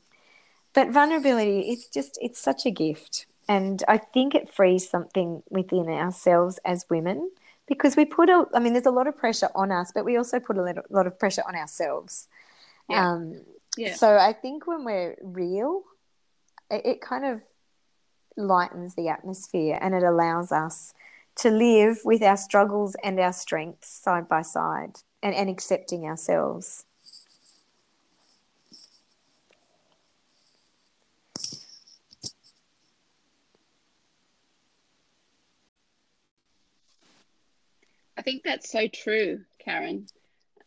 But 0.73 0.89
vulnerability, 0.89 1.69
it's 1.69 1.87
just, 1.87 2.19
it's 2.23 2.41
such 2.41 2.65
a 2.65 2.71
gift. 2.71 3.27
And 3.47 3.83
I 3.89 3.99
think 3.99 4.35
it 4.35 4.51
frees 4.51 4.89
something 4.89 5.43
within 5.51 5.89
ourselves 5.89 6.59
as 6.65 6.87
women 6.89 7.31
because 7.69 7.97
we 7.97 8.05
put 8.05 8.29
a, 8.29 8.47
I 8.55 8.61
mean, 8.61 8.73
there's 8.73 8.87
a 8.87 8.91
lot 8.91 9.07
of 9.07 9.17
pressure 9.17 9.49
on 9.55 9.71
us, 9.71 9.93
but 9.95 10.05
we 10.05 10.17
also 10.17 10.41
put 10.41 10.57
a 10.57 10.83
lot 10.91 11.07
of 11.07 11.19
pressure 11.19 11.43
on 11.47 11.55
ourselves. 11.55 12.29
Yeah. 12.89 13.11
Um, 13.11 13.43
yeah. 13.77 13.95
So 13.95 14.17
I 14.17 14.33
think 14.33 14.67
when 14.67 14.85
we're 14.85 15.17
real, 15.23 15.83
it, 16.71 16.85
it 16.85 17.01
kind 17.01 17.25
of 17.25 17.43
lightens 18.37 18.95
the 18.95 19.09
atmosphere 19.09 19.79
and 19.81 19.95
it 19.95 20.03
allows 20.03 20.53
us 20.53 20.95
to 21.37 21.51
live 21.51 21.99
with 22.05 22.23
our 22.23 22.37
struggles 22.37 22.97
and 23.05 23.19
our 23.21 23.33
strengths 23.33 23.89
side 23.89 24.29
by 24.29 24.43
side 24.43 24.99
and, 25.23 25.35
and 25.35 25.49
accepting 25.49 26.05
ourselves. 26.05 26.85
I 38.19 38.23
think 38.23 38.43
that's 38.43 38.71
so 38.71 38.89
true, 38.89 39.45
Karen. 39.65 40.07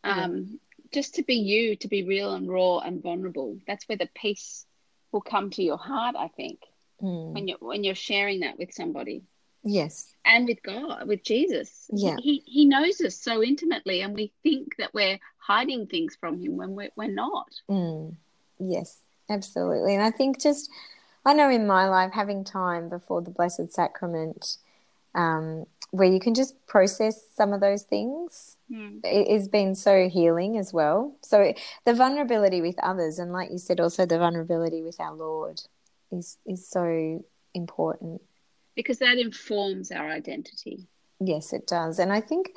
Um, 0.02 0.58
Just 0.92 1.14
to 1.14 1.22
be 1.22 1.36
you, 1.36 1.76
to 1.76 1.88
be 1.88 2.02
real 2.02 2.34
and 2.34 2.50
raw 2.50 2.78
and 2.78 3.02
vulnerable. 3.02 3.58
That's 3.66 3.88
where 3.88 3.98
the 3.98 4.08
peace 4.14 4.66
will 5.10 5.20
come 5.20 5.50
to 5.50 5.62
your 5.62 5.78
heart. 5.78 6.16
I 6.18 6.28
think 6.28 6.60
mm. 7.00 7.32
when 7.32 7.48
you're 7.48 7.58
when 7.60 7.84
you're 7.84 7.94
sharing 7.94 8.40
that 8.40 8.58
with 8.58 8.72
somebody. 8.72 9.22
Yes. 9.64 10.12
And 10.24 10.48
with 10.48 10.62
God, 10.62 11.06
with 11.06 11.22
Jesus. 11.22 11.88
Yeah. 11.92 12.16
He, 12.18 12.42
he 12.46 12.64
knows 12.64 13.00
us 13.00 13.16
so 13.16 13.42
intimately, 13.42 14.02
and 14.02 14.12
we 14.12 14.32
think 14.42 14.76
that 14.78 14.92
we're 14.92 15.18
hiding 15.38 15.86
things 15.86 16.16
from 16.18 16.40
Him 16.42 16.56
when 16.56 16.74
we're, 16.74 16.90
we're 16.96 17.06
not. 17.06 17.48
Mm. 17.70 18.16
Yes, 18.58 18.98
absolutely. 19.30 19.94
And 19.94 20.02
I 20.02 20.10
think 20.10 20.40
just, 20.40 20.68
I 21.24 21.32
know 21.32 21.48
in 21.48 21.66
my 21.66 21.88
life, 21.88 22.12
having 22.12 22.42
time 22.42 22.88
before 22.88 23.22
the 23.22 23.30
Blessed 23.30 23.72
Sacrament, 23.72 24.56
um, 25.14 25.66
where 25.92 26.10
you 26.10 26.18
can 26.18 26.34
just 26.34 26.54
process 26.66 27.22
some 27.34 27.52
of 27.52 27.60
those 27.60 27.82
things, 27.82 28.56
mm. 28.70 29.00
it 29.04 29.30
has 29.30 29.46
been 29.46 29.74
so 29.74 30.08
healing 30.08 30.58
as 30.58 30.72
well. 30.72 31.14
So 31.22 31.54
the 31.84 31.94
vulnerability 31.94 32.60
with 32.60 32.78
others, 32.82 33.18
and 33.18 33.32
like 33.32 33.50
you 33.50 33.58
said, 33.58 33.78
also 33.78 34.04
the 34.04 34.18
vulnerability 34.18 34.82
with 34.82 34.98
our 34.98 35.14
Lord 35.14 35.60
is, 36.10 36.38
is 36.46 36.66
so 36.66 37.24
important 37.54 38.20
because 38.74 38.98
that 38.98 39.18
informs 39.18 39.90
our 39.90 40.08
identity. 40.08 40.86
Yes, 41.20 41.52
it 41.52 41.66
does. 41.66 41.98
And 41.98 42.12
I 42.12 42.20
think 42.20 42.52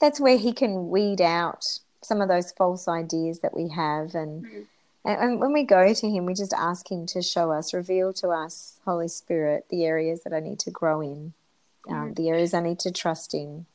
that's 0.00 0.20
where 0.20 0.36
he 0.36 0.52
can 0.52 0.88
weed 0.88 1.20
out 1.20 1.78
some 2.02 2.20
of 2.20 2.28
those 2.28 2.52
false 2.52 2.88
ideas 2.88 3.40
that 3.40 3.54
we 3.54 3.68
have. 3.68 4.14
And, 4.14 4.44
mm. 4.44 4.66
and, 5.04 5.40
when 5.40 5.52
we 5.52 5.64
go 5.64 5.92
to 5.92 6.10
him, 6.10 6.26
we 6.26 6.34
just 6.34 6.52
ask 6.52 6.90
him 6.90 7.06
to 7.06 7.22
show 7.22 7.52
us, 7.52 7.74
reveal 7.74 8.12
to 8.14 8.28
us, 8.28 8.80
Holy 8.84 9.08
Spirit, 9.08 9.66
the 9.70 9.84
areas 9.84 10.22
that 10.24 10.32
I 10.32 10.40
need 10.40 10.58
to 10.60 10.70
grow 10.70 11.00
in, 11.00 11.34
um, 11.88 12.14
the 12.14 12.28
areas 12.28 12.54
I 12.54 12.60
need 12.60 12.78
to 12.80 12.90
trust 12.90 13.34
in. 13.34 13.66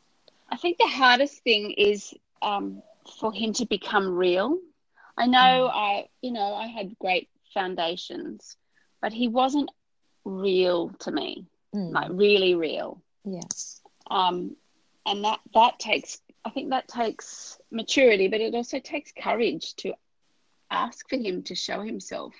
I 0.50 0.58
think 0.58 0.78
the 0.78 0.88
hardest 0.88 1.44
thing 1.44 1.72
is 1.72 2.14
um, 2.42 2.82
for 3.20 3.34
him 3.34 3.54
to 3.54 3.66
become 3.66 4.16
real. 4.16 4.60
I 5.18 5.28
know 5.28 5.40
mm. 5.40 5.72
I, 5.74 6.08
you 6.22 6.32
know, 6.32 6.54
I 6.54 6.68
had 6.68 6.98
great 7.00 7.30
foundations, 7.54 8.58
but 9.02 9.14
he 9.14 9.28
wasn't 9.28 9.72
real 10.24 10.90
to 11.00 11.12
me 11.12 11.46
mm. 11.76 11.92
like 11.92 12.10
really 12.12 12.56
real. 12.56 13.02
Yes. 13.24 13.82
Um, 14.10 14.56
and 15.06 15.24
that 15.24 15.40
that 15.54 15.80
takes 15.80 16.20
I 16.44 16.50
think 16.52 16.70
that 16.70 16.88
takes 16.88 17.60
maturity, 17.72 18.28
but 18.28 18.42
it 18.42 18.54
also 18.54 18.80
takes 18.80 19.12
courage 19.12 19.76
to 19.78 19.94
ask 20.70 21.08
for 21.10 21.18
him 21.18 21.44
to 21.44 21.56
show 21.56 21.82
himself. 21.82 22.34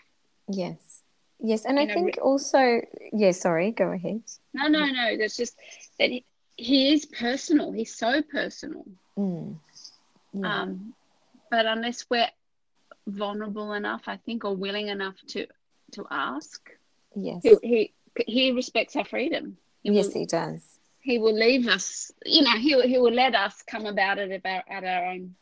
Yes. 0.48 0.95
Yes, 1.40 1.66
and 1.66 1.80
I 1.80 1.86
think 1.86 2.16
re- 2.18 2.22
also, 2.22 2.82
yeah. 3.12 3.32
Sorry, 3.32 3.72
go 3.72 3.92
ahead. 3.92 4.22
No, 4.54 4.68
no, 4.68 4.86
no. 4.86 5.18
That's 5.18 5.36
just 5.36 5.56
that 6.00 6.10
he, 6.10 6.26
he 6.56 6.94
is 6.94 7.06
personal. 7.06 7.72
He's 7.72 7.96
so 7.96 8.22
personal. 8.22 8.86
Mm. 9.18 9.58
Yeah. 10.34 10.62
Um, 10.62 10.94
but 11.52 11.66
unless 11.66 12.06
we're 12.10 12.30
vulnerable 13.08 13.74
enough, 13.74 14.04
I 14.08 14.18
think, 14.18 14.46
or 14.46 14.56
willing 14.56 14.88
enough 14.88 15.16
to 15.30 15.48
to 15.92 16.06
ask, 16.10 16.70
yes, 17.16 17.42
he, 17.44 17.58
he 17.62 18.24
he 18.28 18.52
respects 18.52 18.96
our 18.96 19.06
freedom. 19.06 19.58
He 19.84 19.92
yes, 19.92 20.08
will, 20.08 20.14
he 20.14 20.26
does. 20.26 20.80
He 21.02 21.20
will 21.20 21.36
leave 21.36 21.68
us. 21.68 22.12
You 22.26 22.44
know, 22.44 22.58
he 22.58 22.82
he 22.88 22.98
will 22.98 23.14
let 23.14 23.36
us 23.36 23.62
come 23.62 23.86
about 23.86 24.18
it 24.18 24.32
about 24.32 24.64
at 24.70 24.84
our 24.84 25.12
own 25.12 25.36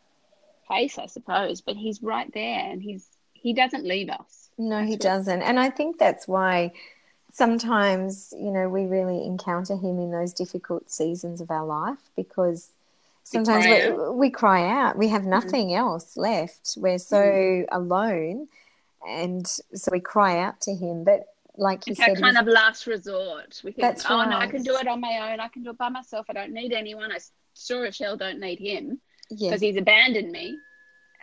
face, 0.68 0.98
I 0.98 1.06
suppose, 1.06 1.62
but 1.62 1.76
he's 1.76 2.02
right 2.02 2.32
there 2.34 2.72
and 2.72 2.82
he's 2.82 3.08
he 3.34 3.54
doesn't 3.54 3.86
leave 3.86 4.10
us. 4.10 4.43
No, 4.58 4.84
he 4.84 4.95
doesn't. 4.95 5.41
And 5.41 5.60
I 5.60 5.70
think 5.70 5.97
that's 5.97 6.28
why 6.28 6.74
sometimes, 7.32 8.34
you 8.38 8.51
know, 8.51 8.70
we 8.70 8.86
really 8.86 9.26
encounter 9.26 9.76
him 9.76 9.99
in 9.99 10.12
those 10.12 10.34
difficult 10.34 10.89
seasons 10.91 11.41
of 11.41 11.49
our 11.49 11.66
life 11.66 11.97
because 12.16 12.70
sometimes 13.24 13.66
we 13.66 13.72
cry, 13.72 13.89
we, 13.89 14.16
we 14.16 14.30
cry 14.30 14.70
out. 14.70 14.97
We 14.97 15.08
have 15.10 15.24
mm. 15.24 15.28
nothing 15.28 15.70
mm. 15.70 15.78
else 15.78 16.16
left. 16.16 16.76
We're 16.78 16.99
so 16.99 17.18
mm. 17.18 17.66
alone. 17.72 18.47
And 19.08 19.45
so 19.47 19.91
we 19.91 19.99
cry 19.99 20.39
out 20.39 20.62
to 20.62 20.76
him. 20.76 21.04
But 21.04 21.26
like 21.58 21.88
you 21.88 21.91
it's 21.91 21.99
said, 21.99 22.22
kind 22.22 22.38
of 22.38 22.47
last 22.47 22.88
resort. 22.88 23.62
We 23.64 23.72
think, 23.72 23.97
oh 24.10 24.18
right. 24.18 24.30
no, 24.30 24.38
I 24.38 24.47
can 24.47 24.64
do 24.64 24.76
it 24.76 24.88
on 24.88 25.01
my 25.01 25.32
own. 25.32 25.39
I 25.39 25.47
can 25.47 25.64
do 25.64 25.72
it 25.72 25.78
by 25.78 25.89
myself. 25.89 26.28
I 26.30 26.34
don't 26.34 26.54
need 26.54 26.72
anyone. 26.72 27.12
I 27.12 27.20
sure 27.56 27.86
as 27.86 27.97
hell 27.97 28.18
don't 28.18 28.39
need 28.39 28.60
him 28.60 28.99
because 29.30 29.41
yes. 29.41 29.62
he's 29.62 29.78
abandoned 29.78 30.32
me. 30.32 30.58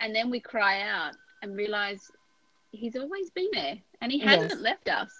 And 0.01 0.15
then 0.15 0.31
we 0.31 0.41
cry 0.41 0.83
out 0.83 1.13
and 1.43 1.57
realize 1.57 2.11
he's 2.73 2.97
always 2.97 3.31
been 3.31 3.49
there 3.53 3.79
and 4.01 4.13
he 4.13 4.19
hasn't 4.19 4.51
yes. 4.53 4.61
left 4.61 4.89
us. 4.89 5.11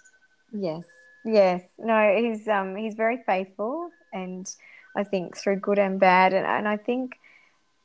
Yes. 0.51 0.83
Yes. 1.25 1.61
No, 1.77 2.15
he's 2.17 2.47
um 2.47 2.75
he's 2.75 2.95
very 2.95 3.21
faithful 3.25 3.89
and 4.13 4.49
I 4.95 5.03
think 5.03 5.37
through 5.37 5.57
good 5.57 5.79
and 5.79 5.99
bad 5.99 6.33
and, 6.33 6.45
and 6.45 6.67
I 6.67 6.77
think 6.77 7.17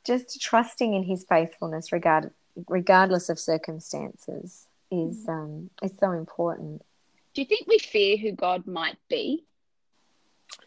just 0.03 0.41
trusting 0.41 0.93
in 0.93 1.03
his 1.03 1.25
faithfulness 1.27 1.91
regard 1.91 2.31
regardless 2.67 3.29
of 3.29 3.39
circumstances 3.39 4.67
is 4.91 5.25
mm. 5.25 5.29
um 5.29 5.69
is 5.81 5.93
so 5.99 6.11
important. 6.11 6.83
Do 7.33 7.41
you 7.41 7.47
think 7.47 7.67
we 7.67 7.77
fear 7.77 8.17
who 8.17 8.31
God 8.31 8.65
might 8.65 8.97
be? 9.09 9.43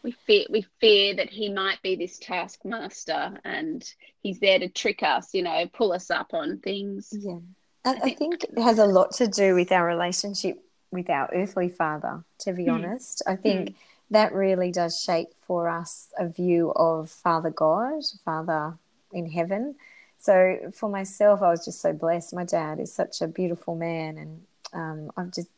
We 0.03 0.11
fear 0.11 0.45
we 0.49 0.65
fear 0.79 1.15
that 1.15 1.29
he 1.29 1.51
might 1.51 1.81
be 1.81 1.95
this 1.95 2.17
taskmaster 2.19 3.39
and 3.43 3.83
he's 4.21 4.39
there 4.39 4.59
to 4.59 4.69
trick 4.69 5.03
us, 5.03 5.33
you 5.33 5.43
know, 5.43 5.67
pull 5.73 5.91
us 5.91 6.09
up 6.09 6.33
on 6.33 6.59
things. 6.59 7.09
Yeah. 7.11 7.39
I, 7.85 7.93
I 8.03 8.13
think 8.13 8.43
it 8.43 8.57
has 8.59 8.79
a 8.79 8.85
lot 8.85 9.11
to 9.13 9.27
do 9.27 9.55
with 9.55 9.71
our 9.71 9.85
relationship 9.85 10.63
with 10.91 11.09
our 11.09 11.29
earthly 11.33 11.69
father, 11.69 12.23
to 12.39 12.53
be 12.53 12.65
mm. 12.65 12.73
honest. 12.73 13.21
I 13.25 13.35
think 13.35 13.69
mm. 13.69 13.75
that 14.11 14.33
really 14.33 14.71
does 14.71 14.99
shape 14.99 15.29
for 15.47 15.69
us 15.69 16.09
a 16.17 16.27
view 16.27 16.71
of 16.75 17.09
Father 17.09 17.49
God, 17.49 18.03
Father 18.25 18.77
in 19.11 19.29
heaven. 19.29 19.75
So 20.17 20.71
for 20.73 20.89
myself, 20.89 21.41
I 21.41 21.49
was 21.49 21.65
just 21.65 21.81
so 21.81 21.93
blessed. 21.93 22.33
My 22.33 22.43
dad 22.43 22.79
is 22.79 22.93
such 22.93 23.21
a 23.21 23.27
beautiful 23.27 23.75
man, 23.75 24.17
and 24.17 24.41
um, 24.73 25.11
I've 25.17 25.31
just 25.31 25.49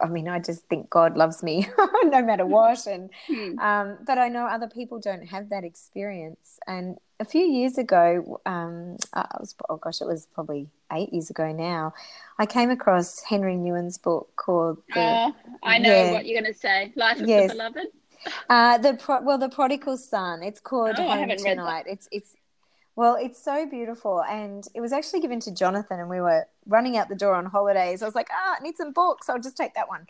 I 0.00 0.08
mean, 0.08 0.28
I 0.28 0.38
just 0.38 0.64
think 0.66 0.90
God 0.90 1.16
loves 1.16 1.42
me 1.42 1.68
no 2.04 2.22
matter 2.22 2.46
what. 2.46 2.86
And 2.86 3.10
hmm. 3.26 3.58
um, 3.58 3.98
but 4.06 4.18
I 4.18 4.28
know 4.28 4.46
other 4.46 4.68
people 4.68 4.98
don't 4.98 5.26
have 5.26 5.48
that 5.50 5.64
experience. 5.64 6.58
And 6.66 6.98
a 7.18 7.24
few 7.24 7.44
years 7.44 7.78
ago, 7.78 8.40
um, 8.46 8.96
I 9.12 9.26
was 9.40 9.54
oh 9.68 9.76
gosh, 9.76 10.00
it 10.00 10.06
was 10.06 10.26
probably 10.34 10.68
eight 10.92 11.12
years 11.12 11.30
ago 11.30 11.52
now. 11.52 11.94
I 12.38 12.46
came 12.46 12.70
across 12.70 13.22
Henri 13.22 13.56
Nouwen's 13.56 13.98
book 13.98 14.30
called. 14.36 14.78
The, 14.94 15.00
oh, 15.00 15.34
I 15.62 15.78
know 15.78 15.90
yeah, 15.90 16.12
what 16.12 16.26
you're 16.26 16.40
going 16.40 16.52
to 16.52 16.58
say. 16.58 16.92
Life 16.94 17.20
of 17.20 17.28
yes. 17.28 17.50
the 17.50 17.54
Beloved. 17.56 17.86
Uh, 18.48 18.78
the 18.78 18.94
pro- 18.94 19.22
well, 19.22 19.38
the 19.38 19.48
prodigal 19.48 19.96
son. 19.96 20.42
It's 20.42 20.60
called 20.60 20.96
oh, 20.98 21.08
Home 21.08 21.28
Tonight. 21.36 21.84
It's 21.86 22.08
it's 22.12 22.35
well, 22.96 23.16
it's 23.20 23.42
so 23.42 23.66
beautiful. 23.66 24.22
And 24.22 24.66
it 24.74 24.80
was 24.80 24.92
actually 24.92 25.20
given 25.20 25.38
to 25.40 25.54
Jonathan, 25.54 26.00
and 26.00 26.08
we 26.08 26.20
were 26.20 26.46
running 26.66 26.96
out 26.96 27.08
the 27.08 27.14
door 27.14 27.34
on 27.34 27.46
holidays. 27.46 28.02
I 28.02 28.06
was 28.06 28.14
like, 28.14 28.28
ah, 28.32 28.56
I 28.58 28.62
need 28.62 28.76
some 28.76 28.92
books. 28.92 29.28
I'll 29.28 29.38
just 29.38 29.56
take 29.56 29.74
that 29.74 29.88
one. 29.88 30.06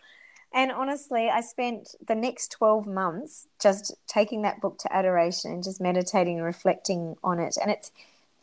And 0.54 0.70
honestly, 0.70 1.28
I 1.28 1.40
spent 1.40 1.96
the 2.06 2.14
next 2.14 2.52
12 2.52 2.86
months 2.86 3.48
just 3.60 3.94
taking 4.06 4.42
that 4.42 4.60
book 4.60 4.78
to 4.78 4.96
adoration 4.96 5.52
and 5.52 5.62
just 5.62 5.80
meditating 5.80 6.36
and 6.36 6.46
reflecting 6.46 7.16
on 7.22 7.40
it. 7.40 7.56
And 7.60 7.70
it's 7.70 7.90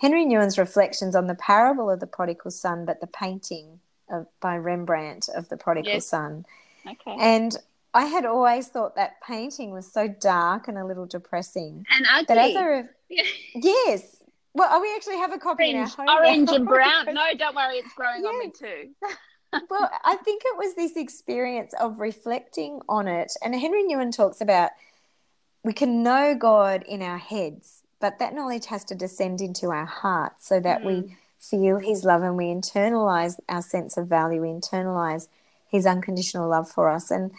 Henri 0.01 0.25
Nouwen's 0.25 0.57
reflections 0.57 1.15
on 1.15 1.27
the 1.27 1.35
parable 1.35 1.89
of 1.89 2.01
the 2.01 2.07
prodigal 2.07 2.51
son, 2.51 2.85
but 2.85 2.99
the 2.99 3.07
painting 3.07 3.79
of, 4.09 4.27
by 4.41 4.57
Rembrandt 4.57 5.29
of 5.29 5.47
the 5.47 5.57
prodigal 5.57 5.93
yes. 5.93 6.05
son. 6.05 6.45
Okay. 6.85 7.15
And 7.17 7.57
I 7.93 8.05
had 8.05 8.25
always 8.25 8.67
thought 8.67 8.95
that 8.95 9.21
painting 9.21 9.71
was 9.71 9.91
so 9.91 10.07
dark 10.07 10.67
and 10.67 10.77
a 10.77 10.85
little 10.85 11.05
depressing. 11.05 11.85
And 11.89 12.05
ugly. 12.11 12.25
That 12.35 12.37
as 12.37 12.55
I 12.55 12.83
yes, 13.55 14.12
well, 14.53 14.81
we 14.81 14.93
actually 14.95 15.17
have 15.17 15.33
a 15.33 15.37
copy 15.37 15.71
in 15.71 15.77
our 15.77 15.89
orange, 15.97 16.09
orange 16.09 16.49
and 16.51 16.67
brown. 16.67 17.05
No, 17.13 17.25
don't 17.37 17.55
worry, 17.55 17.77
it's 17.77 17.93
growing 17.93 18.23
yes. 18.23 18.29
on 18.29 18.39
me 18.39 18.51
too. 18.51 18.89
well, 19.69 19.89
I 20.03 20.15
think 20.17 20.43
it 20.45 20.57
was 20.57 20.75
this 20.75 20.95
experience 20.95 21.73
of 21.79 21.99
reflecting 21.99 22.81
on 22.89 23.07
it, 23.07 23.31
and 23.43 23.53
Henri 23.55 23.83
Nouwen 23.83 24.15
talks 24.15 24.41
about 24.41 24.71
we 25.63 25.73
can 25.73 26.03
know 26.03 26.35
God 26.35 26.83
in 26.87 27.01
our 27.01 27.17
heads, 27.17 27.83
but 27.99 28.19
that 28.19 28.33
knowledge 28.33 28.65
has 28.65 28.83
to 28.85 28.95
descend 28.95 29.41
into 29.41 29.69
our 29.69 29.85
hearts 29.85 30.47
so 30.47 30.59
that 30.59 30.81
mm. 30.81 30.85
we 30.85 31.17
feel 31.39 31.77
His 31.77 32.03
love 32.03 32.23
and 32.23 32.35
we 32.35 32.45
internalize 32.45 33.39
our 33.47 33.61
sense 33.61 33.95
of 33.95 34.07
value. 34.07 34.41
We 34.41 34.47
internalize 34.49 35.27
His 35.67 35.85
unconditional 35.85 36.49
love 36.49 36.69
for 36.69 36.89
us, 36.89 37.11
and 37.11 37.31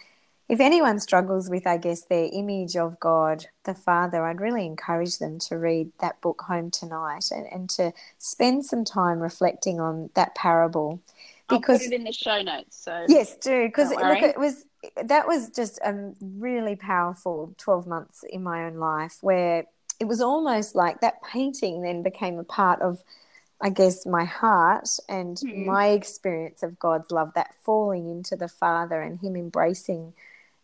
if 0.49 0.61
anyone 0.61 1.01
struggles 1.01 1.49
with, 1.49 1.67
I 1.67 1.79
guess, 1.79 2.03
their 2.03 2.29
image 2.33 2.77
of 2.77 3.01
God 3.01 3.47
the 3.65 3.75
Father, 3.75 4.27
I'd 4.27 4.41
really 4.41 4.67
encourage 4.67 5.19
them 5.19 5.39
to 5.41 5.57
read 5.57 5.91
that 6.01 6.21
book 6.21 6.43
home 6.43 6.71
tonight 6.71 7.31
and, 7.31 7.47
and 7.51 7.71
to 7.71 7.93
spend 8.19 8.67
some 8.67 8.85
time 8.85 9.21
reflecting 9.21 9.81
on 9.81 10.11
that 10.15 10.35
parable. 10.35 11.01
Because 11.49 11.83
I'll 11.83 11.89
put 11.89 11.93
it 11.93 11.93
in 11.93 12.05
the 12.05 12.13
show 12.13 12.43
notes. 12.43 12.77
So 12.77 13.07
yes, 13.09 13.37
do 13.37 13.67
because 13.67 13.91
look, 13.91 14.23
it 14.23 14.39
was 14.39 14.65
that 15.03 15.27
was 15.27 15.51
just 15.51 15.79
a 15.85 16.13
really 16.21 16.77
powerful 16.77 17.55
twelve 17.59 17.87
months 17.87 18.25
in 18.29 18.43
my 18.43 18.65
own 18.65 18.77
life 18.77 19.19
where 19.21 19.65
it 20.01 20.07
was 20.07 20.21
almost 20.21 20.75
like 20.75 21.01
that 21.01 21.23
painting 21.23 21.83
then 21.83 22.03
became 22.03 22.39
a 22.39 22.45
part 22.45 22.81
of 22.81 23.03
I 23.61 23.71
guess, 23.71 24.05
my 24.05 24.25
heart 24.25 24.89
and 25.09 25.37
mm. 25.39 25.65
my 25.65 25.89
experience 25.89 26.63
of 26.63 26.79
God's 26.79 27.11
love, 27.11 27.33
that 27.35 27.55
falling 27.63 28.11
into 28.11 28.37
the 28.37 28.49
Father 28.49 29.01
and 29.01 29.19
Him 29.21 29.37
embracing 29.37 30.13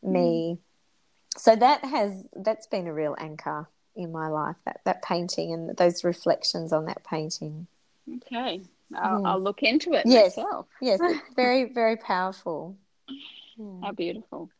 me. 0.03 0.59
Mm. 0.59 1.39
So 1.41 1.57
that 1.57 1.85
has 1.85 2.27
that's 2.35 2.67
been 2.67 2.87
a 2.87 2.93
real 2.93 3.17
anchor 3.19 3.69
in 3.95 4.13
my 4.13 4.29
life. 4.29 4.57
That 4.65 4.81
that 4.85 5.03
painting 5.03 5.53
and 5.53 5.77
those 5.77 6.05
reflections 6.05 6.73
on 6.73 6.87
that 6.87 7.05
painting. 7.05 7.67
Okay, 8.17 8.63
I'll, 8.97 9.25
I'll 9.27 9.41
look 9.41 9.63
into 9.63 9.93
it 9.93 10.07
yes. 10.07 10.37
myself. 10.37 10.67
yes, 10.81 10.99
it's 11.03 11.23
very 11.37 11.73
very 11.73 11.97
powerful. 11.97 12.77
How 13.83 13.93
beautiful. 13.93 14.51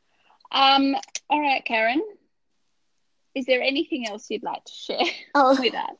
Um, 0.53 0.95
all 1.29 1.41
right, 1.41 1.65
Karen. 1.65 2.03
Is 3.35 3.47
there 3.47 3.63
anything 3.63 4.09
else 4.09 4.29
you'd 4.29 4.43
like 4.43 4.65
to 4.65 4.73
share 4.73 5.05
oh, 5.35 5.57
with 5.59 5.75
us? 5.75 5.97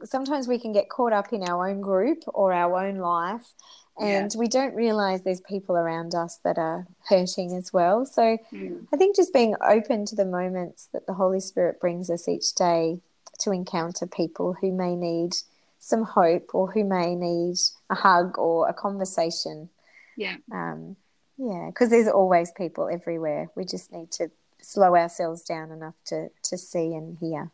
sometimes 0.03 0.47
we 0.47 0.59
can 0.59 0.73
get 0.73 0.89
caught 0.89 1.13
up 1.13 1.31
in 1.31 1.43
our 1.43 1.69
own 1.69 1.81
group 1.81 2.23
or 2.27 2.51
our 2.51 2.85
own 2.85 2.97
life, 2.97 3.53
and 3.99 4.33
yeah. 4.33 4.39
we 4.39 4.47
don't 4.47 4.75
realize 4.75 5.23
there's 5.23 5.41
people 5.41 5.75
around 5.75 6.15
us 6.15 6.39
that 6.43 6.57
are 6.57 6.87
hurting 7.07 7.53
as 7.53 7.71
well. 7.71 8.05
So 8.05 8.37
mm. 8.51 8.87
I 8.91 8.97
think 8.97 9.15
just 9.15 9.33
being 9.33 9.55
open 9.61 10.05
to 10.07 10.15
the 10.15 10.25
moments 10.25 10.87
that 10.93 11.05
the 11.05 11.13
Holy 11.13 11.39
Spirit 11.39 11.79
brings 11.79 12.09
us 12.09 12.27
each 12.27 12.55
day 12.55 13.01
to 13.39 13.51
encounter 13.51 14.07
people 14.07 14.55
who 14.59 14.71
may 14.71 14.95
need 14.95 15.35
some 15.79 16.03
hope 16.03 16.51
or 16.53 16.71
who 16.71 16.83
may 16.83 17.13
need 17.13 17.57
a 17.89 17.95
hug 17.95 18.37
or 18.39 18.67
a 18.67 18.73
conversation. 18.73 19.69
Yeah. 20.15 20.37
Um, 20.51 20.95
yeah, 21.37 21.67
because 21.67 21.89
there's 21.89 22.07
always 22.07 22.51
people 22.51 22.89
everywhere. 22.91 23.49
We 23.55 23.65
just 23.65 23.91
need 23.91 24.11
to 24.13 24.31
slow 24.61 24.95
ourselves 24.95 25.43
down 25.43 25.71
enough 25.71 25.95
to, 26.05 26.29
to 26.43 26.57
see 26.57 26.93
and 26.93 27.17
hear. 27.19 27.51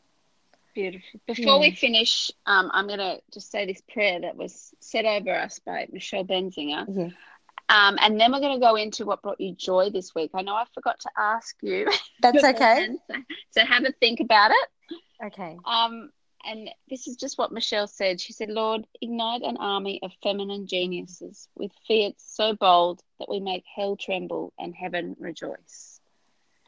Beautiful. 0.80 1.20
Before 1.28 1.56
yeah. 1.56 1.60
we 1.60 1.76
finish, 1.76 2.32
um, 2.46 2.72
I'm 2.74 2.88
going 2.88 3.00
to 3.00 3.20
just 3.34 3.52
say 3.52 3.66
this 3.66 3.82
prayer 3.92 4.22
that 4.22 4.38
was 4.38 4.74
said 4.80 5.04
over 5.04 5.32
us 5.32 5.60
by 5.60 5.88
Michelle 5.92 6.24
Benzinger. 6.24 6.86
Yeah. 6.88 7.10
Um, 7.68 7.98
and 8.00 8.18
then 8.18 8.32
we're 8.32 8.40
going 8.40 8.58
to 8.58 8.66
go 8.66 8.76
into 8.76 9.06
what 9.06 9.22
brought 9.22 9.42
you 9.42 9.54
joy 9.54 9.90
this 9.90 10.16
week. 10.16 10.32
I 10.34 10.42
know 10.42 10.56
I 10.56 10.64
forgot 10.74 10.98
to 11.02 11.10
ask 11.18 11.54
you. 11.62 11.86
That's 12.22 12.44
okay. 12.46 12.88
so, 13.12 13.16
so 13.52 13.66
have 13.66 13.84
a 13.84 13.92
think 14.00 14.22
about 14.22 14.52
it. 14.52 14.96
Okay. 15.26 15.58
Um, 15.66 16.12
and 16.46 16.70
this 16.90 17.08
is 17.08 17.18
just 17.18 17.38
what 17.38 17.52
Michelle 17.52 17.88
said. 17.88 18.22
She 18.22 18.32
said, 18.32 18.50
Lord, 18.50 18.88
ignite 19.02 19.42
an 19.42 19.58
army 19.58 20.00
of 20.02 20.12
feminine 20.24 20.66
geniuses 20.66 21.50
with 21.56 21.72
fiat 21.90 22.14
so 22.18 22.56
bold 22.56 23.02
that 23.20 23.28
we 23.30 23.42
make 23.42 23.66
hell 23.76 23.98
tremble 23.98 24.54
and 24.58 24.74
heaven 24.74 25.18
rejoice. 25.20 25.89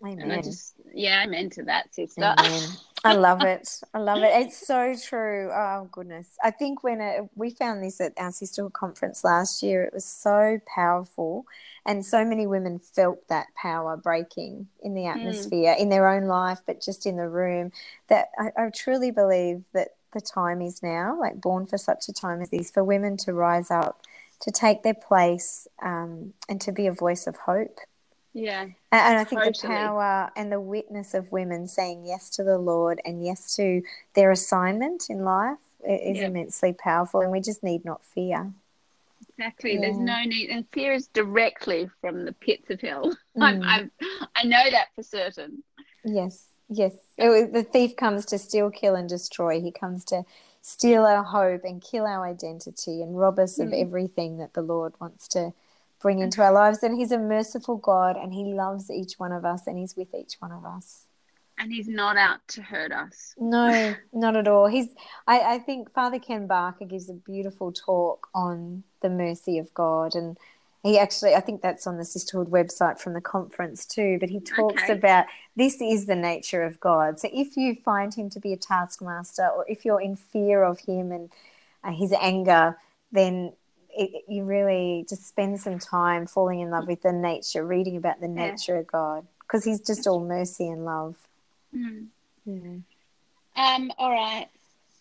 Amen. 0.03 0.19
And 0.21 0.33
I 0.33 0.41
just, 0.41 0.73
yeah, 0.93 1.19
I'm 1.19 1.33
into 1.33 1.63
that, 1.63 1.93
sister. 1.93 2.35
I 3.03 3.13
love 3.13 3.41
it. 3.41 3.81
I 3.93 3.99
love 3.99 4.19
it. 4.19 4.31
It's 4.31 4.67
so 4.67 4.93
true. 4.95 5.49
Oh 5.51 5.89
goodness. 5.91 6.37
I 6.43 6.51
think 6.51 6.83
when 6.83 7.01
it, 7.01 7.29
we 7.35 7.49
found 7.49 7.83
this 7.83 7.99
at 7.99 8.13
our 8.17 8.31
sisterhood 8.31 8.73
conference 8.73 9.23
last 9.23 9.63
year, 9.63 9.83
it 9.83 9.93
was 9.93 10.05
so 10.05 10.59
powerful, 10.73 11.45
and 11.85 12.05
so 12.05 12.23
many 12.23 12.45
women 12.45 12.79
felt 12.79 13.27
that 13.27 13.47
power 13.55 13.97
breaking 13.97 14.67
in 14.83 14.93
the 14.93 15.07
atmosphere, 15.07 15.73
mm. 15.73 15.79
in 15.79 15.89
their 15.89 16.07
own 16.07 16.25
life, 16.25 16.59
but 16.65 16.81
just 16.81 17.05
in 17.05 17.17
the 17.17 17.27
room. 17.27 17.71
That 18.07 18.29
I, 18.37 18.65
I 18.65 18.69
truly 18.69 19.09
believe 19.09 19.63
that 19.73 19.89
the 20.13 20.21
time 20.21 20.61
is 20.61 20.83
now, 20.83 21.19
like 21.19 21.41
born 21.41 21.65
for 21.65 21.77
such 21.77 22.07
a 22.07 22.13
time 22.13 22.41
as 22.41 22.51
this, 22.51 22.69
for 22.69 22.83
women 22.83 23.17
to 23.17 23.33
rise 23.33 23.71
up, 23.71 24.01
to 24.41 24.51
take 24.51 24.83
their 24.83 24.93
place, 24.93 25.67
um, 25.81 26.33
and 26.47 26.61
to 26.61 26.71
be 26.71 26.85
a 26.85 26.93
voice 26.93 27.25
of 27.25 27.35
hope 27.35 27.79
yeah. 28.33 28.61
And, 28.61 28.75
and 28.91 29.17
I 29.17 29.23
think 29.23 29.41
totally. 29.41 29.73
the 29.73 29.79
power 29.79 30.31
and 30.35 30.51
the 30.51 30.59
witness 30.59 31.13
of 31.13 31.31
women 31.31 31.67
saying 31.67 32.05
yes 32.05 32.29
to 32.31 32.43
the 32.43 32.57
Lord 32.57 33.01
and 33.05 33.23
yes 33.25 33.55
to 33.55 33.81
their 34.13 34.31
assignment 34.31 35.09
in 35.09 35.23
life 35.23 35.57
is 35.87 36.17
yep. 36.17 36.29
immensely 36.29 36.73
powerful. 36.73 37.21
And 37.21 37.31
we 37.31 37.41
just 37.41 37.63
need 37.63 37.83
not 37.83 38.03
fear. 38.05 38.51
Exactly. 39.37 39.73
Yeah. 39.73 39.81
There's 39.81 39.97
no 39.97 40.23
need. 40.23 40.49
And 40.49 40.65
fear 40.71 40.93
is 40.93 41.07
directly 41.07 41.89
from 41.99 42.25
the 42.25 42.33
pits 42.33 42.69
of 42.69 42.81
hell. 42.81 43.15
Mm. 43.37 43.63
i 43.63 43.89
i 44.35 44.43
know 44.43 44.69
that 44.71 44.89
for 44.93 45.03
certain. 45.03 45.63
Yes. 46.03 46.47
Yes. 46.67 46.93
It, 47.17 47.53
the 47.53 47.63
thief 47.63 47.95
comes 47.95 48.25
to 48.25 48.37
steal, 48.37 48.69
kill, 48.69 48.95
and 48.95 49.07
destroy. 49.07 49.61
He 49.61 49.71
comes 49.71 50.03
to 50.05 50.25
steal 50.61 51.05
our 51.05 51.23
hope 51.23 51.63
and 51.63 51.81
kill 51.81 52.05
our 52.05 52.25
identity 52.25 53.01
and 53.01 53.17
rob 53.17 53.39
us 53.39 53.57
mm. 53.57 53.67
of 53.67 53.73
everything 53.73 54.37
that 54.39 54.53
the 54.53 54.61
Lord 54.61 54.93
wants 54.99 55.29
to 55.29 55.53
bring 56.01 56.19
into 56.19 56.41
our 56.41 56.51
lives. 56.51 56.83
And 56.83 56.97
He's 56.97 57.11
a 57.11 57.17
merciful 57.17 57.77
God 57.77 58.17
and 58.17 58.33
He 58.33 58.53
loves 58.53 58.89
each 58.89 59.13
one 59.17 59.31
of 59.31 59.45
us 59.45 59.67
and 59.67 59.77
He's 59.77 59.95
with 59.95 60.13
each 60.13 60.35
one 60.39 60.51
of 60.51 60.65
us. 60.65 61.05
And 61.57 61.71
He's 61.71 61.87
not 61.87 62.17
out 62.17 62.39
to 62.49 62.61
hurt 62.61 62.91
us. 62.91 63.35
No, 63.37 63.95
not 64.13 64.35
at 64.35 64.47
all. 64.47 64.67
He's 64.67 64.89
I, 65.27 65.55
I 65.55 65.59
think 65.59 65.93
Father 65.93 66.19
Ken 66.19 66.47
Barker 66.47 66.85
gives 66.85 67.09
a 67.09 67.13
beautiful 67.13 67.71
talk 67.71 68.27
on 68.33 68.83
the 69.01 69.09
mercy 69.09 69.57
of 69.57 69.73
God 69.73 70.15
and 70.15 70.37
he 70.83 70.97
actually 70.97 71.35
i 71.35 71.39
think 71.39 71.61
that's 71.61 71.85
on 71.85 71.97
the 71.97 72.05
sisterhood 72.05 72.49
website 72.49 72.99
from 72.99 73.13
the 73.13 73.21
conference 73.21 73.85
too 73.85 74.17
but 74.19 74.29
he 74.29 74.39
talks 74.39 74.83
okay. 74.83 74.93
about 74.93 75.25
this 75.55 75.81
is 75.81 76.05
the 76.05 76.15
nature 76.15 76.63
of 76.63 76.79
god 76.79 77.19
so 77.19 77.29
if 77.31 77.55
you 77.55 77.75
find 77.83 78.13
him 78.13 78.29
to 78.29 78.39
be 78.39 78.53
a 78.53 78.57
taskmaster 78.57 79.47
or 79.47 79.65
if 79.67 79.85
you're 79.85 80.01
in 80.01 80.15
fear 80.15 80.63
of 80.63 80.79
him 80.79 81.11
and 81.11 81.31
uh, 81.83 81.91
his 81.91 82.13
anger 82.19 82.77
then 83.11 83.51
it, 83.95 84.23
you 84.27 84.43
really 84.43 85.05
just 85.07 85.27
spend 85.27 85.59
some 85.59 85.79
time 85.79 86.27
falling 86.27 86.59
in 86.59 86.69
love 86.69 86.87
with 86.87 87.01
the 87.01 87.11
nature, 87.11 87.65
reading 87.65 87.97
about 87.97 88.19
the 88.19 88.27
nature 88.27 88.75
yeah. 88.75 88.79
of 88.81 88.87
God, 88.87 89.27
because 89.41 89.63
He's 89.63 89.81
just 89.81 90.07
all 90.07 90.19
mercy 90.19 90.67
and 90.67 90.85
love. 90.85 91.15
Mm. 91.75 92.07
Yeah. 92.45 92.77
Um. 93.55 93.91
All 93.97 94.11
right. 94.11 94.47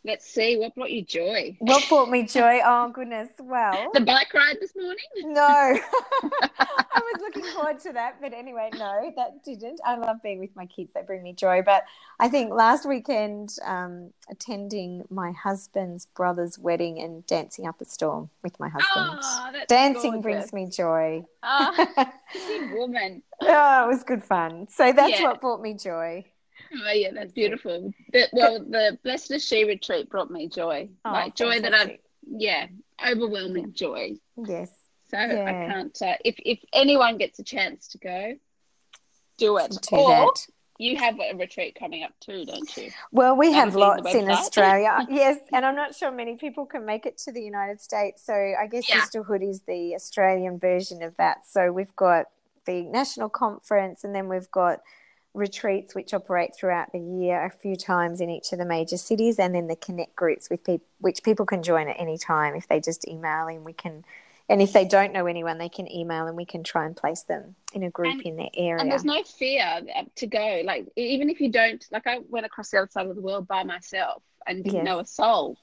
Let's 0.03 0.27
see. 0.27 0.57
What 0.57 0.75
brought 0.75 0.91
you 0.91 1.05
joy? 1.05 1.57
What 1.59 1.87
brought 1.89 2.09
me 2.09 2.25
joy? 2.25 2.61
Oh 2.65 2.89
goodness. 2.89 3.29
Well, 3.39 3.91
the 3.93 4.01
bike 4.01 4.33
ride 4.33 4.57
this 4.59 4.75
morning. 4.75 5.05
No, 5.35 5.43
I 5.43 6.79
was 6.95 7.21
looking 7.21 7.45
forward 7.53 7.81
to 7.81 7.93
that, 7.93 8.17
but 8.19 8.33
anyway, 8.33 8.71
no, 8.75 9.13
that 9.17 9.45
didn't. 9.45 9.79
I 9.85 9.97
love 9.97 10.23
being 10.23 10.39
with 10.39 10.57
my 10.57 10.65
kids; 10.65 10.93
they 10.95 11.03
bring 11.03 11.23
me 11.23 11.35
joy. 11.35 11.61
But 11.63 11.85
I 12.19 12.31
think 12.31 12.51
last 12.51 12.89
weekend, 12.89 13.57
um, 13.63 14.13
attending 14.31 15.05
my 15.11 15.33
husband's 15.33 16.07
brother's 16.07 16.59
wedding 16.59 16.99
and 16.99 17.27
dancing 17.27 17.67
up 17.67 17.79
a 17.83 17.85
storm 17.85 18.31
with 18.43 18.59
my 18.59 18.71
husband. 18.71 19.21
Oh, 19.23 19.53
dancing 19.69 20.23
gorgeous. 20.23 20.23
brings 20.23 20.53
me 20.53 20.67
joy. 20.67 21.25
Oh, 21.43 22.13
woman. 22.75 23.23
oh, 23.41 23.85
it 23.85 23.89
was 23.89 24.05
good 24.05 24.23
fun. 24.23 24.69
So 24.71 24.93
that's 24.93 25.19
yeah. 25.19 25.25
what 25.25 25.41
brought 25.41 25.61
me 25.61 25.75
joy. 25.75 26.25
Oh 26.87 26.93
yeah, 26.93 27.11
that's 27.13 27.33
beautiful. 27.33 27.93
The, 28.13 28.29
well, 28.33 28.61
the 28.61 28.99
Blessed 29.03 29.33
is 29.33 29.45
She 29.45 29.65
retreat 29.65 30.09
brought 30.09 30.31
me 30.31 30.49
joy, 30.49 30.89
oh, 31.05 31.11
like 31.11 31.35
joy 31.35 31.61
that 31.61 31.75
I, 31.75 31.99
yeah, 32.29 32.67
overwhelming 33.05 33.67
yeah. 33.67 33.73
joy. 33.75 34.11
Yes. 34.37 34.71
So 35.11 35.19
yeah. 35.19 35.45
I 35.45 35.73
can't. 35.73 36.03
Uh, 36.03 36.15
if 36.25 36.37
if 36.39 36.61
anyone 36.73 37.19
gets 37.19 37.39
a 37.39 37.43
chance 37.43 37.89
to 37.89 37.99
go, 37.99 38.35
do 39.37 39.57
it. 39.59 39.77
Do 39.91 39.97
or 39.97 40.09
that. 40.09 40.47
you 40.79 40.97
have 40.97 41.19
a 41.19 41.37
retreat 41.37 41.77
coming 41.79 42.05
up 42.05 42.13
too, 42.21 42.45
don't 42.45 42.77
you? 42.77 42.91
Well, 43.11 43.37
we 43.37 43.53
have 43.53 43.75
lots 43.75 44.15
in 44.15 44.31
Australia. 44.31 45.05
yes, 45.11 45.39
and 45.53 45.67
I'm 45.67 45.75
not 45.75 45.97
sure 45.97 46.13
many 46.13 46.37
people 46.37 46.67
can 46.67 46.87
make 46.87 47.07
it 47.07 47.19
to 47.19 47.33
the 47.33 47.43
United 47.43 47.81
States. 47.81 48.25
So 48.25 48.33
I 48.33 48.69
guess 48.69 48.89
yeah. 48.89 49.01
Sisterhood 49.01 49.43
is 49.43 49.63
the 49.63 49.95
Australian 49.97 50.59
version 50.59 51.03
of 51.03 51.17
that. 51.17 51.49
So 51.49 51.73
we've 51.73 51.97
got 51.97 52.27
the 52.67 52.83
national 52.83 53.31
conference, 53.31 54.05
and 54.05 54.15
then 54.15 54.29
we've 54.29 54.51
got 54.53 54.81
retreats 55.33 55.95
which 55.95 56.13
operate 56.13 56.51
throughout 56.57 56.91
the 56.93 56.99
year 56.99 57.45
a 57.45 57.51
few 57.51 57.77
times 57.77 58.21
in 58.21 58.29
each 58.29 58.53
of 58.53 58.59
the 58.59 58.65
major 58.65 58.97
cities 58.97 59.39
and 59.39 59.55
then 59.55 59.69
the 59.69 59.77
connect 59.77 60.17
groups 60.17 60.51
with 60.51 60.65
people 60.65 60.87
which 60.99 61.23
people 61.23 61.47
can 61.47 61.63
join 61.63 61.89
at 61.89 61.97
any 62.01 62.19
time 62.19 62.57
if 62.57 62.67
they 62.67 62.81
just 62.81 63.07
email 63.07 63.47
and 63.47 63.65
we 63.65 63.73
can 63.73 64.05
and 64.49 64.61
if 64.61 64.73
they 64.73 64.85
don't 64.85 65.13
know 65.13 65.27
anyone 65.27 65.57
they 65.57 65.69
can 65.69 65.91
email 65.91 66.27
and 66.27 66.37
we 66.37 66.45
can 66.45 66.65
try 66.65 66.85
and 66.85 66.97
place 66.97 67.23
them 67.23 67.55
in 67.73 67.85
a 67.85 67.91
group 67.91 68.15
and, 68.15 68.23
in 68.23 68.37
their 68.37 68.51
area. 68.55 68.81
and 68.81 68.91
there's 68.91 69.05
no 69.05 69.23
fear 69.23 69.81
to 70.17 70.27
go. 70.27 70.63
Like 70.65 70.89
even 70.97 71.31
if 71.31 71.41
you 71.41 71.53
don't 71.53 71.87
like 71.93 72.09
i 72.09 72.19
went 72.29 72.45
across 72.45 72.71
the 72.71 72.79
other 72.79 72.91
side 72.91 73.07
of 73.07 73.15
the 73.15 73.23
world 73.23 73.47
by 73.47 73.63
myself 73.63 74.25
and 74.49 74.65
didn't 74.65 74.79
yes. 74.79 74.85
know 74.85 74.99
a 74.99 75.07
soul 75.07 75.57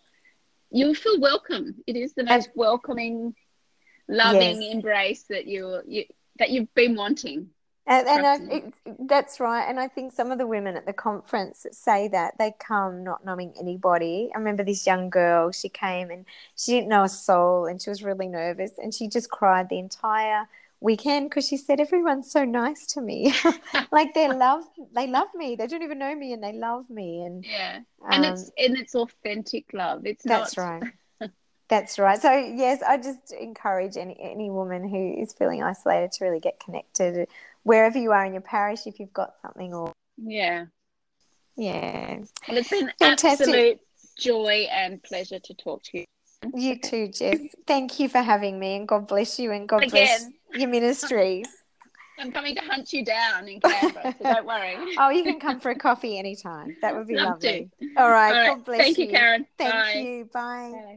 you'll 0.70 0.94
feel 0.94 1.20
welcome. 1.20 1.76
It 1.86 1.96
is 1.96 2.14
the 2.14 2.24
most 2.24 2.48
and, 2.48 2.54
welcoming 2.56 3.36
loving 4.10 4.62
yes. 4.62 4.74
embrace 4.74 5.24
that 5.30 5.48
you 5.48 5.82
you 5.86 6.06
that 6.40 6.50
you've 6.50 6.74
been 6.74 6.96
wanting 6.96 7.50
and, 7.88 8.08
and 8.08 8.26
I, 8.26 8.56
it, 8.56 8.74
that's 9.08 9.40
right. 9.40 9.64
And 9.64 9.80
I 9.80 9.88
think 9.88 10.12
some 10.12 10.32
of 10.32 10.38
the 10.38 10.46
women 10.46 10.76
at 10.76 10.86
the 10.86 10.94
conference 10.94 11.66
say 11.72 12.10
that 12.10 12.38
they 12.38 12.54
come 12.60 13.04
not 13.04 13.24
knowing 13.24 13.54
anybody. 13.58 14.30
I 14.36 14.38
remember 14.38 14.64
this 14.64 14.86
young 14.86 15.10
girl, 15.10 15.52
she 15.52 15.70
came 15.70 16.12
and 16.12 16.26
she 16.58 16.74
didn't 16.74 16.90
know 16.90 17.04
a 17.04 17.10
soul 17.10 17.66
and 17.66 17.82
she 17.82 17.90
was 17.90 18.04
really 18.04 18.28
nervous 18.28 18.72
and 18.78 18.94
she 18.94 19.08
just 19.08 19.30
cried 19.30 19.70
the 19.70 19.80
entire 19.80 20.50
weekend 20.82 21.30
because 21.30 21.48
she 21.48 21.56
said 21.56 21.80
everyone's 21.80 22.30
so 22.30 22.44
nice 22.44 22.86
to 22.88 23.02
me. 23.02 23.34
Like 23.92 24.14
they 24.14 24.28
love 24.28 24.64
they 24.94 25.08
love 25.08 25.30
me. 25.34 25.56
They 25.56 25.66
don't 25.66 25.82
even 25.82 25.98
know 25.98 26.14
me 26.14 26.34
and 26.34 26.44
they 26.44 26.54
love 26.54 26.90
me 26.90 27.24
and 27.24 27.46
yeah. 27.46 27.80
And 28.10 28.26
um, 28.26 28.34
it's 28.34 28.52
and 28.58 28.78
it's 28.78 28.96
authentic 28.96 29.72
love. 29.74 30.06
It's 30.06 30.26
that's 30.26 30.58
not... 30.58 30.82
right. 30.82 31.32
That's 31.70 32.00
right. 32.00 32.22
So 32.22 32.32
yes 32.32 32.82
i 32.82 32.98
just 32.98 33.32
encourage 33.32 33.98
any 33.98 34.18
any 34.20 34.50
woman 34.50 34.88
who 34.88 35.22
is 35.22 35.34
feeling 35.34 35.64
isolated 35.64 36.12
to 36.14 36.26
really 36.26 36.40
get 36.40 36.60
connected 36.60 37.28
wherever 37.68 37.98
you 38.00 38.12
are 38.12 38.26
in 38.26 38.32
your 38.32 38.42
parish 38.42 38.88
if 38.88 38.98
you've 39.00 39.14
got 39.14 39.34
something 39.42 39.74
or 39.74 39.92
yeah 40.18 40.66
yeah 41.58 42.20
well 42.48 42.58
it's 42.58 42.70
been 42.70 42.90
Fantastic. 43.00 43.48
absolute 43.48 43.80
joy 44.18 44.68
and 44.72 45.04
pleasure 45.04 45.40
to 45.40 45.54
talk 45.54 45.84
to 45.84 46.00
you 46.00 46.06
you 46.54 46.80
too 46.80 47.10
jess 47.10 47.40
thank 47.68 48.00
you 48.00 48.08
for 48.08 48.20
having 48.20 48.58
me 48.58 48.78
and 48.78 48.88
god 48.88 49.08
bless 49.08 49.38
you 49.38 49.52
and 49.52 49.68
god 49.68 49.84
Again. 49.84 49.90
bless 49.92 50.30
your 50.54 50.70
ministry 50.70 51.46
I'm 52.20 52.32
coming 52.32 52.56
to 52.56 52.62
hunt 52.62 52.94
you 52.94 53.06
down 53.06 53.48
in 53.48 53.62
Canberra, 53.62 54.16
so 54.18 54.26
don't 54.26 54.48
worry. 54.48 54.76
oh, 54.98 55.10
you 55.10 55.22
can 55.22 55.40
come 55.40 55.60
for 55.60 55.70
a 55.70 55.76
coffee 55.76 56.18
anytime. 56.18 56.76
That 56.82 56.96
would 56.96 57.08
be 57.08 57.14
Love 57.14 57.44
lovely. 57.44 57.70
All 57.96 58.10
right, 58.10 58.30
All 58.32 58.36
right. 58.36 58.48
God 58.48 58.66
bless 58.66 58.80
Thank 58.80 58.98
you, 58.98 59.08
Karen. 59.08 59.46
Thank 59.60 59.76
Bye. 59.76 59.94
you. 59.94 60.26
Bye. 60.34 60.72
Bye. 60.74 60.82